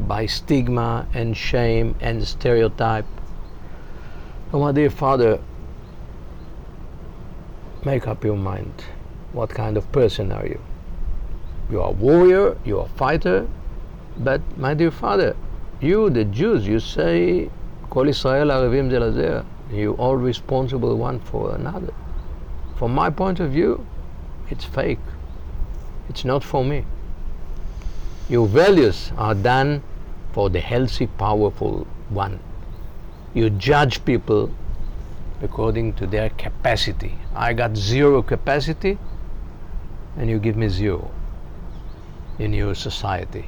by 0.00 0.26
stigma 0.26 1.06
and 1.14 1.36
shame 1.36 1.94
and 2.00 2.26
stereotype. 2.26 3.06
Oh, 4.52 4.58
my 4.58 4.72
dear 4.72 4.90
father, 4.90 5.38
make 7.84 8.08
up 8.08 8.24
your 8.24 8.36
mind. 8.36 8.84
What 9.32 9.50
kind 9.50 9.76
of 9.76 9.90
person 9.92 10.32
are 10.32 10.46
you? 10.46 10.60
You 11.72 11.80
are 11.80 11.88
a 11.88 11.92
warrior, 11.92 12.58
you 12.66 12.80
are 12.80 12.84
a 12.84 12.88
fighter. 12.98 13.48
But, 14.18 14.42
my 14.58 14.74
dear 14.74 14.90
father, 14.90 15.34
you, 15.80 16.10
the 16.10 16.24
Jews, 16.26 16.66
you 16.66 16.78
say, 16.78 17.50
Kol 17.88 18.08
Israel 18.08 18.48
Arevim 18.48 18.90
Zelazeh. 18.90 19.42
You 19.72 19.94
all 19.94 20.16
responsible 20.16 20.94
one 20.98 21.18
for 21.20 21.54
another. 21.54 21.94
From 22.76 22.94
my 22.94 23.08
point 23.08 23.40
of 23.40 23.52
view, 23.52 23.86
it's 24.50 24.66
fake. 24.66 24.98
It's 26.10 26.26
not 26.26 26.44
for 26.44 26.62
me. 26.62 26.84
Your 28.28 28.46
values 28.46 29.10
are 29.16 29.34
done 29.34 29.82
for 30.32 30.50
the 30.50 30.60
healthy, 30.60 31.06
powerful 31.06 31.86
one. 32.10 32.38
You 33.32 33.48
judge 33.48 34.04
people 34.04 34.50
according 35.40 35.94
to 35.94 36.06
their 36.06 36.28
capacity. 36.28 37.14
I 37.34 37.54
got 37.54 37.78
zero 37.78 38.20
capacity, 38.20 38.98
and 40.18 40.28
you 40.28 40.38
give 40.38 40.54
me 40.54 40.68
zero 40.68 41.10
in 42.42 42.52
your 42.52 42.74
society. 42.74 43.44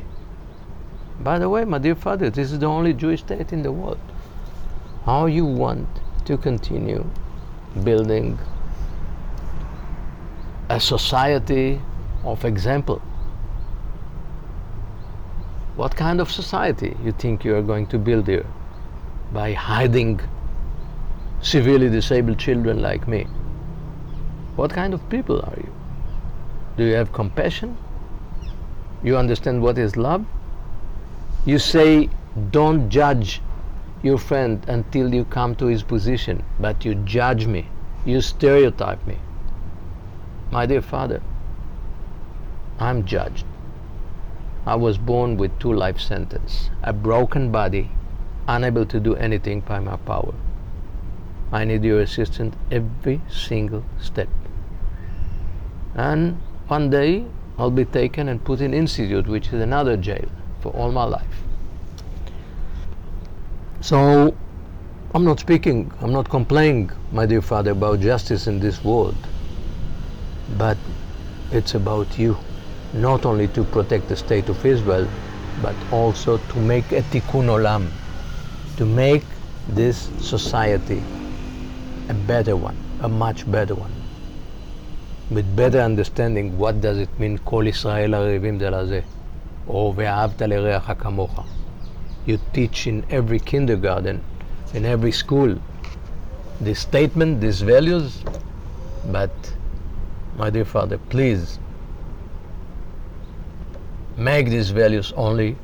By 1.20 1.38
the 1.38 1.48
way, 1.48 1.64
my 1.64 1.78
dear 1.78 1.94
father, 1.94 2.30
this 2.30 2.52
is 2.52 2.58
the 2.58 2.66
only 2.66 2.92
Jewish 2.92 3.20
state 3.20 3.52
in 3.52 3.62
the 3.62 3.72
world. 3.72 4.00
How 5.04 5.26
you 5.26 5.44
want 5.44 5.88
to 6.26 6.36
continue 6.36 7.04
building 7.82 8.38
a 10.68 10.80
society 10.80 11.80
of 12.24 12.44
example? 12.44 13.02
What 15.76 15.94
kind 15.96 16.20
of 16.20 16.30
society 16.30 16.96
you 17.04 17.12
think 17.12 17.44
you 17.44 17.54
are 17.56 17.62
going 17.62 17.86
to 17.88 17.98
build 17.98 18.28
here 18.28 18.46
by 19.32 19.52
hiding 19.52 20.20
severely 21.42 21.90
disabled 21.90 22.38
children 22.38 22.80
like 22.80 23.08
me? 23.08 23.26
What 24.56 24.70
kind 24.72 24.94
of 24.94 25.08
people 25.10 25.40
are 25.40 25.56
you? 25.56 25.72
Do 26.76 26.84
you 26.84 26.94
have 26.94 27.12
compassion? 27.12 27.76
You 29.04 29.18
understand 29.18 29.62
what 29.62 29.76
is 29.76 29.96
love? 29.98 30.24
You 31.44 31.58
say, 31.58 32.08
don't 32.50 32.88
judge 32.88 33.42
your 34.02 34.16
friend 34.16 34.64
until 34.66 35.14
you 35.14 35.26
come 35.26 35.54
to 35.56 35.66
his 35.66 35.82
position, 35.82 36.42
but 36.58 36.84
you 36.86 36.94
judge 36.94 37.46
me. 37.46 37.68
You 38.06 38.22
stereotype 38.22 39.06
me. 39.06 39.18
My 40.50 40.64
dear 40.64 40.80
father, 40.80 41.22
I'm 42.78 43.04
judged. 43.04 43.44
I 44.66 44.76
was 44.76 44.96
born 44.96 45.36
with 45.36 45.58
two 45.58 45.74
life 45.74 46.00
sentences, 46.00 46.70
a 46.82 46.94
broken 46.94 47.52
body, 47.52 47.90
unable 48.48 48.86
to 48.86 48.98
do 48.98 49.14
anything 49.16 49.60
by 49.60 49.80
my 49.80 49.96
power. 49.96 50.34
I 51.52 51.64
need 51.64 51.84
your 51.84 52.00
assistance 52.00 52.56
every 52.70 53.20
single 53.28 53.84
step. 54.00 54.28
And 55.94 56.40
one 56.68 56.88
day 56.88 57.26
I'll 57.58 57.70
be 57.70 57.84
taken 57.84 58.28
and 58.28 58.44
put 58.44 58.60
in 58.60 58.74
institute, 58.74 59.26
which 59.26 59.48
is 59.48 59.60
another 59.60 59.96
jail 59.96 60.28
for 60.60 60.72
all 60.72 60.90
my 60.90 61.04
life. 61.04 61.42
So 63.80 64.34
I'm 65.14 65.24
not 65.24 65.38
speaking, 65.38 65.92
I'm 66.00 66.12
not 66.12 66.28
complaining, 66.28 66.90
my 67.12 67.26
dear 67.26 67.42
father, 67.42 67.70
about 67.70 68.00
justice 68.00 68.48
in 68.48 68.58
this 68.58 68.82
world, 68.82 69.14
but 70.58 70.76
it's 71.52 71.74
about 71.74 72.18
you, 72.18 72.36
not 72.94 73.24
only 73.24 73.46
to 73.48 73.62
protect 73.64 74.08
the 74.08 74.16
state 74.16 74.48
of 74.48 74.64
Israel, 74.66 75.08
but 75.62 75.76
also 75.92 76.38
to 76.38 76.58
make 76.58 76.90
a 76.90 77.02
tikkun 77.02 77.46
olam, 77.46 77.86
to 78.76 78.84
make 78.84 79.22
this 79.68 80.10
society 80.18 81.00
a 82.08 82.14
better 82.14 82.56
one, 82.56 82.76
a 83.02 83.08
much 83.08 83.48
better 83.50 83.74
one 83.76 84.03
with 85.29 85.55
better 85.55 85.79
understanding 85.79 86.57
what 86.57 86.81
does 86.81 86.97
it 86.97 87.09
mean 87.19 87.37
כל 87.43 87.65
ישראל 87.67 88.13
ערבים 88.13 88.59
זה 88.59 88.69
לזה, 88.69 88.99
או 89.67 89.93
ואהבת 89.95 90.41
לרעך 90.41 90.91
כמוך. 90.99 91.39
You 92.27 92.37
teach 92.53 92.87
in 92.87 93.03
every 93.09 93.39
kindergarten, 93.39 94.21
in 94.73 94.85
every 94.85 95.11
school, 95.11 95.55
this 96.61 96.79
statement, 96.79 97.41
these 97.41 97.61
values, 97.61 98.23
but 99.11 99.31
my 100.37 100.49
dear 100.49 100.65
father, 100.65 100.97
please 101.09 101.59
make 104.17 104.49
these 104.49 104.69
values 104.69 105.13
only 105.15 105.55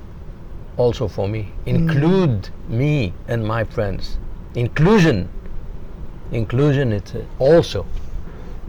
also 0.78 1.08
for 1.08 1.28
me. 1.28 1.52
Include 1.66 2.50
me 2.70 3.14
and 3.28 3.46
my 3.46 3.64
friends. 3.64 4.18
Inclusion. 4.56 5.30
Inclusion 6.32 6.94
is 6.94 7.04
also 7.40 7.86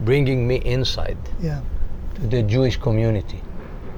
bringing 0.04 0.46
me 0.46 0.56
inside 0.64 1.16
Yeah. 1.40 1.60
to 2.16 2.26
the 2.26 2.42
Jewish 2.42 2.76
community. 2.76 3.40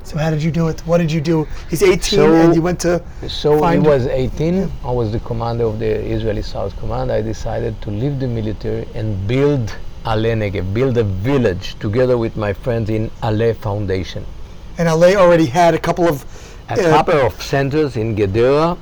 So 0.05 0.19
how 0.19 0.31
did 0.31 0.43
you 0.43 0.51
do 0.51 0.69
it? 0.69 0.81
What 0.87 0.99
did 0.99 1.11
you 1.11 1.21
do? 1.23 1.47
He's 1.71 1.83
18 1.83 2.19
So- 2.19 2.35
and 2.35 2.55
you 2.55 2.61
went 2.61 2.81
to 2.81 3.01
So 3.27 3.59
Find- 3.59 3.87
I 3.87 3.91
was 3.91 4.07
18. 4.07 4.71
I 4.85 4.91
was 4.91 5.13
the 5.13 5.21
commander 5.21 5.65
of 5.65 5.79
the 5.79 5.93
Israeli 6.17 6.43
South 6.43 6.79
Command. 6.79 7.11
I 7.11 7.23
decided 7.23 7.81
to 7.83 7.91
leave 7.91 8.21
the 8.21 8.29
military 8.29 8.87
and 8.95 9.27
build 9.27 9.73
Ale 10.07 10.35
Negev, 10.37 10.75
build 10.75 10.99
a 10.99 11.05
village 11.05 11.77
together 11.81 12.19
with 12.19 12.37
my 12.37 12.53
friends 12.53 12.91
in 12.91 13.11
Ale 13.23 13.55
Foundation. 13.55 14.27
And 14.77 14.89
Ale 14.89 15.17
already 15.17 15.47
had 15.47 15.73
a 15.75 15.79
couple 15.79 16.07
of. 16.07 16.27
a 16.69 16.75
uh, 16.75 16.91
couple 16.97 17.21
of 17.29 17.41
centers 17.43 17.97
in 17.97 18.15
Gedera, 18.15 18.77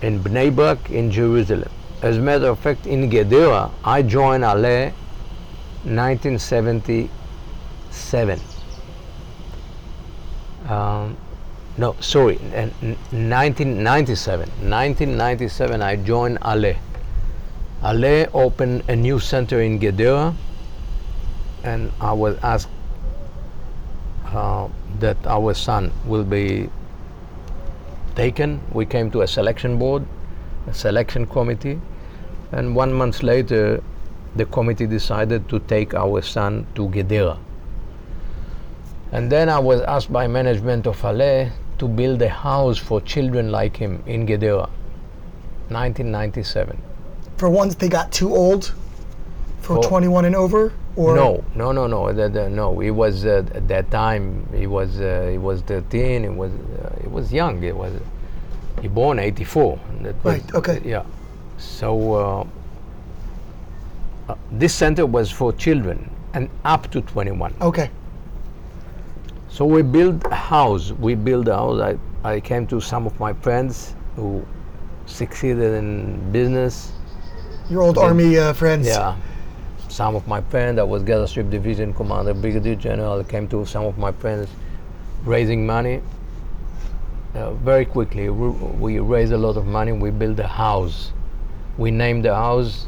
in 0.00 0.20
Bnei 0.20 0.48
Brak, 0.54 0.90
in 0.90 1.10
Jerusalem. 1.10 1.68
As 2.02 2.16
a 2.16 2.20
matter 2.20 2.48
of 2.48 2.58
fact, 2.58 2.86
in 2.86 3.10
Gedera, 3.10 3.70
I 3.84 4.00
joined 4.02 4.44
Ale 4.44 4.92
1977. 5.86 8.40
Um, 10.68 11.16
no, 11.78 11.94
sorry, 12.00 12.38
n- 12.52 12.72
n- 12.82 12.96
1997. 13.30 14.48
1997, 14.48 15.82
I 15.82 15.96
joined 15.96 16.38
Ale. 16.44 16.74
Ale 17.84 18.26
opened 18.34 18.82
a 18.88 18.96
new 18.96 19.20
center 19.20 19.60
in 19.60 19.78
Gedera, 19.78 20.34
and 21.62 21.92
I 22.00 22.12
was 22.12 22.36
asked 22.42 22.68
uh, 24.26 24.68
that 24.98 25.16
our 25.26 25.54
son 25.54 25.92
will 26.04 26.24
be 26.24 26.68
taken. 28.16 28.60
We 28.72 28.86
came 28.86 29.10
to 29.12 29.22
a 29.22 29.28
selection 29.28 29.78
board, 29.78 30.04
a 30.66 30.74
selection 30.74 31.26
committee, 31.26 31.80
and 32.50 32.74
one 32.74 32.92
month 32.92 33.22
later, 33.22 33.80
the 34.36 34.44
committee 34.46 34.86
decided 34.86 35.48
to 35.48 35.58
take 35.60 35.94
our 35.94 36.22
son 36.22 36.66
to 36.74 36.88
Gedera. 36.88 37.38
And 39.12 39.30
then 39.30 39.48
I 39.48 39.58
was 39.58 39.80
asked 39.82 40.12
by 40.12 40.26
management 40.26 40.86
of 40.86 41.02
Ale 41.04 41.50
to 41.78 41.88
build 41.88 42.20
a 42.22 42.28
house 42.28 42.78
for 42.78 43.00
children 43.00 43.50
like 43.52 43.76
him 43.76 44.02
in 44.06 44.26
Gedera, 44.26 44.68
1997. 45.68 46.78
for 47.36 47.50
ones 47.50 47.76
they 47.76 47.88
got 47.88 48.10
too 48.12 48.34
old 48.34 48.72
for 49.60 49.82
For- 49.82 49.88
21 49.88 50.24
and 50.24 50.34
over? 50.36 50.72
Or 50.96 51.14
No, 51.14 51.44
no, 51.54 51.72
no, 51.72 51.86
no, 51.86 52.10
the, 52.12 52.28
the, 52.30 52.48
no. 52.48 52.78
He 52.78 52.90
was 52.90 53.26
uh, 53.26 53.44
at 53.54 53.68
that 53.68 53.90
time. 53.90 54.48
He 54.54 54.66
was 54.66 54.98
uh, 54.98 55.28
he 55.30 55.36
was 55.36 55.60
13. 55.62 56.22
He 56.22 56.28
was 56.30 56.50
uh, 56.52 56.96
he 57.02 57.08
was 57.08 57.30
young. 57.30 57.60
He 57.60 57.70
was 57.72 57.92
he 58.80 58.88
born 58.88 59.18
84. 59.18 59.78
That 60.00 60.14
was- 60.24 60.34
Right, 60.34 60.54
okay. 60.54 60.80
Yeah. 60.84 61.04
So 61.58 62.48
uh, 64.28 64.34
this 64.50 64.74
center 64.74 65.06
was 65.06 65.30
for 65.30 65.52
children 65.52 66.10
and 66.34 66.50
up 66.64 66.90
to 66.90 67.00
21. 67.00 67.54
Okay. 67.60 67.90
So 69.48 69.64
we 69.64 69.82
built 69.82 70.22
a 70.26 70.34
house. 70.34 70.92
We 70.92 71.14
built 71.14 71.48
a 71.48 71.54
house. 71.54 71.80
I, 71.80 72.28
I 72.28 72.40
came 72.40 72.66
to 72.66 72.80
some 72.80 73.06
of 73.06 73.18
my 73.20 73.32
friends 73.32 73.94
who 74.16 74.44
succeeded 75.06 75.74
in 75.74 76.32
business. 76.32 76.92
Your 77.70 77.82
old 77.82 77.98
army 77.98 78.36
uh, 78.36 78.52
friends. 78.52 78.86
Yeah. 78.86 79.16
Some 79.88 80.14
of 80.14 80.26
my 80.26 80.40
friends, 80.42 80.78
I 80.78 80.82
was 80.82 81.02
Gaza 81.04 81.28
Strip 81.28 81.48
Division 81.48 81.94
Commander, 81.94 82.34
Brigadier 82.34 82.74
General, 82.74 83.20
I 83.20 83.22
came 83.22 83.48
to 83.48 83.64
some 83.64 83.84
of 83.84 83.96
my 83.96 84.12
friends 84.12 84.48
raising 85.24 85.64
money. 85.64 86.02
Uh, 87.34 87.52
very 87.54 87.86
quickly, 87.86 88.28
we, 88.28 88.48
we 88.48 88.98
raised 88.98 89.32
a 89.32 89.38
lot 89.38 89.56
of 89.56 89.66
money. 89.66 89.92
We 89.92 90.10
built 90.10 90.38
a 90.38 90.46
house. 90.46 91.12
We 91.78 91.90
named 91.90 92.24
the 92.24 92.34
house 92.34 92.86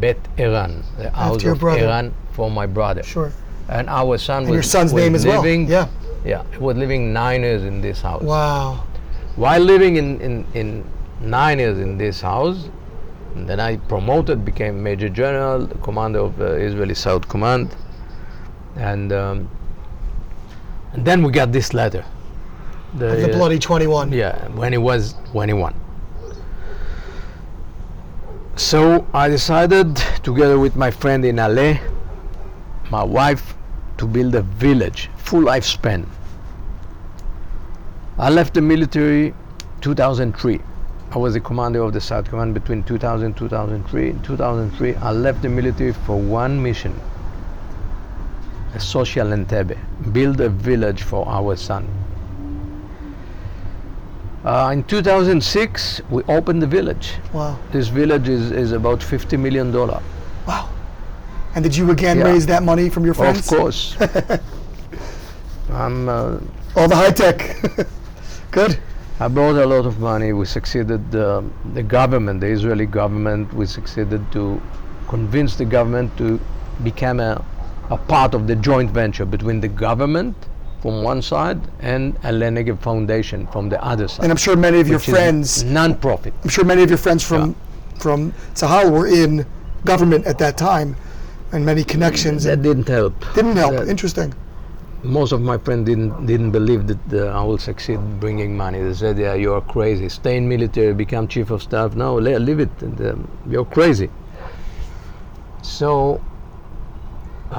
Bet 0.00 0.16
Eran, 0.38 0.82
the 0.98 1.10
house 1.10 1.42
your 1.42 1.52
of 1.52 1.60
brother. 1.60 1.80
Eran 1.80 2.14
for 2.32 2.50
my 2.50 2.66
brother. 2.66 3.02
Sure. 3.02 3.32
And 3.68 3.88
our 3.88 4.18
son 4.18 4.42
And 4.42 4.50
was 4.50 4.54
your 4.56 4.62
son's 4.62 4.92
was 4.92 5.02
name 5.02 5.14
as 5.14 5.24
well. 5.26 5.40
living, 5.42 5.68
Yeah. 5.68 5.88
Yeah, 6.24 6.42
he 6.52 6.58
was 6.58 6.76
living 6.76 7.12
nine 7.12 7.42
years 7.42 7.62
in 7.64 7.82
this 7.82 8.00
house. 8.00 8.22
Wow. 8.22 8.84
While 9.36 9.60
living 9.60 9.96
in, 9.96 10.20
in, 10.22 10.46
in 10.54 10.84
nine 11.20 11.58
years 11.58 11.78
in 11.78 11.98
this 11.98 12.20
house, 12.20 12.68
and 13.34 13.48
then 13.48 13.60
I 13.60 13.76
promoted, 13.76 14.44
became 14.44 14.82
Major 14.82 15.08
General, 15.08 15.66
the 15.66 15.74
commander 15.78 16.20
of 16.20 16.36
the 16.36 16.54
Israeli 16.54 16.94
South 16.94 17.28
Command, 17.28 17.76
and 18.76 19.12
um, 19.12 19.50
and 20.92 21.04
then 21.04 21.22
we 21.22 21.32
got 21.32 21.52
this 21.52 21.74
letter. 21.74 22.04
The 22.94 23.24
uh, 23.24 23.36
bloody 23.36 23.58
21. 23.58 24.12
yeah, 24.12 24.48
when 24.50 24.72
he 24.72 24.78
was 24.78 25.14
21. 25.32 25.74
So 28.56 29.04
I 29.12 29.28
decided, 29.28 29.96
together 30.22 30.60
with 30.60 30.76
my 30.76 30.88
friend 30.88 31.24
in 31.24 31.40
Ale, 31.40 31.76
my 32.88 33.02
wife, 33.02 33.54
to 33.98 34.06
build 34.06 34.36
a 34.36 34.42
village, 34.42 35.10
full 35.16 35.42
lifespan. 35.42 36.06
I 38.16 38.30
left 38.30 38.54
the 38.54 38.62
military 38.62 39.34
2003. 39.80 40.60
I 41.10 41.18
was 41.18 41.34
the 41.34 41.40
commander 41.40 41.82
of 41.82 41.92
the 41.92 42.00
South 42.00 42.28
Command 42.28 42.54
between 42.54 42.84
2000 42.84 43.26
and 43.26 43.36
2003. 43.36 44.10
In 44.10 44.22
2003, 44.22 44.94
I 44.96 45.10
left 45.10 45.42
the 45.42 45.48
military 45.48 45.92
for 45.92 46.16
one 46.16 46.62
mission, 46.62 46.94
a 48.74 48.78
social 48.78 49.26
Entebbe, 49.32 49.76
build 50.12 50.40
a 50.40 50.48
village 50.48 51.02
for 51.02 51.26
our 51.26 51.56
son. 51.56 51.88
Uh, 54.44 54.70
in 54.74 54.84
2006, 54.84 56.02
we 56.10 56.22
opened 56.24 56.60
the 56.60 56.66
village. 56.66 57.14
Wow. 57.32 57.58
This 57.72 57.88
village 57.88 58.28
is, 58.28 58.50
is 58.50 58.72
about 58.72 59.02
50 59.02 59.38
million 59.38 59.72
dollar. 59.72 60.02
Wow. 60.46 60.68
And 61.54 61.62
did 61.64 61.74
you 61.74 61.90
again 61.90 62.18
Yeah. 62.18 62.24
raise 62.24 62.44
that 62.46 62.62
money 62.62 62.90
from 62.90 63.04
your 63.06 63.14
friends? 63.14 63.50
Of 63.50 63.58
course. 63.58 63.96
I'm, 65.72 66.08
uh, 66.08 66.38
All 66.76 66.88
the 66.88 66.96
high 66.96 67.10
tech. 67.10 67.56
Good. 68.50 68.78
I 69.18 69.28
brought 69.28 69.56
a 69.56 69.64
lot 69.66 69.86
of 69.86 69.98
money. 69.98 70.32
We 70.34 70.44
succeeded, 70.44 71.14
uh, 71.14 71.42
the 71.72 71.82
government, 71.82 72.40
the 72.40 72.48
Israeli 72.48 72.84
government, 72.86 73.52
we 73.54 73.64
succeeded 73.64 74.30
to 74.32 74.60
convince 75.08 75.56
the 75.56 75.64
government 75.64 76.14
to 76.18 76.38
become 76.82 77.20
a, 77.20 77.42
a 77.90 77.96
part 77.96 78.34
of 78.34 78.46
the 78.46 78.56
joint 78.56 78.90
venture 78.90 79.24
between 79.24 79.60
the 79.60 79.68
government 79.68 80.34
from 80.84 81.02
one 81.02 81.22
side 81.22 81.58
and 81.80 82.14
a 82.24 82.30
Negev 82.30 82.78
Foundation 82.80 83.46
from 83.46 83.70
the 83.70 83.82
other 83.82 84.06
side. 84.06 84.22
And 84.24 84.30
I'm 84.30 84.36
sure 84.36 84.54
many 84.54 84.80
of 84.80 84.86
your 84.86 84.98
friends, 84.98 85.64
non-profit. 85.64 86.34
I'm 86.42 86.50
sure 86.50 86.62
many 86.62 86.82
of 86.82 86.90
your 86.90 86.98
friends 86.98 87.24
from 87.24 87.56
from 88.04 88.32
Sahal 88.60 88.92
were 88.92 89.06
in 89.06 89.46
government 89.86 90.26
at 90.26 90.36
that 90.44 90.58
time, 90.58 90.94
and 91.52 91.64
many 91.64 91.84
connections. 91.84 92.44
That 92.44 92.60
didn't 92.60 92.86
help. 92.98 93.14
didn't 93.34 93.56
help. 93.56 93.72
that- 93.76 93.88
Interesting. 93.96 94.34
most 95.20 95.32
of 95.36 95.40
my 95.52 95.56
friends 95.64 95.86
didn't 95.88 96.12
didn't 96.32 96.52
believe 96.58 96.82
that 96.92 97.02
uh, 97.22 97.40
I 97.40 97.42
will 97.48 97.62
succeed 97.70 97.98
bringing 98.26 98.54
money. 98.64 98.78
They 98.86 98.94
said, 99.04 99.16
"Yeah, 99.24 99.34
you 99.46 99.50
are 99.56 99.64
crazy. 99.74 100.06
Stay 100.20 100.36
in 100.42 100.44
military, 100.54 100.92
become 101.04 101.24
chief 101.34 101.48
of 101.56 101.60
staff. 101.70 101.90
No, 102.04 102.08
leave 102.50 102.60
it. 102.68 102.74
And, 102.86 103.00
um, 103.10 103.18
you're 103.56 103.70
crazy." 103.78 104.08
So 105.62 105.90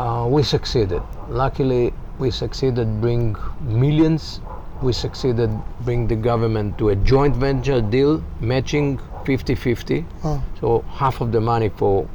uh, 0.02 0.26
we 0.38 0.42
succeeded. 0.56 1.02
Luckily, 1.44 1.86
we 2.20 2.32
succeeded 2.32 3.02
bring 3.02 3.36
millions. 3.62 4.42
We 4.82 4.94
succeeded 4.94 5.50
bring 5.82 6.08
the 6.08 6.16
government 6.16 6.78
to 6.80 6.90
a 6.90 6.96
joint 6.96 7.36
venture 7.36 7.82
deal, 7.82 8.24
matching 8.42 8.98
50-50. 9.26 10.06
Wow. 10.24 10.44
So 10.60 10.82
half 10.90 11.22
of 11.22 11.32
the 11.32 11.42
money 11.42 11.70
for 11.70 12.08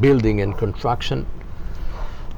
building 0.00 0.40
and 0.40 0.56
construction. 0.56 1.26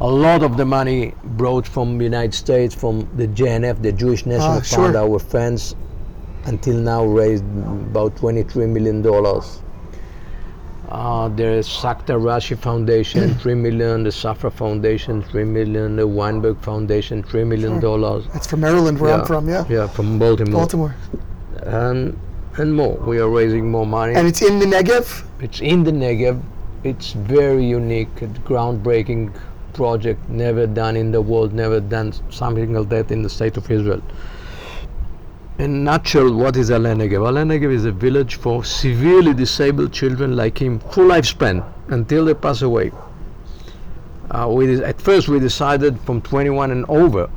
A 0.00 0.06
lot 0.08 0.42
of 0.42 0.56
the 0.56 0.64
money 0.64 1.12
brought 1.24 1.66
from 1.66 1.98
the 1.98 2.04
United 2.04 2.34
States, 2.34 2.74
from 2.74 3.08
the 3.16 3.26
JNF, 3.28 3.82
the 3.82 3.92
Jewish 3.92 4.24
National 4.26 4.58
Ah, 4.58 4.60
Fund, 4.60 4.92
sure. 4.94 4.96
our 4.96 5.18
friends, 5.18 5.74
until 6.44 6.76
now 6.76 7.04
raised 7.04 7.44
about 7.90 8.16
23 8.16 8.66
million 8.66 9.02
dollars. 9.02 9.60
Uh, 10.90 11.28
the 11.28 11.60
Sacta 11.62 12.14
Rashi 12.18 12.56
Foundation, 12.58 13.34
three 13.42 13.54
million. 13.54 14.04
The 14.04 14.10
Safra 14.10 14.50
Foundation, 14.52 15.22
three 15.22 15.44
million. 15.44 15.96
The 15.96 16.06
Weinberg 16.06 16.58
Foundation, 16.60 17.22
three 17.22 17.44
million 17.44 17.72
Sure. 17.72 17.80
dollars. 17.98 18.24
That's 18.32 18.46
from 18.46 18.60
Maryland, 18.60 18.98
where 18.98 19.12
I'm 19.14 19.26
from. 19.26 19.48
Yeah. 19.48 19.64
Yeah, 19.68 19.86
from 19.86 20.18
Baltimore. 20.18 20.60
Baltimore. 20.60 20.94
And 21.64 22.18
and 22.56 22.74
more. 22.74 22.96
We 23.06 23.18
are 23.20 23.28
raising 23.28 23.70
more 23.70 23.86
money. 23.86 24.14
And 24.14 24.26
it's 24.26 24.42
in 24.42 24.58
the 24.58 24.66
Negev. 24.66 25.24
It's 25.40 25.60
in 25.60 25.84
the 25.84 25.92
Negev. 25.92 26.40
It's 26.84 27.12
very 27.12 27.64
unique, 27.64 28.14
groundbreaking 28.44 29.32
project, 29.74 30.28
never 30.28 30.66
done 30.66 30.96
in 30.96 31.12
the 31.12 31.20
world, 31.20 31.52
never 31.52 31.80
done 31.80 32.12
something 32.30 32.72
like 32.72 32.88
that 32.88 33.10
in 33.10 33.22
the 33.22 33.28
state 33.28 33.56
of 33.56 33.70
Israel. 33.70 34.02
In 35.58 35.82
nutshell, 35.82 36.32
what 36.34 36.56
is 36.56 36.70
Ala 36.70 36.90
Negev? 36.94 37.26
Ala 37.26 37.42
Negev 37.42 37.72
is 37.72 37.84
a 37.84 37.90
village 37.90 38.36
for 38.36 38.62
severely 38.64 39.34
disabled 39.34 39.92
children 39.92 40.36
like 40.36 40.56
him, 40.58 40.78
full 40.78 41.08
lifespan 41.08 41.64
until 41.88 42.24
they 42.26 42.34
pass 42.34 42.62
away. 42.62 42.92
Uh, 44.30 44.46
we, 44.48 44.80
at 44.84 45.00
first, 45.00 45.26
we 45.28 45.40
decided 45.40 45.98
from 46.02 46.20
21 46.22 46.70
and 46.70 46.84
over, 46.88 47.28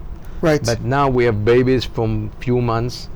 Right. 0.41 0.63
but 0.63 0.81
now 0.81 1.09
we 1.09 1.23
have 1.23 1.43
babies 1.43 1.83
from 1.83 2.29
few 2.39 2.61
months. 2.61 3.09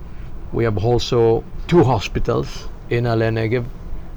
We 0.52 0.64
have 0.64 0.84
also 0.84 1.44
two 1.68 1.84
hospitals 1.84 2.68
in 2.90 3.06
Ala 3.06 3.26
Negev. 3.30 3.66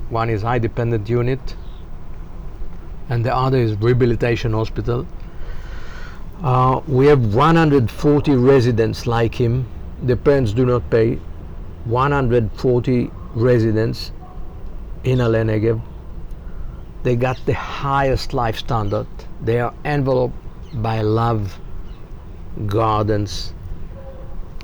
One 0.09 0.31
is 0.31 0.41
high 0.41 0.59
dependent 0.59 1.07
unit, 1.11 1.55
and 3.11 3.25
the 3.27 3.35
other 3.35 3.59
is 3.59 3.77
rehabilitation 3.77 4.55
hospital. 4.55 5.07
Uh, 6.43 6.81
we 6.87 7.07
have 7.09 7.35
140 7.35 8.37
residents 8.37 9.07
like 9.07 9.35
him. 9.35 9.67
The 10.03 10.17
parents 10.17 10.53
do 10.53 10.65
not 10.65 10.89
pay. 10.91 11.19
140 11.85 13.11
residents 13.35 14.13
in 15.05 15.19
Negev. 15.19 15.81
They 17.03 17.17
got 17.17 17.41
the 17.47 17.55
highest 17.55 18.35
life 18.35 18.59
standard. 18.59 19.07
They 19.41 19.61
are 19.61 19.73
enveloped 19.85 20.37
by 20.75 21.01
love, 21.01 21.59
gardens, 22.67 23.55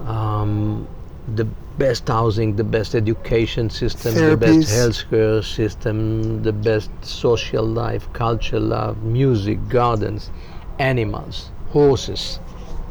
um, 0.01 0.87
the 1.35 1.45
best 1.79 2.09
housing, 2.09 2.57
the 2.57 2.65
best 2.65 2.95
education 2.95 3.71
system, 3.71 4.15
the 4.15 4.37
best 4.37 4.69
healthcare 4.69 5.43
system, 5.43 6.43
the 6.43 6.53
best 6.53 6.91
social 7.03 7.65
life, 7.65 8.13
culture, 8.13 8.61
love, 8.61 9.03
music, 9.03 9.69
gardens, 9.69 10.31
animals, 10.79 11.51
horses, 11.71 12.41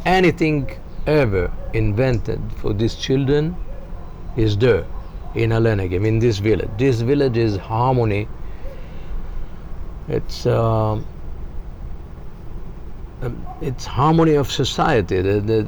anything 0.06 0.70
ever 1.06 1.52
invented 1.74 2.42
for 2.58 2.74
these 2.74 2.96
children 2.96 3.56
is 4.36 4.58
there 4.58 4.86
in 5.36 5.52
Ale 5.52 5.76
Negev, 5.76 6.06
in 6.06 6.20
this 6.20 6.38
village. 6.40 6.70
This 6.78 7.02
village 7.02 7.38
is 7.38 7.58
harmony. 7.58 8.28
It's 10.08 10.46
um, 10.46 11.06
it's 13.62 13.86
harmony 13.86 14.34
of 14.36 14.52
society. 14.52 15.22
The, 15.22 15.40
the, 15.40 15.64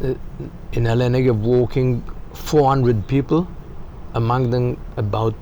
the, 0.00 0.18
in 0.72 0.86
Ale 0.86 1.08
Negev, 1.10 1.36
walking 1.36 2.02
400 2.32 3.06
people, 3.06 3.46
among 4.14 4.50
them 4.50 4.78
about 4.96 5.34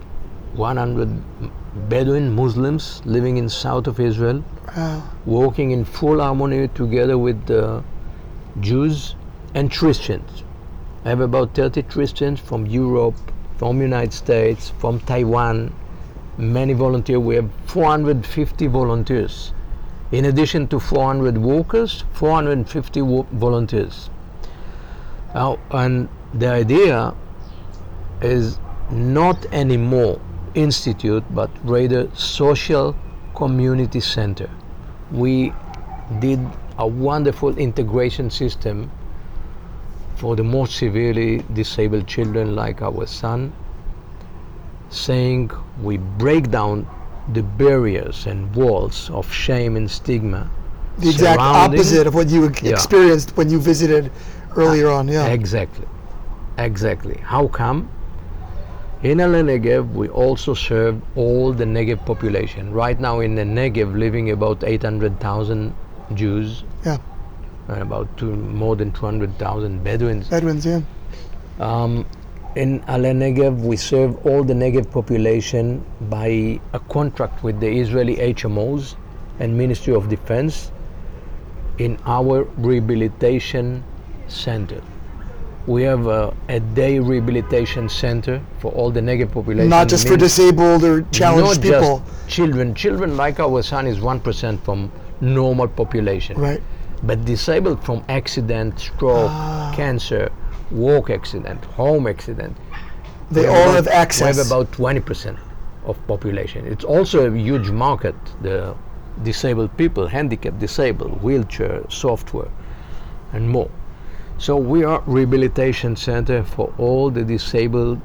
100 0.54 1.88
Bedouin 1.88 2.34
Muslims 2.34 3.00
living 3.04 3.36
in 3.36 3.48
south 3.48 3.86
of 3.86 4.00
Israel, 4.00 4.44
Wow. 4.76 5.02
working 5.24 5.70
in 5.70 5.84
full 5.84 6.20
harmony 6.20 6.68
together 6.68 7.16
with 7.16 7.46
the 7.46 7.82
Jews 8.60 9.14
and 9.54 9.70
Christians. 9.70 10.42
I 11.04 11.10
have 11.10 11.20
about 11.20 11.54
30 11.54 11.82
Christians 11.84 12.40
from 12.40 12.66
Europe, 12.66 13.14
from 13.56 13.80
United 13.80 14.12
States, 14.12 14.70
from 14.78 15.00
Taiwan, 15.00 15.72
many 16.38 16.72
volunteers. 16.72 17.18
We 17.18 17.36
have 17.36 17.50
450 17.66 18.66
volunteers. 18.66 19.52
In 20.12 20.24
addition 20.26 20.66
to 20.68 20.80
400 20.80 21.38
workers, 21.38 22.04
450 22.12 23.02
wo- 23.02 23.26
volunteers. 23.32 24.10
Now, 25.34 25.58
and 25.70 26.08
the 26.32 26.48
idea 26.48 27.14
is 28.20 28.58
not 28.90 29.44
anymore 29.52 30.20
institute, 30.54 31.24
but 31.34 31.50
rather 31.64 32.08
social 32.14 32.96
community 33.34 34.00
center. 34.00 34.48
We 35.10 35.52
did 36.20 36.40
a 36.78 36.86
wonderful 36.86 37.56
integration 37.58 38.30
system 38.30 38.90
for 40.16 40.36
the 40.36 40.44
most 40.44 40.76
severely 40.76 41.44
disabled 41.52 42.06
children 42.06 42.54
like 42.54 42.82
our 42.82 43.06
son, 43.06 43.52
saying 44.90 45.50
we 45.82 45.96
break 45.96 46.50
down 46.50 46.86
the 47.32 47.42
barriers 47.42 48.26
and 48.26 48.54
walls 48.54 49.10
of 49.10 49.30
shame 49.32 49.76
and 49.76 49.90
stigma. 49.90 50.48
The 50.98 51.10
exact 51.10 51.40
opposite 51.40 52.06
of 52.06 52.14
what 52.14 52.28
you 52.28 52.46
ex- 52.46 52.62
Yeah. 52.62 52.70
experienced 52.72 53.36
when 53.36 53.50
you 53.50 53.58
visited 53.60 54.10
earlier 54.56 54.90
on. 54.90 55.08
Yeah. 55.08 55.26
Exactly. 55.26 55.86
Exactly. 56.58 57.18
How 57.22 57.48
come? 57.48 57.88
In 59.02 59.20
Al 59.20 59.30
Negev, 59.32 59.92
we 59.92 60.08
also 60.08 60.54
serve 60.54 61.00
all 61.16 61.52
the 61.52 61.64
Negev 61.64 62.04
population. 62.06 62.72
Right 62.72 62.98
now, 63.00 63.20
in 63.20 63.34
the 63.34 63.42
Negev, 63.42 63.98
living 63.98 64.30
about 64.30 64.62
800,000 64.64 65.74
Jews 66.14 66.64
Yeah. 66.84 66.98
And 67.68 67.82
about 67.82 68.16
two, 68.16 68.34
more 68.34 68.76
than 68.76 68.92
200,000 68.92 69.82
Bedouins. 69.82 70.28
Bedouins. 70.28 70.66
Yeah. 70.66 70.80
Um, 71.60 72.06
in 72.56 72.82
Al 72.86 73.00
Negev, 73.00 73.60
we 73.60 73.76
serve 73.76 74.24
all 74.26 74.44
the 74.44 74.54
Negev 74.54 74.90
population 74.90 75.84
by 76.02 76.60
a 76.72 76.78
contract 76.90 77.42
with 77.42 77.58
the 77.60 77.68
Israeli 77.68 78.16
HMOs 78.16 78.96
and 79.40 79.56
Ministry 79.56 79.94
of 79.94 80.08
Defense 80.08 80.70
in 81.78 81.98
our 82.06 82.44
rehabilitation 82.58 83.82
center. 84.28 84.80
We 85.66 85.82
have 85.84 86.06
a, 86.06 86.36
a 86.48 86.60
day 86.60 86.98
rehabilitation 86.98 87.88
center 87.88 88.40
for 88.58 88.70
all 88.72 88.90
the 88.90 89.00
Negev 89.00 89.32
population. 89.32 89.70
Not 89.70 89.88
just 89.88 90.06
for 90.06 90.16
disabled 90.16 90.84
or 90.84 91.02
challenged 91.10 91.62
not 91.62 91.62
people. 91.62 92.02
just 92.06 92.28
children. 92.28 92.74
Children 92.74 93.16
like 93.16 93.40
our 93.40 93.62
son 93.62 93.86
is 93.86 93.98
1% 93.98 94.62
from 94.62 94.92
normal 95.20 95.68
population 95.68 96.36
Right. 96.38 96.62
But 97.06 97.24
disabled 97.24 97.82
from 97.84 98.02
accident, 98.08 98.78
stroke, 98.78 99.30
Ah. 99.30 99.72
cancer, 99.76 100.30
work 100.70 101.10
accident, 101.10 101.64
home 101.76 102.06
accident. 102.06 102.56
They 103.30 103.46
all 103.46 103.54
about- 103.56 103.74
have 103.74 103.86
We 103.86 103.92
access. 103.92 104.36
have 104.36 104.46
about 104.46 104.72
20% 104.72 105.38
of 105.86 105.96
population. 106.06 106.66
It's 106.66 106.84
also 106.84 107.26
a 107.30 107.36
huge 107.36 107.70
market, 107.70 108.14
the 108.42 108.74
disabled 109.22 109.76
people, 109.76 110.06
handicapped, 110.08 110.58
disabled, 110.58 111.22
wheelchair, 111.22 111.82
software, 111.88 112.48
and 113.32 113.48
more. 113.50 113.70
So 114.38 114.56
we 114.56 114.84
are 114.84 115.02
rehabilitation 115.06 115.96
center 115.96 116.42
for 116.42 116.72
all 116.78 117.10
the 117.10 117.22
disabled 117.24 117.98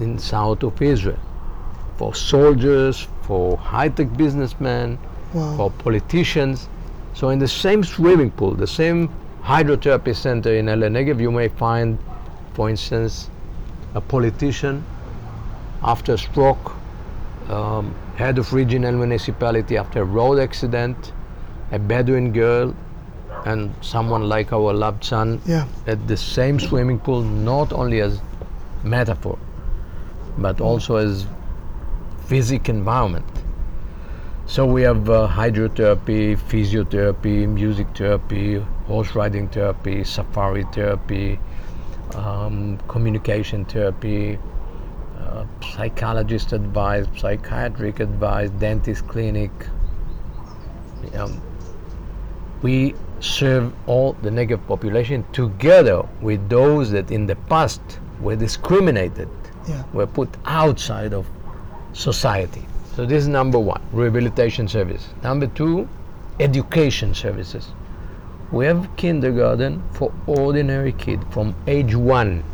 in 0.00 0.18
south 0.18 0.62
of 0.62 0.80
Israel, 0.80 1.18
for 1.96 2.14
soldiers, 2.14 3.06
for 3.22 3.56
high-tech 3.58 4.16
businessmen, 4.16 4.98
Wow. 5.32 5.54
for 5.56 5.70
politicians. 5.70 6.68
So 7.14 7.28
in 7.30 7.38
the 7.38 7.48
same 7.48 7.84
swimming 7.84 8.30
pool, 8.32 8.54
the 8.54 8.66
same 8.66 9.08
hydrotherapy 9.42 10.14
center 10.16 10.54
in 10.54 10.68
El 10.68 10.78
Negev, 10.78 11.20
you 11.20 11.30
may 11.30 11.48
find, 11.48 11.98
for 12.54 12.68
instance, 12.68 13.30
a 13.94 14.00
politician 14.00 14.84
after 15.82 16.16
stroke, 16.16 16.72
um, 17.48 17.94
head 18.16 18.38
of 18.38 18.52
regional 18.52 18.92
municipality 18.92 19.76
after 19.76 20.02
a 20.02 20.04
road 20.04 20.38
accident, 20.40 21.12
a 21.72 21.78
Bedouin 21.78 22.32
girl, 22.32 22.74
and 23.44 23.72
someone 23.82 24.28
like 24.28 24.52
our 24.52 24.72
loved 24.72 25.04
son 25.04 25.40
Yeah. 25.44 25.66
at 25.86 26.08
the 26.08 26.16
same 26.16 26.58
swimming 26.58 26.98
pool, 26.98 27.22
not 27.22 27.72
only 27.72 28.00
as 28.00 28.20
metaphor, 28.82 29.38
but 30.38 30.60
also 30.60 30.96
as 30.96 31.26
physic 32.26 32.68
environment. 32.68 33.26
So 34.46 34.66
we 34.66 34.82
have 34.82 35.08
uh, 35.08 35.26
hydrotherapy, 35.26 36.36
physiotherapy, 36.38 37.48
music 37.48 37.86
therapy, 37.96 38.58
horse 38.86 39.14
riding 39.14 39.48
therapy, 39.48 40.04
safari 40.04 40.64
therapy, 40.72 41.38
um, 42.14 42.78
communication 42.86 43.64
therapy, 43.64 44.38
uh, 45.18 45.46
psychologist 45.74 46.52
advice, 46.52 47.06
psychiatric 47.16 48.00
advice, 48.00 48.50
dentist 48.50 49.08
clinic. 49.08 49.50
Um, 51.14 51.40
we 52.60 52.94
serve 53.20 53.72
all 53.86 54.12
the 54.22 54.30
Negev 54.30 54.66
population 54.66 55.24
together 55.32 56.06
with 56.20 56.48
those 56.50 56.90
that 56.90 57.10
in 57.10 57.26
the 57.26 57.36
past 57.48 57.80
were 58.20 58.36
discriminated, 58.36 59.28
Yeah. 59.66 59.82
were 59.94 60.06
put 60.06 60.28
outside 60.44 61.14
of 61.14 61.26
society. 61.94 62.66
So 62.94 63.04
this 63.04 63.22
is 63.22 63.28
number 63.28 63.58
one, 63.58 63.82
rehabilitation 63.92 64.68
service. 64.68 65.08
Number 65.22 65.48
two, 65.48 65.88
education 66.38 67.12
services. 67.12 67.72
We 68.52 68.66
have 68.66 68.88
kindergarten 68.96 69.82
for 69.92 70.12
ordinary 70.28 70.92
kid 70.92 71.20
from 71.30 71.56
age 71.66 71.96
one 71.96 72.44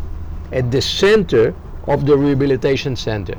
at 0.51 0.71
the 0.71 0.81
center 0.81 1.55
of 1.87 2.07
the 2.07 2.17
rehabilitation 2.17 2.97
center. 2.97 3.37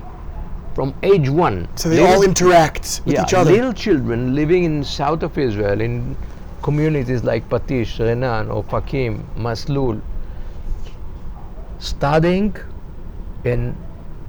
From 0.76 0.94
age 1.02 1.28
one. 1.28 1.68
So 1.76 1.90
they 1.90 2.00
Little- 2.02 2.14
all 2.16 2.24
interact 2.24 3.02
with 3.06 3.16
yeah, 3.16 3.24
each 3.24 3.34
other. 3.34 3.52
little 3.52 3.74
children 3.74 4.36
living 4.36 4.64
in 4.64 4.84
south 4.84 5.24
of 5.24 5.38
Israel 5.38 5.82
in 5.82 6.16
communities 6.62 7.24
like 7.24 7.50
Patish, 7.50 7.98
Renan, 8.00 8.48
Ofakim, 8.50 9.24
Maslul, 9.36 10.00
studying 11.80 12.56
in 13.44 13.76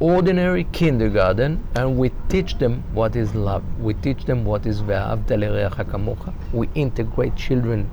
ordinary 0.03 0.65
kindergarten 0.73 1.65
and 1.77 1.97
we 1.97 2.11
teach 2.29 2.59
them 2.59 2.83
what 2.93 3.15
is 3.15 3.37
love. 3.37 3.63
We 3.79 3.95
teach 3.95 4.25
them 4.25 4.45
what 4.45 4.67
is. 4.67 4.83
We 4.83 6.69
integrate 6.75 7.37
children, 7.37 7.89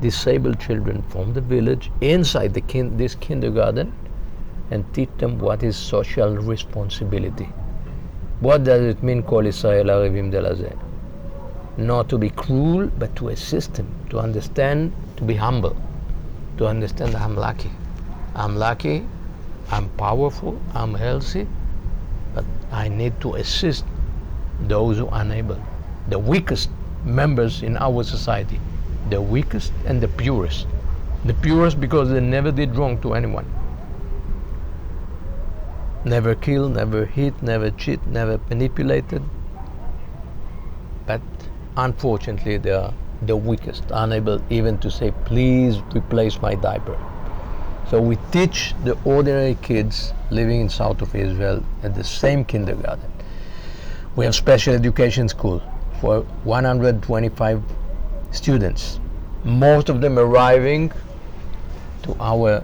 disabled 0.00 0.58
children 0.58 1.02
from 1.10 1.34
the 1.34 1.42
village 1.42 1.90
inside 2.00 2.54
the 2.54 2.62
kin- 2.62 2.96
this 2.96 3.14
kindergarten 3.14 3.92
and 4.70 4.82
teach 4.94 5.10
them 5.18 5.38
what 5.38 5.62
is 5.62 5.76
social 5.76 6.36
responsibility. 6.38 7.50
What 8.40 8.64
does 8.64 8.80
it 8.80 9.02
mean, 9.02 9.22
Kol 9.22 9.44
Israel 9.44 9.90
Arivim 9.90 10.30
de 10.30 10.40
la 10.40 10.54
Not 11.76 12.08
to 12.08 12.16
be 12.16 12.30
cruel, 12.30 12.86
but 12.98 13.14
to 13.16 13.28
assist 13.28 13.74
them, 13.74 13.94
to 14.08 14.18
understand, 14.18 14.94
to 15.18 15.24
be 15.24 15.34
humble, 15.34 15.76
to 16.56 16.66
understand 16.66 17.12
that 17.12 17.20
I'm 17.20 17.36
lucky. 17.36 17.70
I'm 18.34 18.56
lucky, 18.56 19.04
I'm 19.70 19.88
powerful, 19.90 20.60
I'm 20.74 20.94
healthy, 20.94 21.46
but 22.34 22.44
I 22.72 22.88
need 22.88 23.20
to 23.20 23.34
assist 23.34 23.84
those 24.62 24.98
who 24.98 25.06
are 25.08 25.20
unable, 25.20 25.62
the 26.08 26.18
weakest 26.18 26.70
members 27.04 27.62
in 27.62 27.76
our 27.76 28.02
society, 28.02 28.60
the 29.10 29.20
weakest 29.20 29.72
and 29.86 30.00
the 30.00 30.08
purest. 30.08 30.66
The 31.24 31.34
purest 31.34 31.80
because 31.80 32.10
they 32.10 32.20
never 32.20 32.50
did 32.50 32.74
wrong 32.76 33.00
to 33.02 33.14
anyone. 33.14 33.46
Never 36.04 36.34
killed, 36.34 36.74
never 36.74 37.04
hit, 37.04 37.42
never 37.42 37.70
cheat, 37.70 38.04
never 38.06 38.40
manipulated. 38.48 39.22
But 41.06 41.20
unfortunately, 41.76 42.56
they 42.56 42.72
are 42.72 42.94
the 43.22 43.36
weakest, 43.36 43.84
unable 43.90 44.42
even 44.50 44.78
to 44.78 44.90
say, 44.90 45.12
please 45.26 45.78
replace 45.94 46.40
my 46.40 46.54
diaper. 46.54 46.98
So 47.90 48.00
we 48.00 48.16
teach 48.30 48.72
the 48.84 48.96
ordinary 49.04 49.56
kids 49.62 50.12
living 50.30 50.60
in 50.60 50.68
south 50.68 51.02
of 51.02 51.12
Israel 51.16 51.64
at 51.82 51.92
the 51.92 52.04
same 52.04 52.44
kindergarten. 52.44 53.10
We 54.14 54.24
have 54.26 54.34
special 54.36 54.74
education 54.74 55.28
school 55.28 55.60
for 56.00 56.20
125 56.44 57.62
students. 58.30 59.00
Most 59.42 59.88
of 59.88 60.00
them 60.00 60.20
arriving 60.20 60.92
to 62.04 62.16
our 62.20 62.62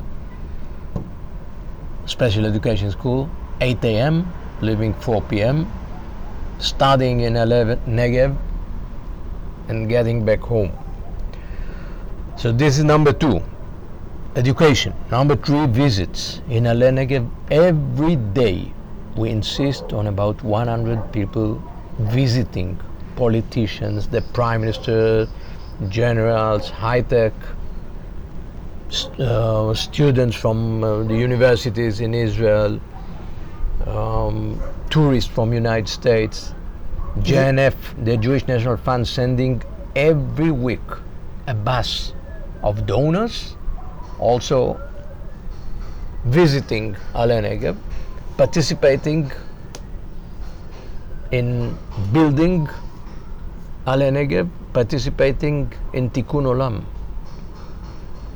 special 2.06 2.46
education 2.46 2.92
school 2.92 3.28
8 3.60 3.84
a.m., 3.84 4.32
leaving 4.60 4.94
4 4.94 5.22
p.m., 5.22 5.70
studying 6.60 7.20
in 7.20 7.34
11 7.34 7.80
Negev, 7.86 8.36
and 9.68 9.88
getting 9.88 10.24
back 10.24 10.38
home. 10.38 10.72
So 12.36 12.52
this 12.52 12.78
is 12.78 12.84
number 12.84 13.12
two, 13.12 13.42
education. 14.36 14.92
Number 15.10 15.34
three, 15.34 15.66
visits. 15.66 16.42
In 16.48 16.66
Ale 16.66 16.92
Negev, 16.92 17.28
every 17.50 18.16
day 18.16 18.72
we 19.16 19.30
insist 19.30 19.94
on 19.94 20.08
about 20.08 20.42
100 20.44 21.10
people 21.10 21.62
visiting 21.98 22.78
politicians, 23.16 24.06
the 24.08 24.20
prime 24.34 24.60
minister, 24.60 25.26
generals, 25.88 26.68
high 26.68 27.00
tech, 27.00 27.32
uh, 29.18 29.72
students 29.74 30.36
from 30.36 30.84
uh, 30.84 31.02
the 31.04 31.16
universities 31.16 32.00
in 32.00 32.12
Israel, 32.12 32.78
um, 33.86 34.60
tourists 34.90 35.30
from 35.30 35.52
United 35.52 35.88
States, 35.88 36.52
JNF, 37.20 37.74
the 38.04 38.18
Jewish 38.18 38.46
National 38.46 38.76
Fund, 38.76 39.08
sending 39.08 39.62
every 39.96 40.50
week 40.50 40.88
a 41.46 41.54
bus 41.54 42.12
of 42.62 42.86
donors, 42.86 43.55
also 44.18 44.80
visiting 46.24 46.96
Ale 47.14 47.40
Negev, 47.42 47.76
participating 48.36 49.30
in 51.30 51.76
building 52.12 52.68
Ale 53.86 54.10
Negev, 54.10 54.48
participating 54.72 55.72
in 55.92 56.10
Tikkun 56.10 56.44
Olam, 56.44 56.84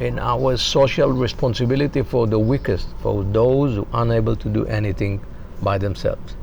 in 0.01 0.18
our 0.18 0.57
social 0.57 1.11
responsibility 1.11 2.03
for 2.03 2.26
the 2.26 2.39
weakest, 2.39 2.89
for 3.03 3.24
those 3.24 3.74
who 3.74 3.87
are 3.93 4.03
unable 4.03 4.37
to 4.37 4.49
do 4.49 4.64
anything 4.66 5.20
by 5.62 5.76
themselves, 5.76 6.37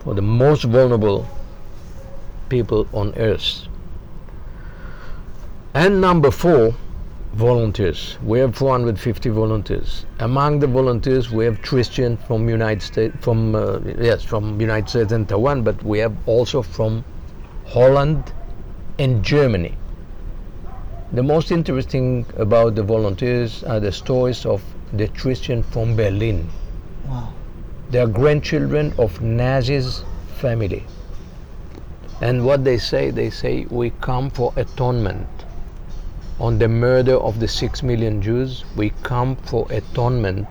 for 0.00 0.14
the 0.14 0.22
most 0.22 0.64
vulnerable 0.64 1.26
people 2.48 2.86
on 2.92 3.14
earth. 3.16 3.66
And 5.74 6.00
number 6.00 6.30
four, 6.30 6.74
volunteers. 7.36 8.16
We 8.24 8.38
have 8.38 8.56
450 8.56 9.28
volunteers. 9.28 10.06
Among 10.20 10.58
the 10.58 10.66
volunteers, 10.66 11.30
we 11.30 11.44
have 11.44 11.60
Christian 11.60 12.16
from 12.16 12.48
United 12.48 12.82
States, 12.82 13.14
from 13.20 13.54
uh, 13.54 13.78
yes, 14.00 14.24
from 14.24 14.58
United 14.58 14.88
States 14.88 15.12
and 15.12 15.28
Taiwan, 15.28 15.62
but 15.62 15.82
we 15.82 15.98
have 15.98 16.16
also 16.26 16.62
from 16.62 17.04
Holland 17.66 18.32
and 18.98 19.22
Germany. 19.22 19.76
The 21.12 21.22
most 21.22 21.50
interesting 21.50 22.24
about 22.38 22.74
the 22.74 22.82
volunteers 22.82 23.62
are 23.64 23.80
the 23.80 23.92
stories 23.92 24.46
of 24.46 24.62
the 24.94 25.08
Christian 25.08 25.62
from 25.62 25.94
Berlin. 25.94 26.48
Wow. 27.06 27.34
They 27.90 27.98
are 28.00 28.06
grandchildren 28.06 28.94
of 28.98 29.20
Nazis 29.20 30.04
family. 30.38 30.84
And 32.22 32.46
what 32.46 32.64
they 32.64 32.78
say, 32.78 33.10
they 33.10 33.28
say 33.28 33.66
we 33.68 33.90
come 34.00 34.30
for 34.30 34.54
atonement 34.56 35.35
on 36.38 36.58
the 36.58 36.68
murder 36.68 37.14
of 37.14 37.40
the 37.40 37.48
six 37.48 37.82
million 37.82 38.20
Jews. 38.20 38.64
We 38.76 38.90
come 39.02 39.36
for 39.36 39.66
atonement 39.70 40.46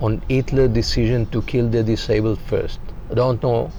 on 0.00 0.22
Hitler's 0.28 0.70
decision 0.70 1.26
to 1.26 1.42
kill 1.42 1.68
the 1.68 1.82
disabled 1.82 2.38
first. 2.40 2.80
I 3.10 3.14
don't 3.14 3.42
know 3.42 3.72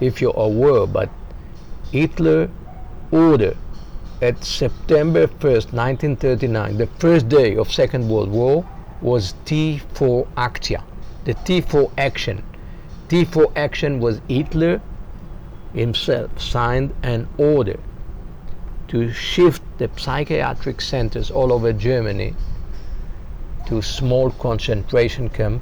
if 0.00 0.20
you're 0.20 0.36
aware, 0.36 0.86
but 0.86 1.10
Hitler 1.92 2.50
ordered 3.10 3.56
at 4.20 4.44
September 4.44 5.26
1st, 5.26 5.72
1939, 5.72 6.78
the 6.78 6.86
first 6.98 7.28
day 7.28 7.56
of 7.56 7.72
Second 7.72 8.08
World 8.08 8.30
War, 8.30 8.66
was 9.00 9.34
T4 9.44 10.26
Actia, 10.36 10.82
the 11.24 11.34
T4 11.34 11.92
action. 11.98 12.42
T4 13.08 13.52
action 13.54 14.00
was 14.00 14.20
Hitler 14.28 14.80
himself 15.74 16.40
signed 16.40 16.94
an 17.02 17.28
order 17.36 17.78
to 18.94 19.12
shift 19.12 19.60
the 19.78 19.90
psychiatric 19.96 20.80
centers 20.80 21.28
all 21.28 21.52
over 21.52 21.72
Germany 21.72 22.32
to 23.66 23.82
small 23.82 24.30
concentration 24.30 25.28
camp, 25.28 25.60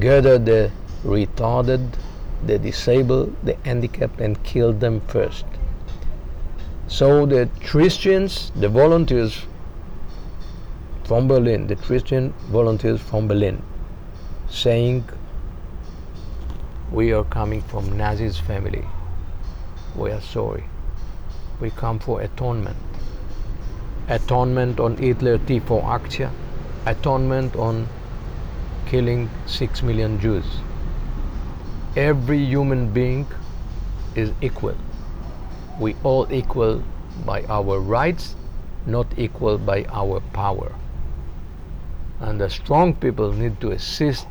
gather 0.00 0.38
the 0.38 0.72
retarded, 1.04 1.86
the 2.46 2.58
disabled, 2.58 3.36
the 3.42 3.54
handicapped, 3.66 4.22
and 4.22 4.42
kill 4.42 4.72
them 4.72 5.02
first. 5.02 5.44
So 6.88 7.26
the 7.26 7.50
Christians, 7.62 8.52
the 8.56 8.70
volunteers 8.70 9.44
from 11.04 11.28
Berlin, 11.28 11.66
the 11.66 11.76
Christian 11.76 12.32
volunteers 12.48 13.02
from 13.02 13.28
Berlin, 13.28 13.62
saying, 14.48 15.04
We 16.90 17.12
are 17.12 17.24
coming 17.24 17.60
from 17.60 17.98
Nazi's 17.98 18.38
family. 18.38 18.86
We 19.94 20.10
are 20.10 20.22
sorry. 20.22 20.64
We 21.58 21.70
come 21.70 21.98
for 21.98 22.20
atonement. 22.20 22.76
Atonement 24.08 24.78
on 24.78 24.96
Hitler 24.98 25.38
T4 25.38 25.82
Aktia, 25.82 26.30
atonement 26.84 27.56
on 27.56 27.88
killing 28.86 29.30
six 29.46 29.82
million 29.82 30.20
Jews. 30.20 30.44
Every 31.96 32.44
human 32.44 32.92
being 32.92 33.26
is 34.14 34.32
equal. 34.42 34.76
We 35.80 35.96
all 36.04 36.30
equal 36.30 36.82
by 37.24 37.44
our 37.44 37.80
rights, 37.80 38.36
not 38.84 39.06
equal 39.16 39.56
by 39.56 39.86
our 39.86 40.20
power. 40.32 40.74
And 42.20 42.40
the 42.40 42.50
strong 42.50 42.94
people 42.94 43.32
need 43.32 43.60
to 43.62 43.70
assist 43.70 44.26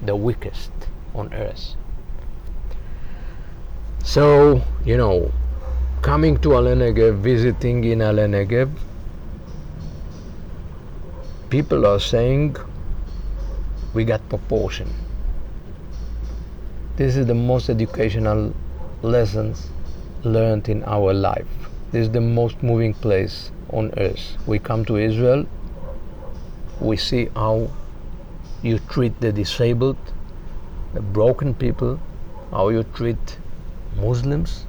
the 0.00 0.16
weakest 0.16 0.72
on 1.14 1.32
earth. 1.34 1.76
So, 4.02 4.62
you 4.84 4.96
know, 4.96 5.30
coming 6.02 6.36
to 6.36 6.54
Ale 6.54 6.74
Negev, 6.74 7.18
visiting 7.18 7.84
in 7.84 8.02
Ale 8.02 8.26
Negev, 8.26 8.68
people 11.48 11.86
are 11.86 12.00
saying 12.00 12.56
we 13.94 14.04
got 14.04 14.28
proportion. 14.28 14.92
This 16.96 17.16
is 17.16 17.26
the 17.26 17.34
most 17.34 17.70
educational 17.70 18.52
lessons 19.02 19.68
learned 20.24 20.68
in 20.68 20.82
our 20.84 21.14
life. 21.14 21.46
This 21.92 22.06
is 22.08 22.10
the 22.10 22.20
most 22.20 22.60
moving 22.64 22.94
place 22.94 23.52
on 23.70 23.92
earth. 23.96 24.36
We 24.46 24.58
come 24.58 24.84
to 24.86 24.96
Israel, 24.96 25.46
we 26.80 26.96
see 26.96 27.28
how 27.36 27.70
you 28.62 28.80
treat 28.90 29.20
the 29.20 29.30
disabled, 29.30 29.98
the 30.94 31.00
broken 31.00 31.54
people, 31.54 32.00
how 32.50 32.70
you 32.70 32.82
treat 32.82 33.38
Muslims. 33.96 34.66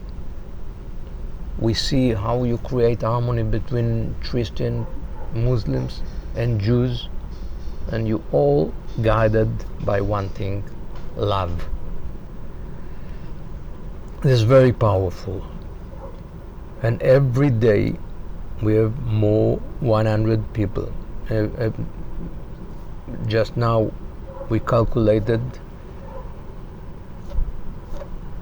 We 1.60 1.74
see 1.74 2.14
how 2.14 2.44
you 2.44 2.58
create 2.58 3.02
harmony 3.02 3.44
between 3.44 4.16
Christian, 4.24 4.86
Muslims, 5.34 6.02
and 6.36 6.60
Jews, 6.60 7.08
and 7.92 8.08
you 8.08 8.24
all 8.32 8.74
guided 9.02 9.50
by 9.86 10.02
one 10.02 10.30
thing 10.30 10.64
love. 11.16 11.68
It 14.24 14.30
is 14.32 14.42
very 14.44 14.72
powerful. 14.72 15.46
And 16.82 17.02
every 17.02 17.50
day 17.50 17.96
we 18.62 18.76
have 18.76 18.98
more 19.06 19.58
100 19.82 20.54
people. 20.54 20.92
Uh, 21.30 21.36
uh, 21.36 21.72
just 23.28 23.58
now 23.58 23.92
we 24.50 24.60
calculated 24.60 25.42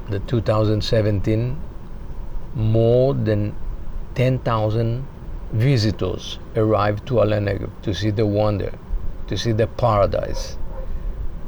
the 0.09 0.19
2017 0.19 1.57
more 2.55 3.13
than 3.13 3.55
10,000 4.15 5.05
visitors 5.53 6.39
arrived 6.55 7.05
to 7.07 7.19
Ale 7.21 7.39
Negev 7.41 7.69
to 7.83 7.93
see 7.93 8.09
the 8.09 8.25
wonder, 8.25 8.71
to 9.27 9.37
see 9.37 9.51
the 9.51 9.67
paradise 9.67 10.57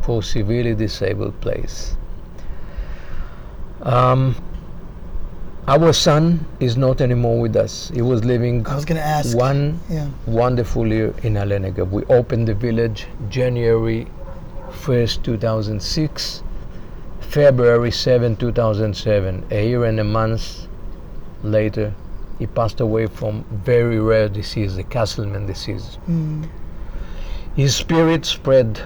for 0.01 0.21
severely 0.23 0.75
disabled 0.75 1.39
place. 1.41 1.95
Um, 3.81 4.35
our 5.67 5.93
son 5.93 6.45
is 6.59 6.75
not 6.75 6.99
anymore 7.01 7.39
with 7.39 7.55
us. 7.55 7.89
He 7.93 8.01
was 8.01 8.23
living 8.25 8.65
I 8.67 8.75
was 8.75 8.85
going 8.85 8.97
to 8.97 9.05
ask. 9.05 9.35
one 9.35 9.79
Yeah. 9.89 10.09
wonderful 10.25 10.87
year 10.87 11.13
in 11.23 11.37
Ale 11.37 11.59
Negev. 11.59 11.89
We 11.89 12.03
opened 12.05 12.47
the 12.49 12.53
village 12.53 13.07
January 13.29 14.07
1st, 14.71 15.23
2006, 15.23 16.43
February 17.21 17.91
7, 17.91 18.35
2007. 18.35 19.45
A 19.51 19.67
year 19.67 19.85
and 19.85 19.99
a 19.99 20.03
month 20.03 20.67
later, 21.43 21.93
he 22.39 22.47
passed 22.47 22.79
away 22.79 23.07
from 23.07 23.43
very 23.51 23.99
rare 23.99 24.27
disease, 24.29 24.75
the 24.75 24.83
Castleman 24.83 25.45
disease. 25.45 25.97
Mm. 26.09 26.49
His 27.55 27.75
spirit 27.75 28.25
spread 28.25 28.81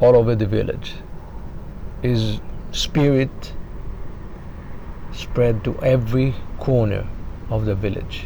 all 0.00 0.16
over 0.16 0.34
the 0.34 0.46
village. 0.46 0.94
His 2.02 2.40
spirit 2.72 3.52
spread 5.12 5.62
to 5.64 5.78
every 5.80 6.34
corner 6.58 7.06
of 7.50 7.64
the 7.66 7.74
village. 7.74 8.24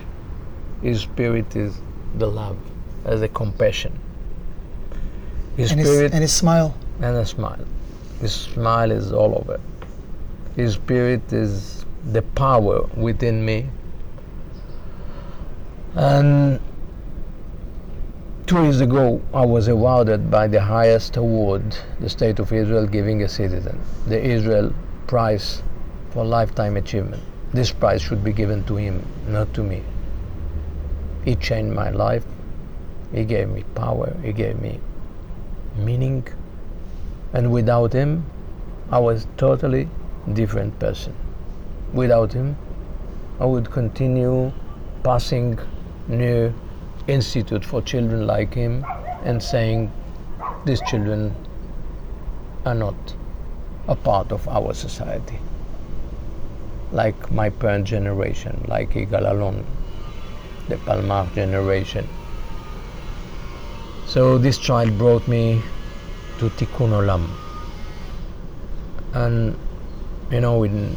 His 0.83 1.01
spirit 1.01 1.57
is 1.57 1.81
the 2.19 2.27
love, 2.27 2.57
as 3.05 3.21
the 3.21 3.29
compassion. 3.29 3.99
His 5.57 5.71
And 5.73 5.81
his, 5.81 5.89
spirit 5.89 6.13
and 6.13 6.23
his 6.23 6.33
smile. 6.33 6.75
and 7.01 7.17
a 7.17 7.27
smile. 7.27 7.65
His 8.21 8.33
smile 8.33 8.91
is 8.91 9.13
all 9.13 9.35
over. 9.37 9.61
His 10.57 10.75
spirit 10.75 11.33
is 11.33 11.85
the 12.05 12.23
power 12.23 12.83
within 12.97 13.45
me. 13.45 13.69
And 15.95 16.61
two 18.47 18.63
years 18.63 18.81
ago, 18.81 19.21
I 19.35 19.45
was 19.45 19.69
awarded 19.69 20.31
by 20.31 20.47
the 20.47 20.61
highest 20.61 21.17
award 21.17 21.77
the 22.01 22.09
State 22.09 22.39
of 22.39 22.53
Israel 22.53 22.87
giving 22.87 23.23
a 23.23 23.29
citizen, 23.29 23.81
the 24.07 24.23
Israel 24.23 24.73
Prize 25.07 25.63
for 26.11 26.25
Lifetime 26.25 26.77
Achievement. 26.77 27.23
This 27.53 27.73
prize 27.73 28.01
should 28.01 28.23
be 28.23 28.33
given 28.33 28.65
to 28.65 28.77
him, 28.77 29.05
not 29.27 29.53
to 29.55 29.63
me. 29.63 29.83
He 31.25 31.35
changed 31.35 31.75
my 31.75 31.91
life. 31.91 32.25
He 33.13 33.25
gave 33.25 33.49
me 33.49 33.65
power. 33.75 34.17
He 34.23 34.33
gave 34.33 34.61
me 34.61 34.81
meaning 35.77 36.27
and 37.33 37.53
without 37.53 37.93
him 37.93 38.25
i 38.91 38.99
was 38.99 39.27
totally 39.37 39.89
different 40.33 40.77
person 40.79 41.15
without 41.93 42.33
him 42.33 42.57
i 43.41 43.45
would 43.45 43.71
continue 43.71 44.53
passing 45.03 45.59
new 46.09 46.53
institute 47.09 47.65
for 47.65 47.83
children 47.83 48.27
like 48.27 48.55
him 48.55 48.85
and 49.25 49.43
saying 49.43 49.91
these 50.65 50.81
children 50.83 51.35
are 52.67 52.75
not 52.75 53.15
a 53.89 53.97
part 53.97 54.31
of 54.33 54.47
our 54.49 54.75
society 54.75 55.39
like 56.93 57.31
my 57.33 57.49
parent 57.49 57.87
generation 57.87 58.65
like 58.69 58.91
Igal 58.91 59.27
Allon 59.27 59.65
the 60.69 60.77
Palmach 60.77 61.35
generation 61.35 62.07
so 64.07 64.39
this 64.39 64.59
child 64.59 64.99
brought 64.99 65.29
me 65.29 65.63
to 66.39 66.51
Tikkun 66.51 66.91
Olam. 66.91 67.29
And 69.13 69.57
you 70.33 70.41
know, 70.41 70.65
in 70.65 70.97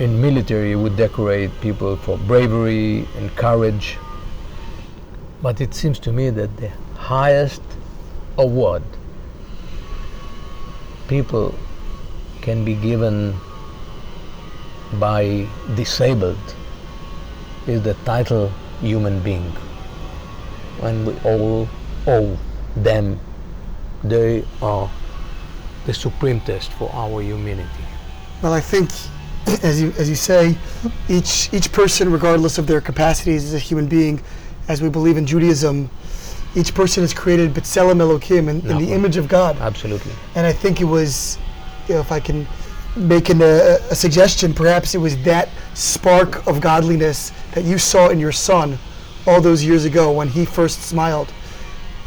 in 0.00 0.18
military, 0.20 0.74
we 0.76 0.88
decorate 0.90 1.50
people 1.60 1.94
for 1.94 2.16
bravery 2.16 3.06
and 3.18 3.34
courage. 3.36 3.98
But 5.42 5.60
it 5.60 5.74
seems 5.74 5.98
to 6.00 6.12
me 6.12 6.30
that 6.30 6.56
the 6.56 6.70
highest 6.96 7.62
award 8.38 8.82
people 11.06 11.54
can 12.40 12.64
be 12.64 12.74
given 12.74 13.36
by 14.94 15.46
disabled 15.74 16.38
is 17.66 17.82
the 17.82 17.94
title 18.04 18.50
human 18.80 19.20
being. 19.20 19.52
When 20.80 21.04
we 21.04 21.14
all 21.24 21.68
owe 22.06 22.38
them 22.74 23.20
they 24.02 24.44
are 24.62 24.90
the 25.84 25.92
supreme 25.92 26.40
test 26.40 26.72
for 26.72 26.90
our 26.94 27.20
humanity. 27.20 27.84
Well, 28.42 28.54
I 28.54 28.60
think, 28.60 28.90
as 29.62 29.80
you 29.80 29.92
as 29.98 30.08
you 30.08 30.14
say, 30.14 30.56
each 31.08 31.52
each 31.52 31.72
person, 31.72 32.12
regardless 32.12 32.58
of 32.58 32.66
their 32.66 32.80
capacities 32.80 33.44
as 33.44 33.54
a 33.54 33.58
human 33.58 33.86
being, 33.86 34.20
as 34.68 34.82
we 34.82 34.88
believe 34.88 35.16
in 35.16 35.26
Judaism, 35.26 35.90
each 36.54 36.74
person 36.74 37.02
is 37.02 37.14
created 37.14 37.54
b'tselem 37.54 38.00
Elohim 38.00 38.48
in, 38.48 38.60
in 38.68 38.78
the 38.78 38.92
image 38.92 39.16
of 39.16 39.28
God. 39.28 39.56
Absolutely. 39.58 40.12
And 40.34 40.46
I 40.46 40.52
think 40.52 40.80
it 40.80 40.84
was, 40.84 41.38
you 41.88 41.94
know, 41.94 42.00
if 42.00 42.12
I 42.12 42.20
can 42.20 42.46
make 42.96 43.28
an, 43.28 43.40
a, 43.40 43.78
a 43.90 43.94
suggestion, 43.94 44.52
perhaps 44.52 44.94
it 44.94 44.98
was 44.98 45.20
that 45.22 45.48
spark 45.74 46.46
of 46.46 46.60
godliness 46.60 47.32
that 47.52 47.64
you 47.64 47.78
saw 47.78 48.08
in 48.08 48.18
your 48.18 48.32
son 48.32 48.78
all 49.26 49.40
those 49.40 49.62
years 49.62 49.84
ago 49.84 50.10
when 50.10 50.28
he 50.28 50.44
first 50.44 50.82
smiled, 50.82 51.32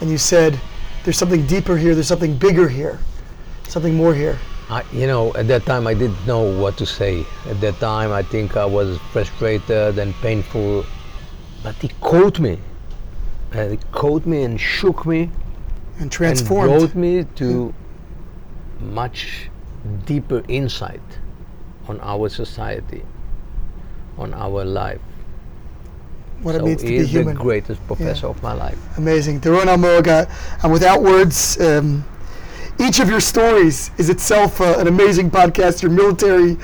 and 0.01 0.09
you 0.09 0.17
said, 0.17 0.59
"There's 1.03 1.17
something 1.17 1.45
deeper 1.47 1.77
here. 1.77 1.93
There's 1.93 2.07
something 2.07 2.37
bigger 2.37 2.67
here, 2.67 2.99
something 3.67 3.95
more 3.95 4.13
here." 4.13 4.37
I, 4.69 4.83
you 4.91 5.07
know, 5.07 5.33
at 5.35 5.47
that 5.47 5.65
time 5.65 5.87
I 5.87 5.93
didn't 5.93 6.25
know 6.25 6.41
what 6.41 6.77
to 6.77 6.85
say. 6.85 7.25
At 7.47 7.59
that 7.61 7.79
time 7.79 8.11
I 8.11 8.23
think 8.23 8.55
I 8.57 8.65
was 8.65 8.97
frustrated 9.11 9.97
and 9.99 10.13
painful. 10.15 10.85
But 11.63 11.75
he 11.75 11.89
caught 12.01 12.39
me. 12.39 12.59
And 13.51 13.71
he 13.71 13.77
caught 13.91 14.25
me 14.25 14.43
and 14.43 14.59
shook 14.59 15.05
me 15.05 15.29
And 15.99 16.11
transformed. 16.11 16.71
and 16.71 16.79
brought 16.79 16.95
me 16.95 17.23
to 17.35 17.73
much 18.79 19.49
deeper 20.05 20.43
insight 20.47 21.01
on 21.87 21.99
our 22.01 22.29
society, 22.29 23.03
on 24.17 24.33
our 24.33 24.63
life. 24.63 25.01
what 26.41 26.55
it 26.55 26.59
so 26.59 26.65
means 26.65 26.81
to 26.81 26.87
he 26.87 26.93
be 26.93 26.97
is 27.03 27.13
the 27.13 27.33
greatest 27.33 27.85
professor 27.87 28.27
of 28.27 28.41
my 28.43 28.53
life. 28.53 28.77
Amazing. 28.97 29.39
Doron 29.41 29.65
Almog, 29.67 30.07
uh, 30.07 30.25
and 30.63 30.71
without 30.71 31.01
words, 31.03 31.59
um, 31.61 32.03
each 32.79 32.99
of 32.99 33.09
your 33.09 33.19
stories 33.19 33.91
is 33.97 34.09
itself 34.09 34.59
uh, 34.59 34.79
an 34.79 34.87
amazing 34.87 35.29
podcast. 35.29 35.81
Your 35.81 35.91
military 35.91 36.57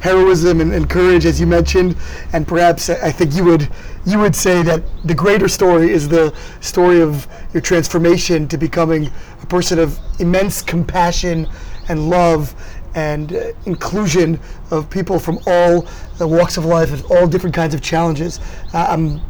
heroism 0.00 0.60
and, 0.60 0.72
and 0.72 0.88
courage, 0.88 1.26
as 1.26 1.40
you 1.40 1.46
mentioned, 1.46 1.96
and 2.32 2.46
perhaps 2.46 2.88
uh, 2.88 2.98
I 3.02 3.10
think 3.10 3.34
you 3.34 3.44
would 3.44 3.68
you 4.04 4.18
would 4.20 4.36
say 4.36 4.62
that 4.62 4.82
the 5.04 5.14
greater 5.14 5.48
story 5.48 5.90
is 5.90 6.08
the 6.08 6.32
story 6.60 7.00
of 7.00 7.26
your 7.52 7.60
transformation 7.60 8.46
to 8.48 8.56
becoming 8.56 9.10
a 9.42 9.46
person 9.46 9.78
of 9.78 9.98
immense 10.20 10.62
compassion 10.62 11.48
and 11.88 12.08
love 12.08 12.54
and 12.94 13.32
uh, 13.32 13.52
inclusion 13.66 14.38
of 14.70 14.88
people 14.88 15.18
from 15.18 15.38
all 15.46 15.86
uh, 16.20 16.26
walks 16.26 16.56
of 16.56 16.64
life 16.64 16.92
and 16.92 17.04
all 17.10 17.26
different 17.26 17.54
kinds 17.54 17.74
of 17.74 17.82
challenges. 17.82 18.38
Uh, 18.72 18.86
I'm 18.88 19.20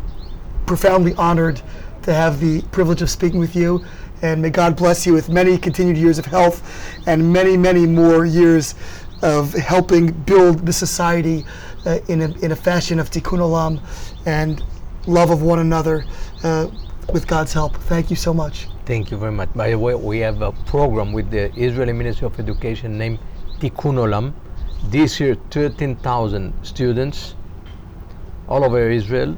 profoundly 0.66 1.14
honored 1.14 1.62
to 2.02 2.14
have 2.14 2.38
the 2.40 2.62
privilege 2.70 3.02
of 3.02 3.10
speaking 3.10 3.40
with 3.40 3.56
you. 3.56 3.84
And 4.26 4.42
may 4.42 4.50
God 4.50 4.74
bless 4.74 5.06
you 5.06 5.12
with 5.12 5.28
many 5.28 5.56
continued 5.56 5.96
years 5.96 6.18
of 6.18 6.26
health 6.26 6.58
and 7.06 7.32
many, 7.32 7.56
many 7.56 7.86
more 7.86 8.26
years 8.26 8.74
of 9.22 9.52
helping 9.52 10.10
build 10.10 10.66
the 10.66 10.72
society 10.72 11.44
uh, 11.86 12.00
in, 12.08 12.22
a, 12.22 12.30
in 12.44 12.50
a 12.50 12.56
fashion 12.56 12.98
of 12.98 13.08
tikkun 13.08 13.38
olam 13.38 13.80
and 14.26 14.64
love 15.06 15.30
of 15.30 15.42
one 15.42 15.60
another 15.60 16.04
uh, 16.42 16.66
with 17.12 17.28
God's 17.28 17.52
help. 17.52 17.76
Thank 17.92 18.10
you 18.10 18.16
so 18.16 18.34
much. 18.34 18.66
Thank 18.84 19.12
you 19.12 19.16
very 19.16 19.30
much. 19.30 19.48
By 19.54 19.70
the 19.70 19.78
way, 19.78 19.94
we 19.94 20.18
have 20.18 20.42
a 20.42 20.50
program 20.74 21.12
with 21.12 21.30
the 21.30 21.54
Israeli 21.56 21.92
Ministry 21.92 22.26
of 22.26 22.40
Education 22.40 22.98
named 22.98 23.20
Tikkun 23.60 23.94
Olam. 23.94 24.34
This 24.90 25.20
year, 25.20 25.36
13,000 25.52 26.52
students 26.64 27.36
all 28.48 28.64
over 28.64 28.90
Israel 28.90 29.36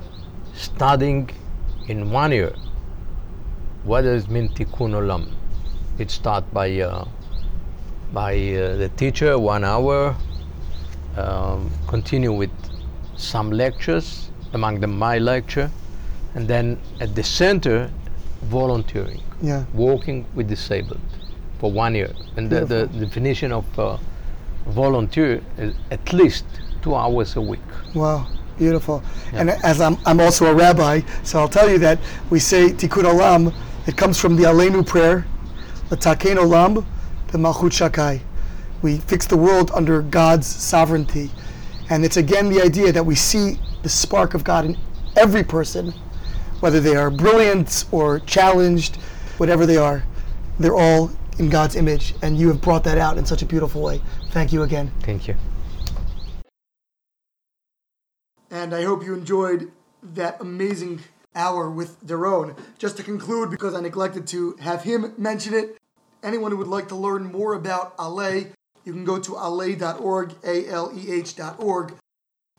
studying 0.54 1.28
in 1.88 2.10
one 2.10 2.32
year. 2.32 2.54
What 3.84 4.02
does 4.02 4.24
it 4.24 4.30
mean 4.30 4.48
Tikkun 4.50 4.92
Olam? 4.92 5.32
It 5.98 6.10
starts 6.10 6.46
by 6.52 6.80
uh, 6.80 7.06
by 8.12 8.34
uh, 8.34 8.76
the 8.76 8.90
teacher 8.96 9.38
one 9.38 9.64
hour, 9.64 10.16
um, 11.16 11.70
continue 11.86 12.32
with 12.32 12.50
some 13.16 13.50
lectures, 13.50 14.30
among 14.52 14.80
them 14.80 14.98
my 14.98 15.18
lecture, 15.18 15.70
and 16.34 16.48
then 16.48 16.78
at 17.00 17.14
the 17.14 17.22
center, 17.22 17.90
volunteering 18.44 19.20
Yeah. 19.42 19.64
working 19.74 20.24
with 20.34 20.48
disabled 20.48 21.00
for 21.60 21.70
one 21.72 21.94
year. 21.94 22.12
And 22.36 22.48
the, 22.50 22.64
the 22.64 22.86
definition 22.86 23.52
of 23.52 23.64
uh, 23.78 23.98
volunteer 24.66 25.40
is 25.58 25.74
at 25.90 26.12
least 26.12 26.44
two 26.82 26.94
hours 26.94 27.36
a 27.36 27.40
week. 27.40 27.60
Wow, 27.94 28.26
beautiful. 28.58 29.02
And 29.32 29.50
as 29.50 29.80
I'm, 29.80 29.96
I'm 30.04 30.20
also 30.20 30.46
a 30.46 30.54
rabbi, 30.54 31.00
so 31.22 31.38
I'll 31.38 31.48
tell 31.48 31.70
you 31.70 31.78
that 31.78 31.98
we 32.30 32.38
say 32.38 32.70
Tikkun 32.70 33.04
Olam. 33.04 33.54
It 33.86 33.96
comes 33.96 34.20
from 34.20 34.36
the 34.36 34.42
Aleinu 34.42 34.86
prayer, 34.86 35.26
the 35.88 35.96
Taken 35.96 36.36
Olam, 36.36 36.84
the 37.28 37.38
Malchut 37.38 37.72
Shaddai. 37.72 38.20
We 38.82 38.98
fix 38.98 39.26
the 39.26 39.36
world 39.36 39.70
under 39.72 40.02
God's 40.02 40.46
sovereignty, 40.46 41.30
and 41.90 42.04
it's 42.04 42.16
again 42.16 42.48
the 42.48 42.62
idea 42.62 42.92
that 42.92 43.04
we 43.04 43.14
see 43.14 43.58
the 43.82 43.88
spark 43.88 44.34
of 44.34 44.44
God 44.44 44.66
in 44.66 44.76
every 45.16 45.42
person, 45.42 45.92
whether 46.60 46.80
they 46.80 46.96
are 46.96 47.10
brilliant 47.10 47.86
or 47.90 48.20
challenged, 48.20 48.96
whatever 49.38 49.66
they 49.66 49.76
are. 49.76 50.04
They're 50.58 50.76
all 50.76 51.10
in 51.38 51.48
God's 51.48 51.76
image, 51.76 52.14
and 52.22 52.36
you 52.36 52.48
have 52.48 52.60
brought 52.60 52.84
that 52.84 52.98
out 52.98 53.16
in 53.16 53.24
such 53.24 53.42
a 53.42 53.46
beautiful 53.46 53.82
way. 53.82 54.00
Thank 54.30 54.52
you 54.52 54.62
again. 54.62 54.90
Thank 55.02 55.28
you. 55.28 55.36
And 58.50 58.74
I 58.74 58.82
hope 58.82 59.04
you 59.04 59.14
enjoyed 59.14 59.70
that 60.02 60.40
amazing 60.40 61.00
hour 61.34 61.70
with 61.70 62.04
Doron. 62.06 62.58
Just 62.78 62.96
to 62.96 63.02
conclude, 63.02 63.50
because 63.50 63.74
I 63.74 63.80
neglected 63.80 64.26
to 64.28 64.56
have 64.60 64.82
him 64.82 65.14
mention 65.18 65.54
it, 65.54 65.76
anyone 66.22 66.50
who 66.50 66.56
would 66.56 66.68
like 66.68 66.88
to 66.88 66.96
learn 66.96 67.30
more 67.30 67.54
about 67.54 67.94
Ale, 67.98 68.46
you 68.84 68.92
can 68.92 69.04
go 69.04 69.18
to 69.18 69.32
aleh.org, 69.32 70.34
A-L-E-H.org. 70.44 71.94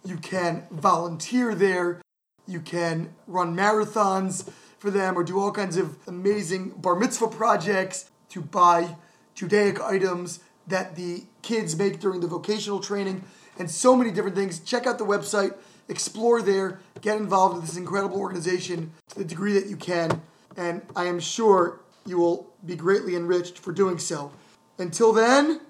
You 0.05 0.17
can 0.17 0.67
volunteer 0.69 1.55
there. 1.55 2.01
You 2.47 2.59
can 2.59 3.15
run 3.27 3.55
marathons. 3.55 4.47
for 4.79 4.89
them 4.89 5.17
or 5.17 5.23
do 5.23 5.39
all 5.39 5.51
kinds 5.51 5.77
of 5.77 5.97
amazing 6.07 6.69
bar 6.69 6.95
mitzvah 6.95 7.27
projects 7.27 8.09
to 8.29 8.41
buy 8.41 8.95
Judaic 9.35 9.79
items 9.81 10.39
that 10.67 10.95
the 10.95 11.23
kids 11.41 11.77
make 11.77 11.99
during 11.99 12.21
the 12.21 12.27
vocational 12.27 12.79
training 12.79 13.23
and 13.57 13.69
so 13.69 13.95
many 13.95 14.09
different 14.09 14.35
things. 14.35 14.59
Check 14.59 14.87
out 14.87 14.97
the 14.97 15.05
website, 15.05 15.55
explore 15.89 16.41
there, 16.41 16.79
get 17.01 17.17
involved 17.17 17.55
with 17.55 17.65
this 17.65 17.77
incredible 17.77 18.19
organization 18.19 18.91
to 19.09 19.17
the 19.17 19.25
degree 19.25 19.53
that 19.53 19.67
you 19.67 19.75
can, 19.75 20.21
and 20.55 20.81
I 20.95 21.05
am 21.05 21.19
sure 21.19 21.79
you 22.05 22.17
will 22.17 22.47
be 22.65 22.75
greatly 22.75 23.15
enriched 23.15 23.59
for 23.59 23.71
doing 23.71 23.97
so. 23.97 24.31
Until 24.77 25.11
then, 25.11 25.61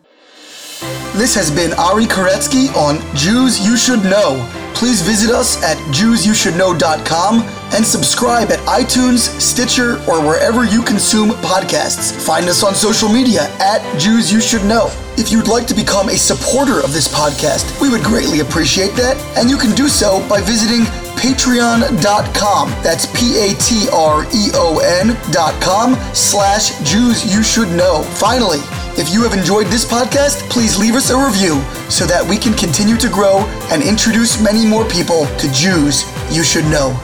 this 1.13 1.36
has 1.36 1.51
been 1.51 1.74
Ari 1.74 2.05
Koretsky 2.05 2.74
on 2.76 2.99
Jews 3.15 3.65
You 3.65 3.76
Should 3.76 4.03
Know. 4.03 4.47
Please 4.74 5.01
visit 5.01 5.30
us 5.30 5.61
at 5.61 5.78
JewsYouShouldKnow.com 5.93 7.41
and 7.74 7.86
subscribe 7.86 8.49
at 8.51 8.59
iTunes, 8.59 9.28
Stitcher, 9.41 9.95
or 10.09 10.26
wherever 10.26 10.63
you 10.63 10.82
consume 10.82 11.32
podcasts. 11.32 12.13
Find 12.26 12.47
us 12.47 12.63
on 12.63 12.76
social 12.76 13.09
media 13.09 13.49
at 13.59 13.82
Jews 13.99 14.32
You 14.32 14.39
Should 14.39 14.63
Know. 14.63 14.89
If 15.20 15.34
you'd 15.34 15.49
like 15.49 15.67
to 15.67 15.76
become 15.76 16.07
a 16.07 16.17
supporter 16.17 16.80
of 16.80 16.93
this 16.93 17.09
podcast, 17.09 17.82
we 17.82 17.89
would 17.89 18.03
greatly 18.03 18.39
appreciate 18.39 18.95
that, 18.95 19.17
and 19.38 19.49
you 19.49 19.57
can 19.57 19.76
do 19.76 19.89
so 19.89 20.26
by 20.30 20.39
visiting 20.39 20.86
patreon.com. 21.20 22.70
That's 22.82 23.05
P-A-T-R-E-O-N 23.20 25.07
dot 25.34 25.61
com 25.61 25.95
slash 26.15 26.80
Jews 26.89 27.36
You 27.36 27.43
Should 27.43 27.67
Know. 27.76 28.03
Finally, 28.15 28.59
if 28.97 29.13
you 29.13 29.22
have 29.24 29.38
enjoyed 29.38 29.67
this 29.67 29.84
podcast, 29.84 30.49
please 30.49 30.80
leave 30.80 30.95
us 30.95 31.09
a 31.09 31.17
review 31.17 31.61
so 31.89 32.05
that 32.05 32.26
we 32.26 32.38
can 32.38 32.53
continue 32.53 32.95
to 32.95 33.09
grow 33.09 33.39
and 33.72 33.84
introduce 33.84 34.41
many 34.41 34.65
more 34.65 34.88
people 34.88 35.26
to 35.36 35.51
Jews 35.51 36.05
you 36.32 36.43
should 36.43 36.63
know. 36.72 36.95